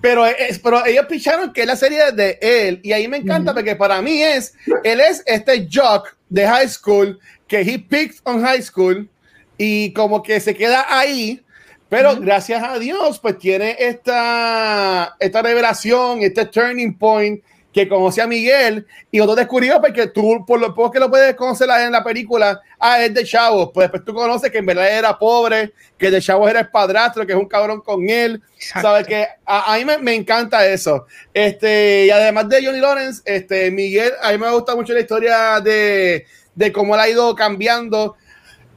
[0.00, 3.54] Pero, es, pero ellos picharon que es la serie de él y ahí me encanta
[3.54, 4.52] porque para mí es,
[4.84, 9.08] él es este jock de high school que he picked on high school
[9.56, 11.42] y como que se queda ahí
[11.90, 18.28] pero gracias a Dios, pues tiene esta, esta revelación, este turning point que conoce a
[18.28, 18.86] Miguel.
[19.10, 22.60] Y otro descubrió porque tú, por lo poco que lo puedes conocer en la película,
[22.78, 26.20] ah, es de Chavos, pues después tú conoces que en verdad era pobre, que de
[26.20, 29.98] Chavos era el padrastro, que es un cabrón con él, sabes que a, mí me,
[29.98, 31.06] me, encanta eso.
[31.34, 35.60] Este, y además de Johnny Lawrence, este, Miguel, a mí me gusta mucho la historia
[35.60, 36.24] de,
[36.54, 38.16] de cómo él ha ido cambiando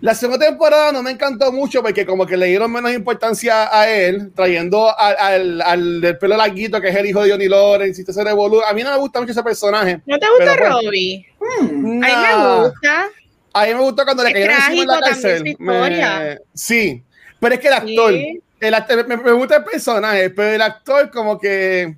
[0.04, 3.90] la segunda temporada no me encantó mucho porque como que le dieron menos importancia a
[3.90, 8.12] él, trayendo al, al, del pelo larguito que es el hijo de Johnny Lawrence y
[8.12, 8.62] se revolú.
[8.64, 10.02] A mí no me gusta mucho ese personaje.
[10.06, 11.26] ¿No te gusta Robbie?
[11.40, 12.04] Hmm.
[12.04, 13.06] A mí me gusta.
[13.54, 16.38] A mí me gusta cuando le cayeron encima en la cárcel.
[16.54, 17.02] sí,
[17.40, 18.14] pero es que el actor,
[18.60, 21.96] el actor me, gusta el personaje, pero el actor como que,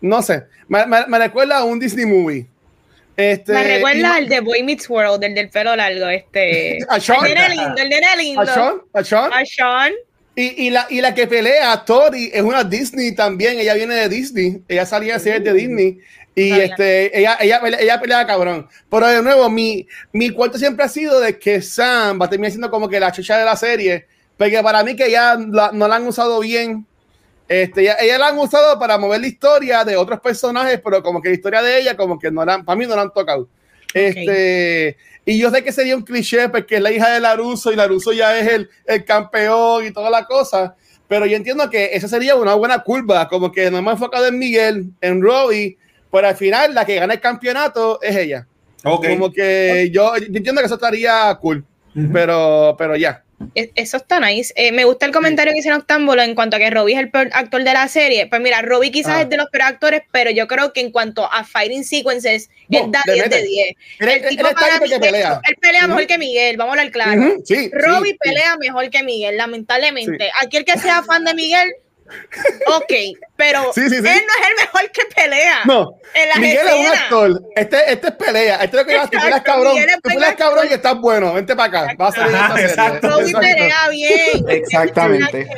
[0.00, 2.48] no sé, me, me recuerda a un Disney movie.
[3.16, 6.78] Este, Me recuerda al de Boy Meets World, el del pelo largo, este.
[6.88, 7.24] A Sean.
[7.24, 8.40] El nene lindo, el nene lindo.
[8.40, 8.82] A Sean.
[8.92, 9.32] A Sean.
[9.32, 9.92] A Sean.
[10.36, 13.58] Y, y, la, y la que pelea, Tori, es una Disney también.
[13.60, 14.62] Ella viene de Disney.
[14.66, 15.98] Ella salía a ser de Disney.
[16.34, 18.68] Y este, ella, ella, ella pelea cabrón.
[18.90, 22.50] Pero de nuevo, mi, mi cuento siempre ha sido de que Sam va a terminar
[22.50, 24.08] siendo como que la chucha de la serie.
[24.36, 26.84] Porque para mí que ya no la han usado bien
[27.48, 31.28] este, ella, la han usado para mover la historia de otros personajes, pero como que
[31.28, 33.48] la historia de ella, como que no la, para mí no la han tocado.
[33.92, 37.76] Este, y yo sé que sería un cliché porque es la hija de Laruso y
[37.76, 40.74] Laruso ya es el, el campeón y toda la cosa,
[41.06, 44.26] pero yo entiendo que esa sería una buena curva, como que no me he enfocado
[44.26, 45.76] en Miguel, en Robbie,
[46.10, 48.46] pero al final la que gana el campeonato es ella.
[48.82, 51.64] Como que yo, entiendo que eso estaría cool,
[52.12, 53.22] pero, pero ya.
[53.54, 54.52] E, eso está nice.
[54.56, 57.10] Eh, me gusta el comentario que hicieron Octámbulo en cuanto a que Robbie es el
[57.10, 58.26] peor actor de la serie.
[58.26, 59.22] Pues mira, Robbie quizás ah.
[59.22, 62.90] es de los peores actores, pero yo creo que en cuanto a fighting sequences, él
[62.90, 63.76] da 10 de 10.
[64.00, 64.48] El, tipo
[65.00, 65.40] pelea.
[65.46, 67.36] Él pelea mejor que Miguel, vamos a hablar claro.
[67.72, 70.30] Robbie pelea mejor que Miguel, lamentablemente.
[70.42, 71.74] Aquí el que sea fan de Miguel
[72.66, 72.92] Ok,
[73.36, 75.62] pero él no es el mejor que pelea.
[75.64, 75.98] No,
[76.38, 77.42] Miguel es un actor.
[77.56, 78.54] Este, este es pelea.
[78.56, 79.76] Este es lo que vas, tú peleas cabrón.
[80.02, 81.32] Tú peleas cabrón y estás bueno.
[81.34, 81.94] Vente para acá.
[81.96, 83.34] Vas a salir esta serie.
[83.34, 84.44] pelea bien.
[84.48, 85.48] Exactamente.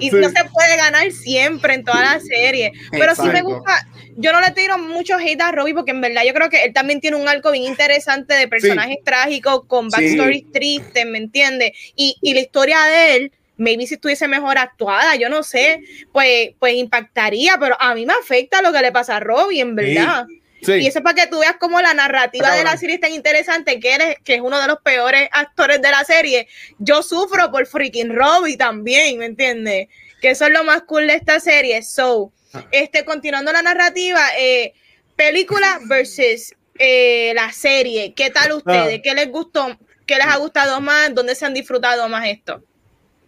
[0.00, 2.72] Y no se puede ganar siempre en toda la serie.
[2.90, 3.86] Pero sí me gusta.
[4.18, 6.72] Yo no le tiro mucho hate a Robbie porque en verdad yo creo que él
[6.72, 11.72] también tiene un arco bien interesante de personajes trágicos con backstories tristes, ¿me entiendes?
[11.94, 15.80] Y, y la historia de él maybe si estuviese mejor actuada, yo no sé,
[16.12, 19.74] pues, pues impactaría, pero a mí me afecta lo que le pasa a Robbie, en
[19.74, 20.26] verdad.
[20.60, 23.12] Y eso es para que tú veas cómo la narrativa de la serie es tan
[23.12, 26.48] interesante, que eres, que es uno de los peores actores de la serie.
[26.78, 29.88] Yo sufro por freaking Robbie también, ¿me entiendes?
[30.20, 31.82] Que eso es lo más cool de esta serie.
[31.82, 32.64] So, ah.
[32.72, 34.72] este, continuando la narrativa, eh,
[35.14, 38.14] película versus eh, la serie.
[38.14, 38.98] ¿Qué tal ustedes?
[38.98, 39.02] Ah.
[39.02, 39.78] ¿Qué les gustó?
[40.06, 41.14] ¿Qué les ha gustado más?
[41.14, 42.62] ¿Dónde se han disfrutado más esto?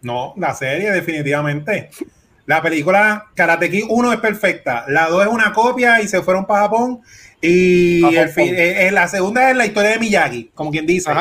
[0.01, 1.89] No, la serie, definitivamente.
[2.45, 4.85] La película Karate Kid 1 es perfecta.
[4.87, 7.01] La 2 es una copia y se fueron para Japón.
[7.41, 11.11] Y el fin, eh, eh, la segunda es la historia de Miyagi, como quien dice.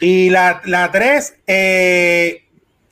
[0.00, 2.44] Y la, la 3 eh,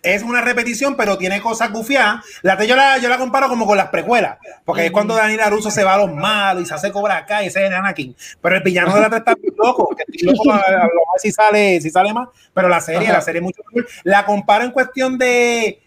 [0.03, 2.25] es una repetición, pero tiene cosas gufiadas.
[2.43, 5.41] La 3 yo la, yo la comparo como con las precuelas, porque es cuando Daniel
[5.41, 8.15] Aruso se va a los malos y se hace cobra acá y ese es Anakin.
[8.41, 10.91] Pero el villano de la 3 está muy loco, que estoy loco a, a ver
[11.19, 12.29] si sale, si sale más.
[12.55, 13.89] Pero la serie, la serie es mucho mejor.
[14.05, 15.81] La comparo en cuestión de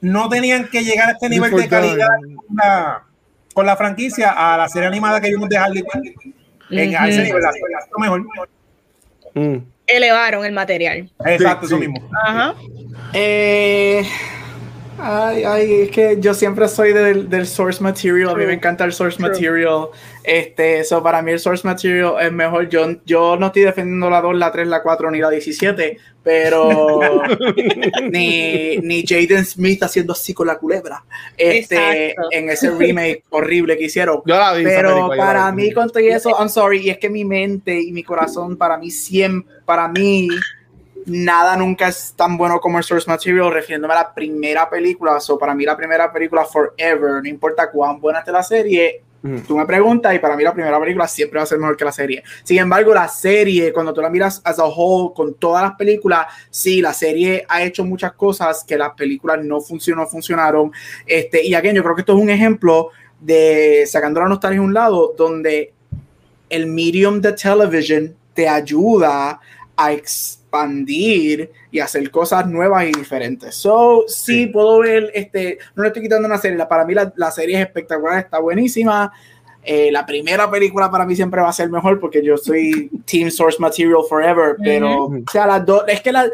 [0.00, 2.08] no tenían que llegar a este nivel de calidad
[2.46, 3.04] con la,
[3.52, 6.34] con la franquicia a la serie animada que vimos de Harley Quinn.
[6.70, 8.26] En a ese nivel, la serie está mejor.
[9.34, 9.77] Mm.
[9.88, 11.08] Elevaron el material.
[11.24, 11.88] Exacto, Sí, eso sí.
[11.88, 12.08] mismo.
[12.24, 12.54] Ajá.
[13.14, 14.02] Eh,
[15.00, 18.30] ay, ay, es que yo siempre soy del, del source material.
[18.30, 19.86] A mí me encanta el source material.
[20.28, 22.68] Este, eso para mí el source material es mejor.
[22.68, 27.22] Yo, yo no estoy defendiendo la 2, la 3, la 4 ni la 17, pero
[28.10, 31.02] ni, ni Jaden Smith haciendo así con la culebra.
[31.34, 32.28] Este, Exacto.
[32.32, 34.20] en ese remake horrible que hicieron.
[34.26, 35.62] Yo la vi esa Pero película, yo la para vi.
[35.62, 38.76] mí, con todo eso, I'm sorry, y es que mi mente y mi corazón, para
[38.76, 40.28] mí siempre, para mí,
[41.06, 45.18] nada nunca es tan bueno como el source material, refiriéndome a la primera película.
[45.20, 49.04] So, para mí, la primera película forever, no importa cuán buena esté la serie.
[49.20, 51.84] Tú me preguntas y para mí la primera película siempre va a ser mejor que
[51.84, 52.22] la serie.
[52.44, 56.26] Sin embargo, la serie, cuando tú la miras as a whole, con todas las películas,
[56.50, 60.70] sí, la serie ha hecho muchas cosas que las películas no funcionó, funcionaron.
[61.04, 62.90] Este, y aquí yo creo que esto es un ejemplo
[63.20, 65.72] de sacando la nostalgia a un lado, donde
[66.48, 69.40] el medium de television te ayuda
[69.76, 69.92] a
[70.52, 73.54] expandir y hacer cosas nuevas y diferentes.
[73.54, 77.30] So, sí, puedo ver, este, no le estoy quitando una serie, para mí la, la
[77.30, 79.12] serie es espectacular, está buenísima.
[79.62, 83.30] Eh, la primera película para mí siempre va a ser mejor porque yo soy Team
[83.30, 86.26] Source Material Forever, pero, o sea, las dos, es que la,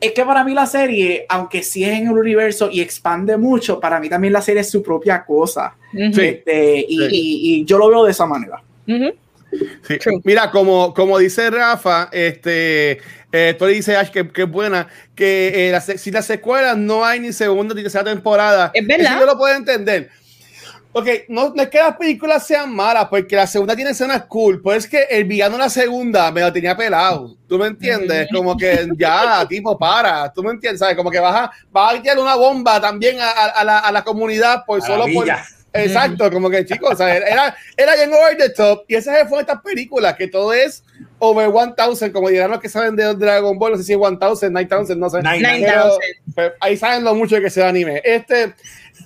[0.00, 3.78] es que para mí la serie, aunque sí es en el universo y expande mucho,
[3.80, 5.74] para mí también la serie es su propia cosa.
[6.22, 7.08] Este, y, Sí.
[7.12, 8.62] y- y yo lo veo de esa manera.
[9.86, 9.98] Sí.
[10.24, 12.98] Mira, como, como dice Rafa, este,
[13.32, 16.76] eh, tú le dices Ash que, que es buena, que eh, la si las secuelas
[16.76, 19.12] no hay ni segunda ni tercera temporada, Es verdad.
[19.12, 20.10] eso yo lo puedo entender.
[20.98, 24.62] Ok, no, no es que las películas sean malas, porque la segunda tiene escenas cool,
[24.62, 27.36] pues es que el villano en la segunda me lo tenía pelado.
[27.46, 28.28] ¿Tú me entiendes?
[28.32, 30.32] Como que ya, tipo, para.
[30.32, 30.80] ¿Tú me entiendes?
[30.80, 30.96] ¿Sabes?
[30.96, 33.92] Como que vas a, vas a tirar una bomba también a, a- a la, a
[33.92, 35.26] la comunidad por solo por.
[35.84, 38.84] Exacto, como que chicos, o sea, era, era bien over the top.
[38.88, 40.84] Y esa fue estas películas, que todo es
[41.18, 44.18] over 1000, como dirán los que saben de Dragon Ball, no sé si es 1000,
[44.52, 45.22] 9000, no sé.
[45.22, 45.66] Nine, nine.
[45.66, 46.00] Pero, 9000.
[46.34, 48.00] pues, ahí saben lo mucho que se da anime.
[48.04, 48.54] Este,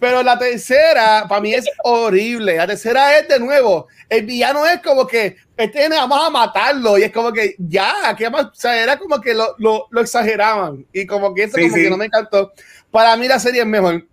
[0.01, 2.57] pero la tercera, para mí es horrible.
[2.57, 3.87] La tercera es de nuevo.
[4.09, 6.99] El villano es como que este vamos a matarlo.
[6.99, 10.01] Y es como que ya, que más, o sea, era como que lo, lo, lo
[10.01, 10.87] exageraban.
[10.93, 11.83] Y como que eso Sí, como sí.
[11.83, 12.53] que no me encantó.
[12.91, 14.07] Para mí la serie es mejor.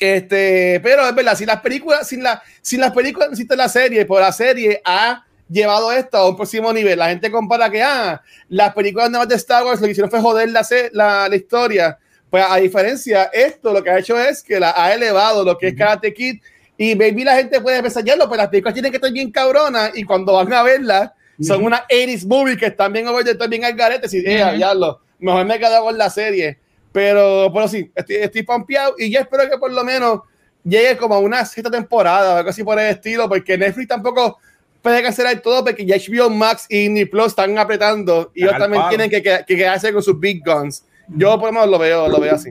[0.00, 3.68] Este, pero es verdad, si las películas, sin, la, sin las películas no existe la
[3.68, 6.98] serie, por la serie ha llevado esto a un próximo nivel.
[6.98, 10.20] La gente compara que, ah, las películas nuevas de Star Wars lo que hicieron fue
[10.20, 11.98] joder la, la, la historia.
[12.30, 15.68] Pues a diferencia, esto lo que ha hecho es que la ha elevado lo que
[15.68, 16.40] es Karate Kid.
[16.78, 19.90] Y baby, la gente puede pensar, ya, pues las películas tienen que estar bien cabronas.
[19.94, 21.10] Y cuando van a verlas,
[21.42, 24.06] son unas 80s movies que están bien over the top, bien al garete.
[24.16, 24.56] Y, eh, Ujú.
[24.56, 26.58] diablo, mejor me he quedado con la serie.
[26.92, 30.20] Pero, pero sí, estoy, estoy pompeado y yo espero que por lo menos
[30.64, 34.38] llegue como a una sexta temporada o algo así por el estilo, porque Netflix tampoco
[34.82, 38.82] puede cancelar todo porque ya HBO Max y Disney Plus están apretando y ellos también
[38.88, 40.84] tienen que, que, que quedarse con sus big guns.
[41.08, 42.50] Yo por lo menos lo veo, lo veo así.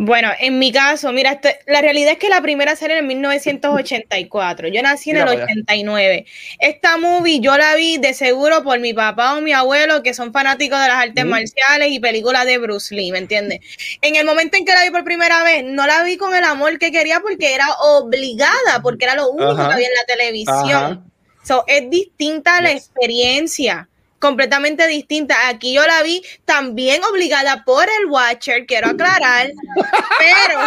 [0.00, 4.68] Bueno, en mi caso, mira, este- la realidad es que la primera serie en 1984.
[4.68, 5.52] Yo nací en Mira el para allá.
[5.54, 6.24] 89.
[6.60, 10.32] Esta movie yo la vi de seguro por mi papá o mi abuelo, que son
[10.32, 11.28] fanáticos de las artes Mm.
[11.28, 13.58] marciales y películas de Bruce Lee, ¿me entiendes?
[14.00, 16.44] En el momento en que la vi por primera vez, no la vi con el
[16.44, 19.66] amor que quería porque era obligada, porque era lo único Ajá.
[19.66, 21.12] que había en la televisión.
[21.42, 23.88] So, es distinta la experiencia,
[24.18, 25.48] completamente distinta.
[25.48, 29.50] Aquí yo la vi también obligada por el Watcher, quiero aclarar,
[30.18, 30.60] pero,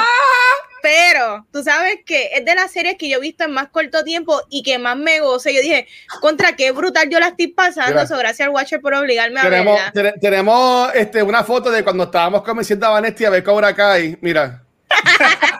[0.82, 4.04] pero, tú sabes que es de las series que yo he visto en más corto
[4.04, 5.54] tiempo y que más me goce.
[5.54, 5.88] Yo dije,
[6.22, 8.08] contra qué brutal yo la estoy pasando, Mira.
[8.08, 10.12] so, gracias al Watcher por obligarme a Tenemos, verla.
[10.14, 14.18] te- tenemos este, una foto de cuando estábamos convenciendo a Vanesti a ver Cobra Kai.
[14.22, 14.64] Mira.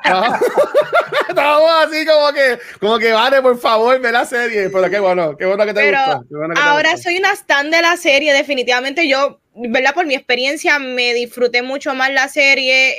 [0.04, 0.40] Estábamos
[1.30, 4.70] estábamos así como que, como que vale, por favor, ve la serie.
[4.70, 6.22] Pero qué bueno, qué bueno que te Pero gustó.
[6.30, 7.04] qué bueno que te Ahora gustó.
[7.04, 9.94] soy una stan de la serie, definitivamente yo, ¿verdad?
[9.94, 12.96] Por mi experiencia me disfruté mucho más la serie,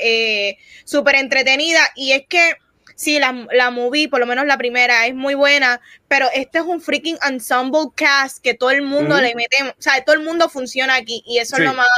[0.50, 2.54] eh, súper entretenida y es que
[2.94, 6.64] sí, la, la movie, por lo menos la primera, es muy buena, pero este es
[6.64, 10.48] un freaking ensemble cast que todo el mundo le mete, o sea, todo el mundo
[10.48, 11.62] funciona aquí y eso Sí.
[11.62, 11.88] es lo más,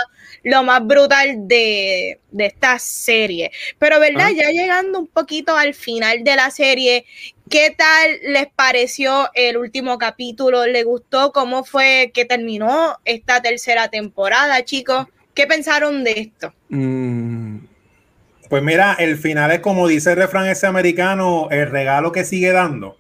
[0.43, 3.51] lo más brutal de, de esta serie.
[3.79, 4.31] Pero, ¿verdad?
[4.31, 7.05] Ya llegando un poquito al final de la serie,
[7.51, 10.67] ¿qué tal les pareció el último capítulo?
[10.67, 15.07] ¿Les gustó cómo fue que terminó esta tercera temporada, chicos?
[15.35, 16.55] ¿Qué pensaron de esto?
[16.69, 17.59] Mm,
[18.55, 22.53] Pues mira, el final es como dice el refrán ese americano, el regalo que sigue
[22.53, 22.97] dando.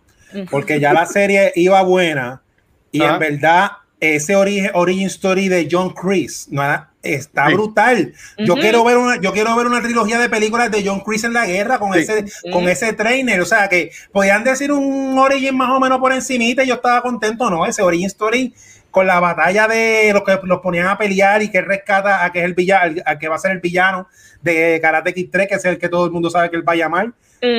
[0.50, 2.42] Porque ya la serie iba buena
[2.90, 3.70] y en verdad
[4.00, 7.54] ese origen, origin story de John Chris no, está Sí.
[7.54, 8.12] brutal.
[8.36, 11.32] Yo quiero ver una, yo quiero ver una trilogía de películas de John Chris en
[11.34, 12.00] la guerra con Sí.
[12.00, 13.40] ese, con ese trainer.
[13.40, 17.00] O sea que podían decir un origin más o menos por encimita y yo estaba
[17.00, 17.64] contento, ¿no?
[17.64, 18.52] Ese origin story
[18.94, 22.38] con la batalla de los que los ponían a pelear y que rescata a que
[22.38, 24.06] es el villano, a que va a ser el villano
[24.40, 26.72] de Karate Kid 3, que es el que todo el mundo sabe que él va
[26.74, 27.10] a llamar.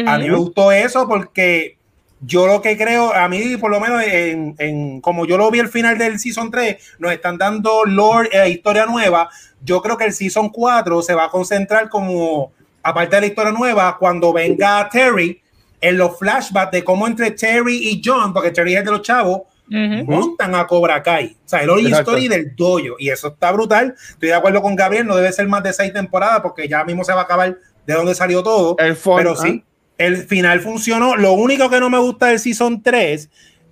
[0.08, 1.78] A mí me gustó eso porque
[2.22, 5.60] yo lo que creo, a mí por lo menos en, en- como yo lo vi
[5.60, 9.30] al final del Season 3, nos están dando lore, eh, historia nueva.
[9.62, 13.52] Yo creo que el Season 4 se va a concentrar como, aparte de la historia
[13.52, 15.42] nueva, cuando venga Terry,
[15.82, 19.02] en los flashbacks de cómo entre Terry y John, porque Terry es el de los
[19.02, 21.36] chavos, montan a Cobra Kai.
[21.46, 22.12] O sea, el origin Exacto.
[22.12, 22.96] story del dojo.
[23.00, 23.96] Y eso está brutal.
[24.10, 27.04] Estoy de acuerdo con Gabriel, no debe ser más de seis temporadas porque ya mismo
[27.04, 28.76] se va a acabar de dónde salió todo.
[28.80, 29.64] El fun, pero sí,
[29.98, 31.16] el final funcionó.
[31.16, 33.30] Lo único que no me gusta del Season 3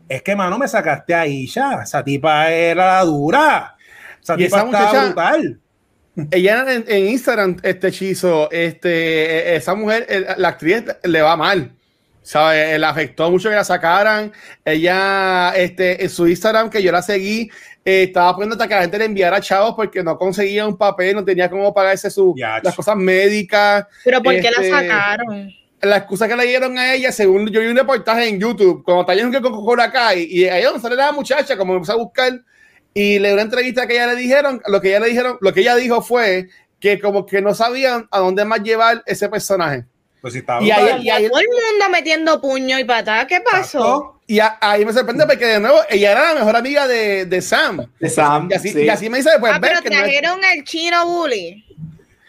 [0.09, 1.81] es que, mano, me sacaste ahí ya.
[1.83, 3.75] Esa tipa era la dura.
[4.21, 5.59] Esa Y tipa esa muchacha- brutal.
[6.29, 11.71] Ella en, en Instagram, este hechizo, este, esa mujer, el- la actriz le va mal.
[12.23, 12.79] ¿Sabe?
[12.79, 14.31] Le afectó mucho que la sacaran.
[14.65, 17.51] Ella, este, en su Instagram, que yo la seguí,
[17.85, 21.15] eh, estaba poniendo hasta que la gente le enviara chavos porque no conseguía un papel,
[21.15, 23.85] no tenía cómo pagarse su, las cosas médicas.
[24.05, 25.51] Pero ¿por qué Este, la sacaron?
[25.81, 29.01] La excusa que le dieron a ella, según yo vi un reportaje en YouTube, cuando
[29.01, 31.95] está que con Cobra Kai, y ahí donde sale la muchacha, como me puse a
[31.95, 32.31] buscar,
[32.93, 35.51] y le dio una entrevista que ella le dijeron, lo que ella le dijeron, lo
[35.51, 36.47] que ella dijo fue
[36.79, 39.85] que como que no sabían a dónde más llevar ese personaje.
[40.23, 43.27] Pues estaba Y ahí- y ahí- todo el mundo metiendo puño y patada.
[43.27, 43.77] ¿Qué pasó?
[43.79, 44.21] Exacto.
[44.25, 47.41] Y a- ahí me sorprende porque de nuevo ella era la mejor amiga de, de
[47.41, 47.85] Sam.
[47.99, 48.47] De Sam.
[48.49, 48.83] Y así, sí.
[48.83, 51.65] y así me dice, pues ah, pero que no es- trajeron al chino bully.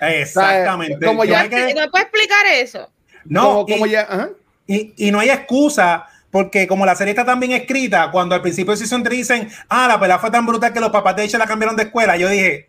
[0.01, 1.07] Exactamente.
[1.07, 2.91] Como ya- ¿Me puede explicar eso?
[3.27, 4.31] no, como, y- como ya, ajá.
[4.67, 8.43] Y, y no hay excusa, porque como la serie está tan bien escrita, cuando al
[8.43, 11.25] principio de Season 3 dicen, ah, la pelea fue tan brutal que los papás de
[11.25, 12.69] ella la cambiaron de escuela, yo dije,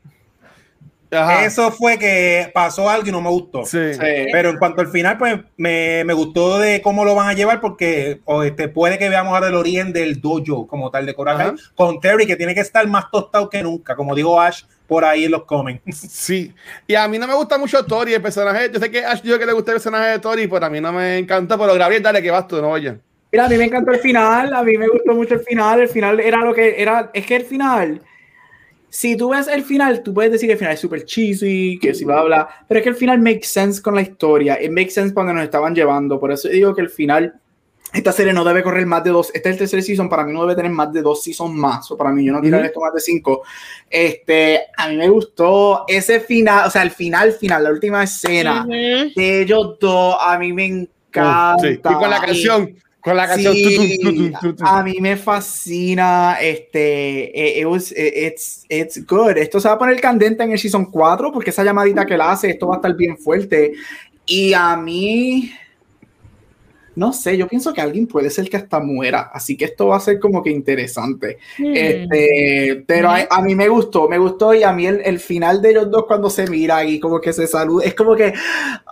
[1.16, 1.46] Ajá.
[1.46, 3.66] eso fue que pasó algo y no me gustó.
[3.66, 3.94] Sí.
[3.94, 4.00] Sí.
[4.32, 7.62] Pero en cuanto al final, pues me, me gustó de cómo lo van a llevar,
[7.62, 11.38] porque o, este, puede que veamos ahora el origen del dojo como tal de Cobra
[11.38, 11.56] Kai, Ajá.
[11.76, 15.26] con Terry, que tiene que estar más tostado que nunca, como digo Ash por ahí
[15.26, 15.84] en los comments.
[16.10, 16.54] Sí,
[16.88, 18.70] y a mí no me gusta mucho Tori, el personaje.
[18.74, 20.70] Yo sé que a Ash dijo que le gusta el personaje de Tori, pero a
[20.70, 21.58] mí no me encanta.
[21.58, 22.96] Pero Gabriel, dale que vas tú, no oye.
[23.32, 25.90] Mira, a mí me encantó el final, a mí me gustó mucho el final, el
[25.90, 28.02] final era lo que era, es que el final,
[28.96, 31.94] si tú ves el final, tú puedes decir que el final es súper cheesy, que
[31.94, 34.92] si bla, bla, pero es que el final makes sense con la historia, it makes
[34.92, 37.34] sense cuando nos estaban llevando, por eso digo que el final,
[37.92, 40.32] esta serie no debe correr más de dos, este es el tercer season, para mí
[40.32, 42.66] no debe tener más de dos seasons más, o para mí yo no quiero Ujú.
[42.68, 43.44] esto más de cinco,
[43.90, 48.62] este, a mí me gustó ese final, o sea, el final, final, la última escena
[48.62, 48.72] Ujú.
[49.14, 51.56] de ellos dos, a mí me encanta.
[51.60, 53.53] Sí, Y con la canción, con la canción.
[53.53, 54.65] Sí, tu, tu, tu, tu, tu.
[54.65, 59.76] a mí me fascina este eh, it was- eh, it's, it's good esto se va
[59.76, 62.76] a poner candente en el season 4 porque esa llamadita que la hace esto va
[62.76, 63.72] a estar bien fuerte
[64.26, 65.52] y a mí
[66.96, 69.98] no sé yo pienso que alguien puede ser que hasta muera así que esto va
[69.98, 71.74] a ser como que interesante Hmm.
[71.76, 75.62] este, pero a, a mí me gustó, me gustó y a mí el, el final
[75.62, 78.34] de ellos dos cuando se miran y como que se saludan, es como que,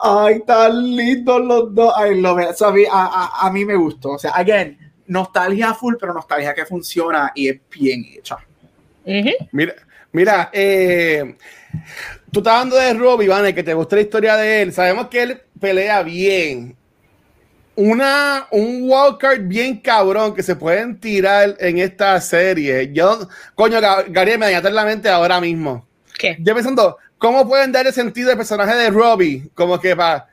[0.02, 4.12] ay, tan lindos los dos, ay, lo so a, mí, a, a- mí me gustó,
[4.12, 4.78] o sea, again,
[5.08, 8.38] nostalgia full, pero nostalgia que funciona y es bien hecha.
[9.52, 9.76] Mira,
[10.12, 11.36] mira eh,
[12.32, 14.74] tú estás hablando de Robbie, Iván, que te gusta la historia de él.
[14.74, 16.76] Sabemos que él pelea bien.
[17.76, 22.92] Una, un wildcard bien cabrón que se pueden tirar en esta serie.
[22.94, 25.86] Yo, coño, Ga- Gabriel, me dañaste la mente ahora mismo.
[26.20, 26.38] ¿Qué?
[26.40, 29.50] Yo pensando, ¿cómo pueden darle sentido al personaje de Robbie?
[29.56, 30.28] Como que para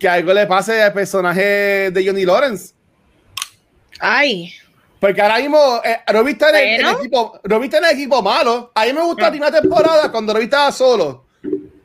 [0.00, 2.72] que algo le pase al personaje de Johnny Lawrence.
[4.00, 4.52] Ay.
[4.98, 8.72] Porque ahora mismo eh, Robbie está en el, equipo, Robbie está en el equipo malo.
[8.74, 11.26] A mí me gustó la primera temporada cuando Robbie estaba solo.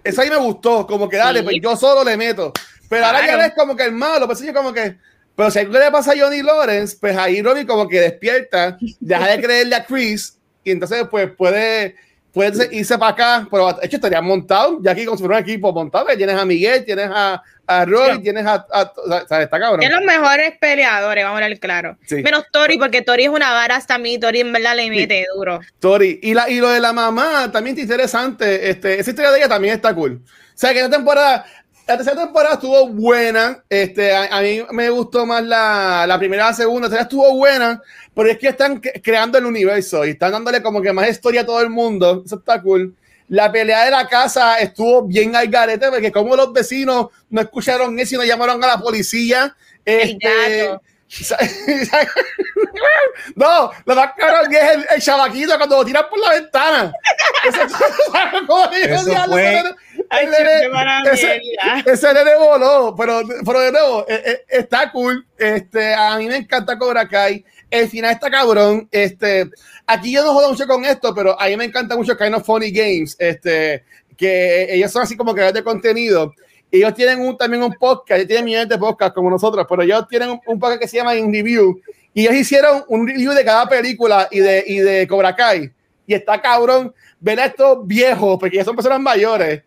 [0.04, 1.46] Esa ahí me gustó, como que dale, Sí.
[1.46, 2.52] pues yo solo le meto.
[2.90, 4.98] Pero ahora ya es como que el malo, pues yo como que.
[5.36, 9.28] Pero si algo le pasa a Johnny Lawrence, pues ahí Robbie como que despierta, deja
[9.28, 11.96] de creerle a Chris y entonces pues puede
[12.36, 16.06] puedes irse para acá, pero de hecho estaría montado, ya aquí con un equipo montado,
[16.06, 19.80] que tienes a Miguel, tienes a, a Roy, tienes a, a, o sea, está cabrón.
[19.80, 21.98] Tiene los mejores peleadores, vamos a ver claro.
[22.06, 22.16] Sí.
[22.16, 25.26] Menos Tori, porque Tori es una vara hasta a mí, Tori en verdad le mete
[25.34, 25.62] duro.
[25.80, 26.20] Tori.
[26.22, 28.70] Y, la, y lo de la mamá también está interesante.
[28.70, 30.22] Este, esa historia de ella también está cool.
[30.22, 31.46] O sea, que esta temporada,
[31.88, 33.64] la tercera temporada estuvo buena.
[33.70, 36.88] Este, a, a mí me gustó más la, la primera la segunda.
[36.88, 37.82] La tercera estuvo buena,
[38.14, 41.42] pero es que están cre- creando el universo y están dándole como que más historia
[41.42, 42.24] a todo el mundo.
[42.26, 42.96] Eso está cool.
[43.28, 47.98] La pelea de la casa estuvo bien al garete, porque como los vecinos no escucharon
[48.00, 49.56] eso y no llamaron a la policía.
[49.84, 50.70] Este,
[53.36, 54.12] no, lo más
[54.50, 56.92] que es el, el chavaquito cuando lo tiran por la ventana.
[57.48, 57.62] Eso,
[58.96, 59.42] Eso fue-
[60.10, 60.70] Ay, el nene-
[61.14, 61.42] ese-
[61.86, 65.26] ese nene voló, pero, pero de nuevo, eh, eh, está cool.
[65.38, 67.44] Este, a mí me encanta Cobra Kai.
[67.70, 68.88] El final está cabrón.
[68.92, 69.50] Este,
[69.88, 72.46] aquí yo no jodo mucho con esto, pero a mí me encanta mucho Kind of
[72.46, 73.16] Funny Games.
[73.20, 73.84] Este,
[74.18, 76.34] que ellos son así como creadores de contenido.
[76.72, 80.08] Ellos tienen un, también un podcast, ellos tienen millones de podcasts como nosotros, pero ellos
[80.10, 81.80] tienen un, un podcast que se llama In Review.
[82.14, 85.70] Y ellos hicieron un review de cada película y de, y de Cobra Kai.
[86.08, 89.64] Y está cabrón ver a estos viejos, porque ya son personas mayores,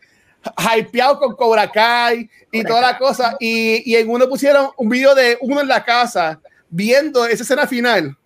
[0.77, 3.37] hypeados con Cobra Kai y toda la cosa.
[3.41, 7.67] Y, y en uno pusieron un video de uno en la casa viendo esa escena
[7.67, 8.17] final.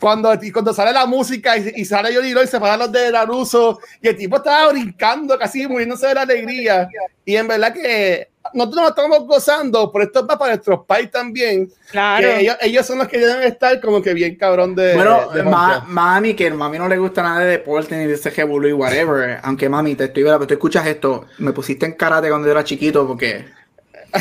[0.00, 3.10] Cuando, y cuando sale la música y, y sale Johnny Lloyd, se paran los de
[3.10, 6.88] Laruso y el tipo estaba brincando, casi muriéndose de la alegría.
[7.24, 11.70] Y en verdad que nosotros nos estamos gozando, pero esto va para nuestros pais también.
[11.90, 12.26] Claro.
[12.26, 14.94] Que ellos, ellos son los que deben estar como que bien cabrón de.
[14.94, 18.30] Bueno, de ma- mami, que mami no le gusta nada de deporte ni de ese
[18.68, 19.38] y whatever.
[19.42, 21.26] Aunque mami, te estoy pero tú escuchas esto.
[21.38, 23.44] Me pusiste en karate cuando yo era chiquito porque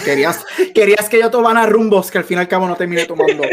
[0.03, 3.43] querías, querías que yo tomara rumbos que al fin y al cabo no terminé tomando.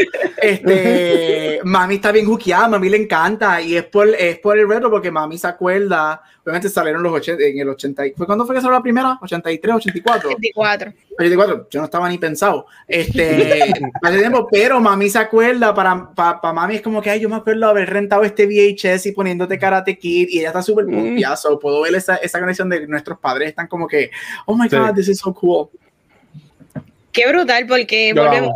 [0.41, 4.89] Este, mami está bien juqueada, mami le encanta y es por, es por el reto
[4.89, 6.21] porque mami se acuerda.
[6.43, 8.05] Obviamente salieron los 80, en el 80.
[8.07, 9.17] y- ¿Fue cuándo fue que salió la primera?
[9.19, 10.29] ¿83, 84?
[10.29, 10.93] 24.
[11.17, 12.67] 84, yo no estaba ni pensado.
[12.87, 17.19] Este, hace tiempo, pero mami se acuerda, para, para, para mami es como que, ay,
[17.19, 20.85] yo me acuerdo haber rentado este VHS y poniéndote Karate Kid y ella está súper
[20.85, 21.17] Mm.
[21.59, 24.11] Puedo ver esa, esa conexión de nuestros padres, están como que,
[24.45, 24.75] oh my Sí.
[24.77, 25.69] god, this is so cool.
[27.15, 28.51] Qué brutal, porque Yo volvemos.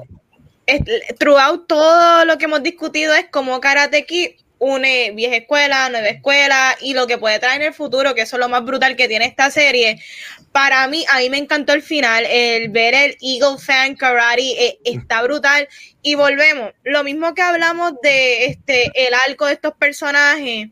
[0.67, 0.81] es-
[1.17, 4.31] throughout todo lo que hemos discutido es como Karate Kid
[4.61, 8.35] une vieja escuela, nueva escuela y lo que puede traer en el futuro, que eso
[8.35, 10.03] es lo más brutal que tiene esta serie.
[10.51, 14.79] Para mí, a mí me encantó el final, el ver el Eagle Fan Karate eh,
[14.83, 15.69] está brutal.
[16.01, 20.67] Y volvemos, lo mismo que hablamos de este el arco de estos personajes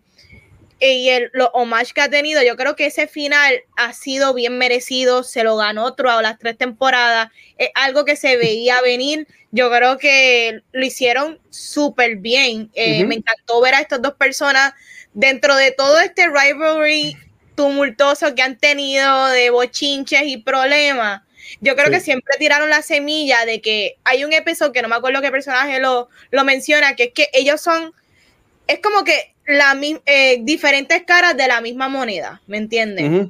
[0.79, 4.57] y el, los homage que ha tenido, yo creo que ese final ha sido bien
[4.57, 9.69] merecido, se lo ganó throughout las tres temporadas, es algo que se veía venir, yo
[9.71, 14.73] creo que lo hicieron súper bien, Eh, me encantó ver a estas dos personas
[15.13, 17.17] dentro de todo este rivalry
[17.55, 21.23] tumultuoso que han tenido de bochinches y problemas.
[21.61, 21.93] Yo creo Sí.
[21.93, 25.31] que siempre tiraron la semilla de que hay un episodio que no me acuerdo qué
[25.31, 27.93] personaje lo, lo menciona, que es que ellos son
[28.67, 29.75] es como que la
[30.05, 33.27] eh, diferentes caras de la misma moneda, ¿me entiendes?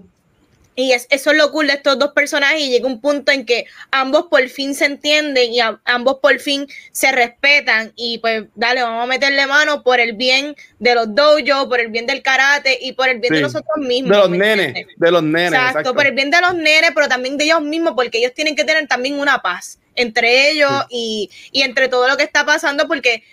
[0.80, 3.48] Y es, eso es lo cool de estos dos personajes y llega un punto en
[3.48, 8.44] que ambos por fin se entienden y a- ambos por fin se respetan y pues
[8.54, 12.22] dale, vamos a meterle mano por el bien de los dojos, por el bien del
[12.22, 14.12] karate y por el bien de nosotros mismos.
[14.12, 14.96] De los ¿me nenes, entiendes?
[15.00, 15.48] de los nenes.
[15.54, 15.96] Exacto, exacto.
[15.96, 18.64] por el bien de los nenes, pero también de ellos mismos, porque ellos tienen que
[18.64, 23.24] tener también una paz entre ellos y, y entre todo lo que está pasando, porque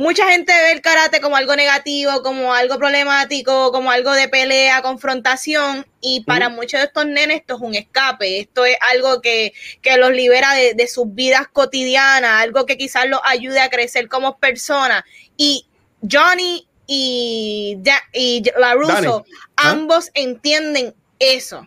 [0.00, 4.80] mucha gente ve el karate como algo negativo, como algo problemático, como algo de pelea,
[4.82, 9.52] confrontación, y para muchos de estos nenes esto es un escape, esto es algo que,
[9.82, 14.08] que los libera de, de sus vidas cotidianas, algo que quizás los ayude a crecer
[14.08, 15.04] como personas.
[15.36, 15.66] Y
[16.10, 19.24] Johnny y, Ja- y LaRusso.
[19.56, 19.70] ¿Ah?
[19.70, 21.66] ambos entienden eso,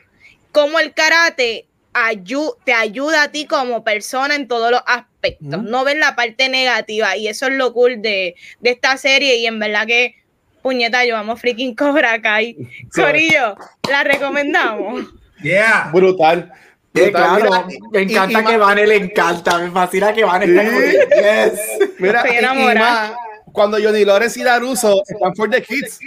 [0.52, 5.84] como el karate ayu- te ayuda a ti como persona en todos los aspectos, No
[5.84, 9.60] ven la parte negativa y eso es lo cool de, de esta serie y en
[9.60, 10.16] verdad que
[10.62, 12.56] puñeta, yo amo freaking Cobra Kai.
[12.96, 13.56] Corillo,
[13.90, 15.06] la recomendamos.
[15.42, 15.90] Yeah.
[15.94, 16.52] Brutal.
[16.94, 20.52] Claro, Mira, me encanta y que Vane le encanta, me fascina que Vane Sí.
[20.56, 21.16] está
[21.50, 21.60] yes.
[21.98, 22.80] Mira, Estoy y- y enamorada.
[23.10, 23.12] más,
[23.52, 26.00] cuando Johnny Lawrence y Daruso están for the kids.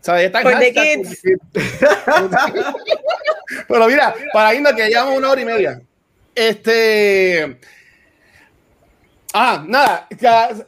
[0.00, 1.22] O sea, están for the kids.
[3.68, 5.80] Pero mira, para irnos que llevamos una hora y media.
[6.34, 7.58] Este.
[9.34, 10.06] Ah, nada.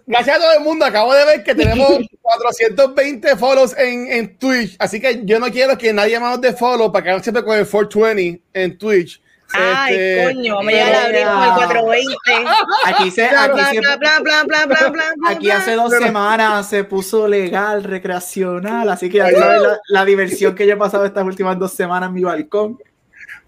[0.07, 0.85] Gracias a todo el mundo.
[0.85, 1.89] Acabo de ver que tenemos
[2.23, 4.77] 420 follows en, en Twitch.
[4.79, 7.57] Así que yo no quiero que nadie más nos dé follow para que siempre con
[7.59, 9.23] el 420 en Twitch.
[9.51, 12.17] Ay, Este, coño, vamos a llegar a abril con el 420.
[12.85, 13.25] Aquí, se,
[15.51, 20.55] hace dos Pero- semanas se puso legal, recreacional, así que ya sabes la, la diversión
[20.55, 22.79] que yo he pasado estas últimas dos semanas en mi balcón.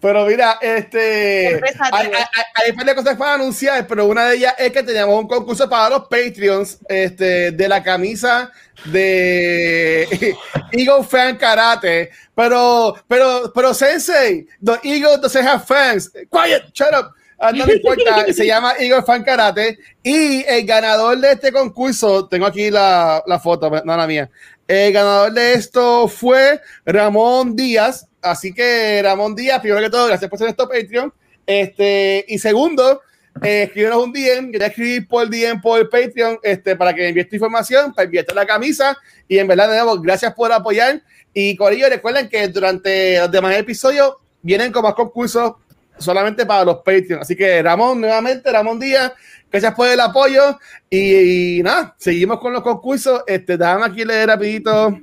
[0.01, 1.61] Pero mira, este.
[1.93, 2.25] Hay, hay-
[2.55, 5.29] hay un par de cosas para anunciar, pero una de ellas es que teníamos un
[5.29, 8.51] concurso para los Patreons este, de la camisa
[8.87, 10.09] de
[10.73, 12.11] Eagle Fan Karate.
[12.35, 16.11] Pero, pero, pero, Sensei, the Eagle doesn't have fans.
[16.31, 17.13] Quiet, shut up.
[17.39, 19.79] Ah, no le importa, se llama Eagle Fan Karate.
[20.03, 24.31] Y el ganador de este concurso, tengo aquí la, la foto, no la mía.
[24.71, 28.07] El ganador de esto fue Ramón Díaz.
[28.23, 31.13] Así que Ramón Díaz, primero que todo, gracias por ser esto Patreon.
[31.45, 33.01] Este, y segundo,
[33.43, 37.35] eh, escríbenos un DM, quería escribir por DM por Patreon este, para que envíes tu
[37.35, 38.97] información, para enviarte la camisa.
[39.27, 41.03] Y en verdad, de nuevo, gracias por apoyar.
[41.35, 45.55] Y Corillo, recuerden que durante los demás episodios vienen con más concursos
[46.01, 47.21] solamente para los Patreon.
[47.21, 49.13] Así que Ramón, nuevamente, Ramón Díaz,
[49.51, 50.59] gracias por el apoyo.
[50.89, 53.23] Y, nada, seguimos con los concursos.
[53.27, 54.99] Este, déjame aquí leer rapidito.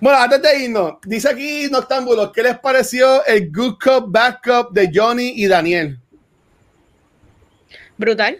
[0.00, 4.72] Bueno, antes de irnos, dice aquí Noctámbulos, ¿qué les pareció el Good Cup, Bad Cup
[4.72, 5.98] de Johnny y Daniel?
[7.96, 8.38] Brutal.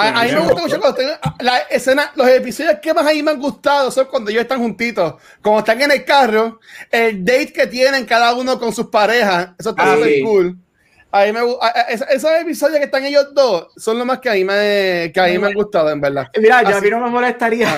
[0.00, 3.10] A, a mí me gusta mucho cuando estén- la escena, los episodios que más a
[3.12, 6.60] mí me han gustado son cuando ellos están juntitos, como están en el carro,
[6.90, 10.22] el date que tienen cada uno con sus parejas, eso está Ah, súper sí.
[10.22, 10.56] cool.
[11.12, 11.40] A mí me,
[12.10, 15.24] esos episodios que están ellos dos son los más que a mí me, que a
[15.26, 16.28] mí me han gustado, en verdad.
[16.38, 17.68] Mira, yo a mí no me molestaría.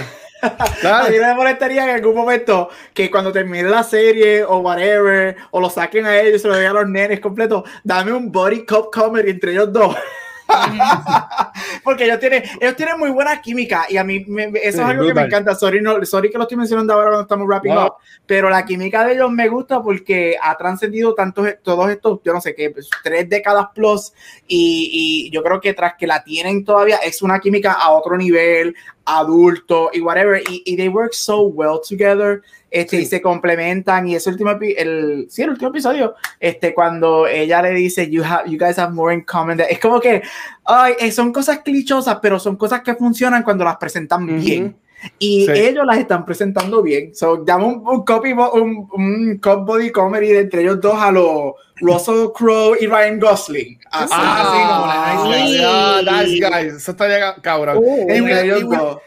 [0.81, 1.05] Claro.
[1.07, 5.37] A mí no me molestaría en algún momento que cuando termine la serie o whatever,
[5.53, 8.67] o lo saquen a ellos, se lo den a los nenes completo, dame un body
[8.67, 9.95] cop comedy entre ellos dos.
[11.85, 14.79] Porque ellos tienen, ellos tienen muy buena química y a mí me- eso Sí, es
[14.81, 15.55] algo que me encanta.
[15.55, 17.95] Sorry, no, sorry que lo estoy mencionando ahora cuando estamos wrapping up,
[18.27, 22.41] pero la química de ellos me gusta porque ha trascendido tantos, todos estos, yo no
[22.41, 24.13] sé qué, pues, tres décadas plus
[24.47, 28.17] y, y yo creo que tras que la tienen todavía es una química a otro
[28.17, 28.75] nivel,
[29.05, 32.43] adulto y whatever, y, y they work so well together.
[32.71, 33.03] Este, Sí.
[33.03, 37.73] y se complementan y ese último el sí el último episodio este cuando ella le
[37.73, 40.23] dice you have you guys have more in common than-" es como que
[40.65, 44.41] ay, son cosas clichosas pero son cosas que funcionan cuando las presentan Ujú.
[44.41, 44.77] bien
[45.19, 45.53] y Sí.
[45.53, 50.29] ellos las están presentando bien so dame un, un copy un, un cop body comedy
[50.29, 55.13] de entre ellos dos a los Russell Crowe y Ryan Gosling así, así como la
[55.13, 55.61] Ah, Nice Guys.
[55.61, 56.75] ya, nice guys.
[56.75, 57.79] Eso estaría ca- cabrón.
[57.81, 58.99] Uh, y, William, y Will- dos.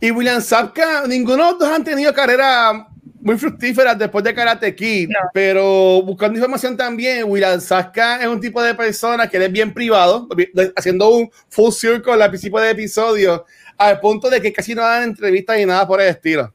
[0.00, 2.88] y William Sapka, ninguno de los dos han tenido carrera
[3.20, 5.18] muy fructíferas después de Karate Kid, No.
[5.32, 10.26] pero buscando información también, William Sapka es un tipo de persona que es bien privado,
[10.76, 13.44] haciendo un full circle al principio del episodio,
[13.78, 16.52] al punto de que casi no dan entrevistas ni nada por el estilo.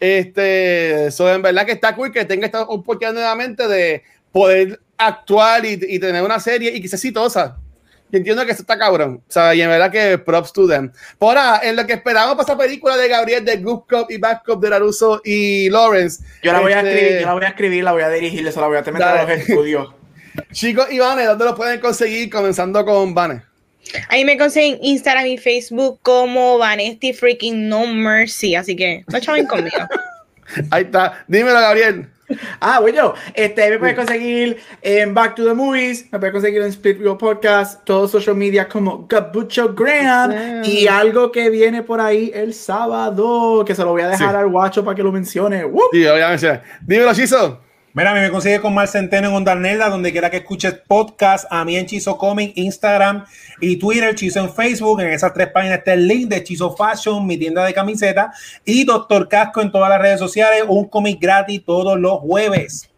[0.00, 5.64] Este, eso en verdad que está cool que tenga esta oportunidad nuevamente de poder actuar
[5.66, 7.58] y, y tener una serie y sea exitosa.
[8.10, 9.22] Yo entiendo que eso está cabrón.
[9.28, 10.90] O sea, y en verdad que props to them.
[11.18, 14.16] Por ahora, en lo que esperamos para esa película de Gabriel de Good Cop y
[14.16, 16.24] Bad Cop de Laruso y Lawrence.
[16.42, 18.52] yo la voy a este, escribir yo la voy a escribir la voy a dirigir
[18.52, 19.22] se la voy a tener Dale.
[19.22, 19.94] los estudios
[20.52, 22.30] Chicos y Vane, ¿dónde lo pueden conseguir?
[22.30, 23.42] Comenzando con Vane.
[24.08, 28.54] Ahí me consiguen Instagram y Facebook como Vanesti Freaking No Mercy.
[28.54, 29.76] Así que no chaven conmigo.
[30.70, 31.24] Ahí está.
[31.26, 32.08] Dímelo, Gabriel.
[32.60, 36.68] Ah, bueno, este me puedes conseguir en Back to the Movies, me puedes conseguir en
[36.68, 42.30] Split Real Podcast, todos social media como Gabucho Graham y algo que viene por ahí
[42.34, 44.36] el sábado, que se lo voy a dejar Sí.
[44.36, 45.64] al guacho para que lo mencione.
[45.64, 45.84] ¡Woo!
[45.90, 46.60] Sí, obviamente.
[46.82, 47.60] Dímelo, Chizo.
[47.94, 50.74] Mira, a mí me consigue con Mar Centeno en Onda Nerda, donde quiera que escuches
[50.86, 53.24] podcast, a mí en Chizo Comic, Instagram
[53.62, 55.00] y Twitter, Chizo en Facebook.
[55.00, 58.84] En esas tres páginas está el link de Chizo Fashion, mi tienda de camisetas, y
[58.84, 62.90] Doctor Casco en todas las redes sociales, un cómic gratis todos los jueves.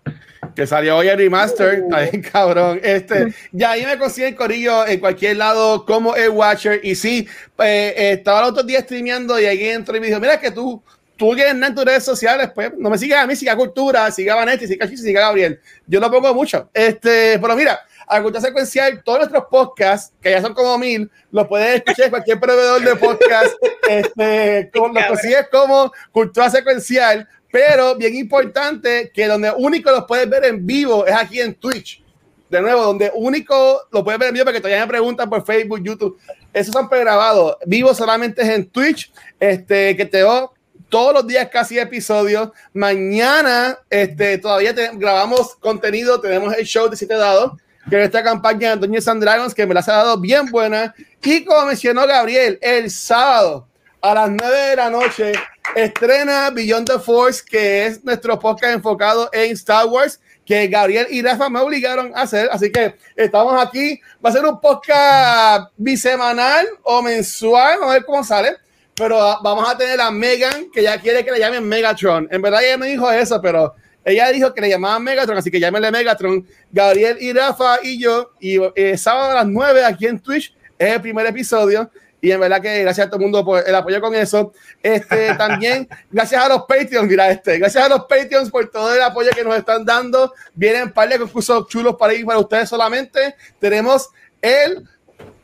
[0.57, 2.81] que salió hoy el remaster, ahí cabrón.
[2.83, 6.81] Este, ya ahí me consiguen Corillo en cualquier lado como el Watcher.
[6.83, 10.41] Y sí, eh, estaba el otro día streameando y alguien entró y me dijo: Mira,
[10.41, 10.83] que tú,
[11.21, 14.35] tú nada en tus redes sociales, pues no me sigas a mí, siga Cultura, siga
[14.35, 15.61] Vanetti, siga Chichi, siga Gabriel.
[15.87, 16.71] Yo lo pongo mucho.
[16.73, 21.47] Este, pero mira, a Cultura Secuencial, todos nuestros podcasts, que ya son como mil, los
[21.47, 23.55] puedes escuchar en cualquier proveedor de podcast.
[23.89, 27.29] este, como, los consigues como Cultura Secuencial.
[27.53, 32.03] Pero bien importante que donde único los puedes ver en vivo es aquí en Twitch.
[32.49, 35.83] De nuevo, donde único lo puedes ver en vivo porque todavía me preguntan por Facebook,
[35.83, 36.19] YouTube.
[36.55, 37.57] Esos son pregrabados.
[37.67, 39.13] Vivo solamente es en Twitch.
[39.39, 40.55] Este, que te veo
[40.91, 42.51] todos los días casi episodios.
[42.75, 46.21] Mañana este, todavía te- grabamos contenido.
[46.21, 47.53] Tenemos el show de Siete Dados,
[47.89, 50.95] que es esta campaña de Dungeons and Dragons que me las ha dado bien buena.
[51.23, 53.67] Y como mencionó Gabriel, el sábado
[54.03, 55.33] a las 9 de la noche
[55.77, 61.23] estrena Beyond the Force, que es nuestro podcast enfocado en Star Wars, que Gabriel y
[61.23, 62.49] Rafa me obligaron a hacer.
[62.51, 64.01] Así que estamos aquí.
[64.25, 68.57] Va a ser un podcast bisemanal o mensual, a ver cómo sale.
[69.01, 72.29] Pero vamos a tener a Megan, que ya quiere que le llamen Megatron.
[72.31, 73.75] En verdad ella me dijo eso, pero
[74.05, 76.47] ella dijo que le llamaban Megatron, así que llámenle Megatron.
[76.71, 78.33] Gabriel y Rafa y yo.
[78.41, 81.91] Y eh, sábado a las 9 aquí en Twitch es el primer episodio.
[82.21, 84.53] Y en verdad que gracias a todo el mundo por el apoyo con eso.
[84.83, 89.01] Este, también gracias a los Patreons, mira este, gracias a los Patreons por todo el
[89.01, 90.35] apoyo que nos están dando.
[90.53, 93.35] Vienen un par de concursos chulos para ir para ustedes solamente.
[93.59, 94.11] Tenemos
[94.43, 94.87] el,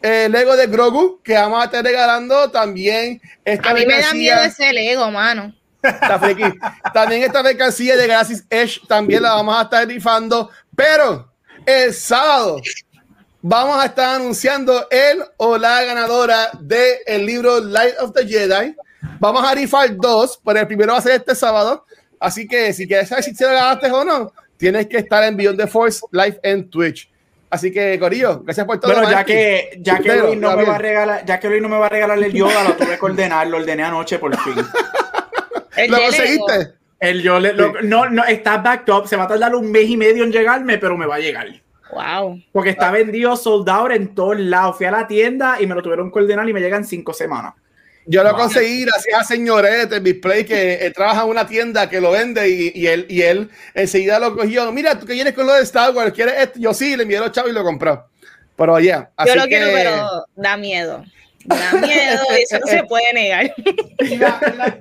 [0.02, 3.20] el Lego de Grogu que vamos a estar regalando también.
[3.44, 5.55] Esta A mí me da miedo ese Lego, mano.
[5.82, 6.43] Está friki.
[6.94, 10.51] También esta mercancía de Gratis Edge también la vamos a estar rifando.
[10.74, 11.31] Pero
[11.64, 12.60] el sábado
[13.40, 18.74] vamos a estar anunciando el o la ganadora del el libro Light of the Jedi.
[19.20, 21.86] Vamos a rifar dos, pero el primero va a ser este sábado.
[22.18, 25.36] Así que si quieres saber si te lo ganaste o no, tienes que estar en
[25.36, 27.10] Beyond the Force live en Twitch.
[27.57, 28.93] Así que, Corillo, gracias por todo.
[28.93, 31.62] Bueno, ya que, ya que Pero, Luis no me va a regalar, ya que Luis
[31.62, 34.37] no me va a regalar el Yoda, lo tuve que ordenar, lo ordené anoche por
[34.37, 34.55] fin.
[35.77, 36.74] El ¿Lo conseguiste?
[36.99, 39.91] El yo le, lo- no, no, está backed up, se va a tardar un mes
[39.91, 41.49] y medio en llegarme, pero me va a llegar.
[41.93, 42.43] Wow.
[42.53, 44.77] Porque está vendido sold out en todos lados.
[44.77, 47.55] Fui a la tienda y me lo tuvieron que ordenar y me llegan cinco semanas.
[48.09, 52.01] Yo lo conseguí gracias a señores de Display que eh, trabaja en una tienda que
[52.01, 54.70] lo vende y, y él, y él enseguida lo cogió.
[54.70, 56.59] Mira, tú que vienes con lo de Star Wars, ¿quieres esto?
[56.61, 58.09] Yo sí, le envié los chavos y lo compró.
[58.57, 61.05] Pero ya, así Yo lo que- quiero, pero da miedo.
[61.45, 63.53] Da miedo, eso no se puede negar.
[63.99, 64.78] Y la, la-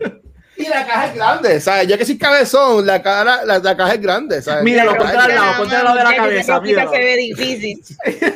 [0.58, 1.88] y la caja es grande, ¿sabes?
[1.88, 4.64] Yo que soy cabezón, la, cara, la, la caja es grande, ¿sabes?
[4.64, 6.92] Míralo, ponte al lado, ponte al lado de la cabeza, míralo.
[6.92, 7.80] Se ve difícil.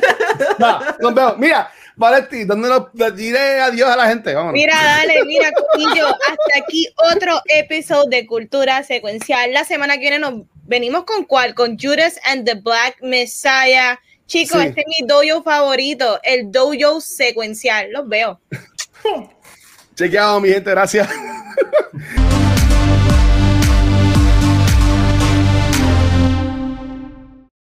[1.00, 1.38] No, vemos.
[1.38, 4.32] Mira, Valetti, ¿dónde lo diré adiós a la gente?
[4.34, 4.54] Vámonos.
[4.54, 9.52] Mira, dale, mira, hasta aquí otro episodio de Cultura Secuencial.
[9.52, 11.54] La semana que viene nos venimos con cuál?
[11.54, 14.00] Con Judas and the Black Messiah.
[14.26, 14.68] Chicos, Sí.
[14.68, 17.90] este es mi dojo favorito, el dojo secuencial.
[17.92, 18.40] Los veo.
[19.94, 21.06] Chequeado, mi gente, gracias.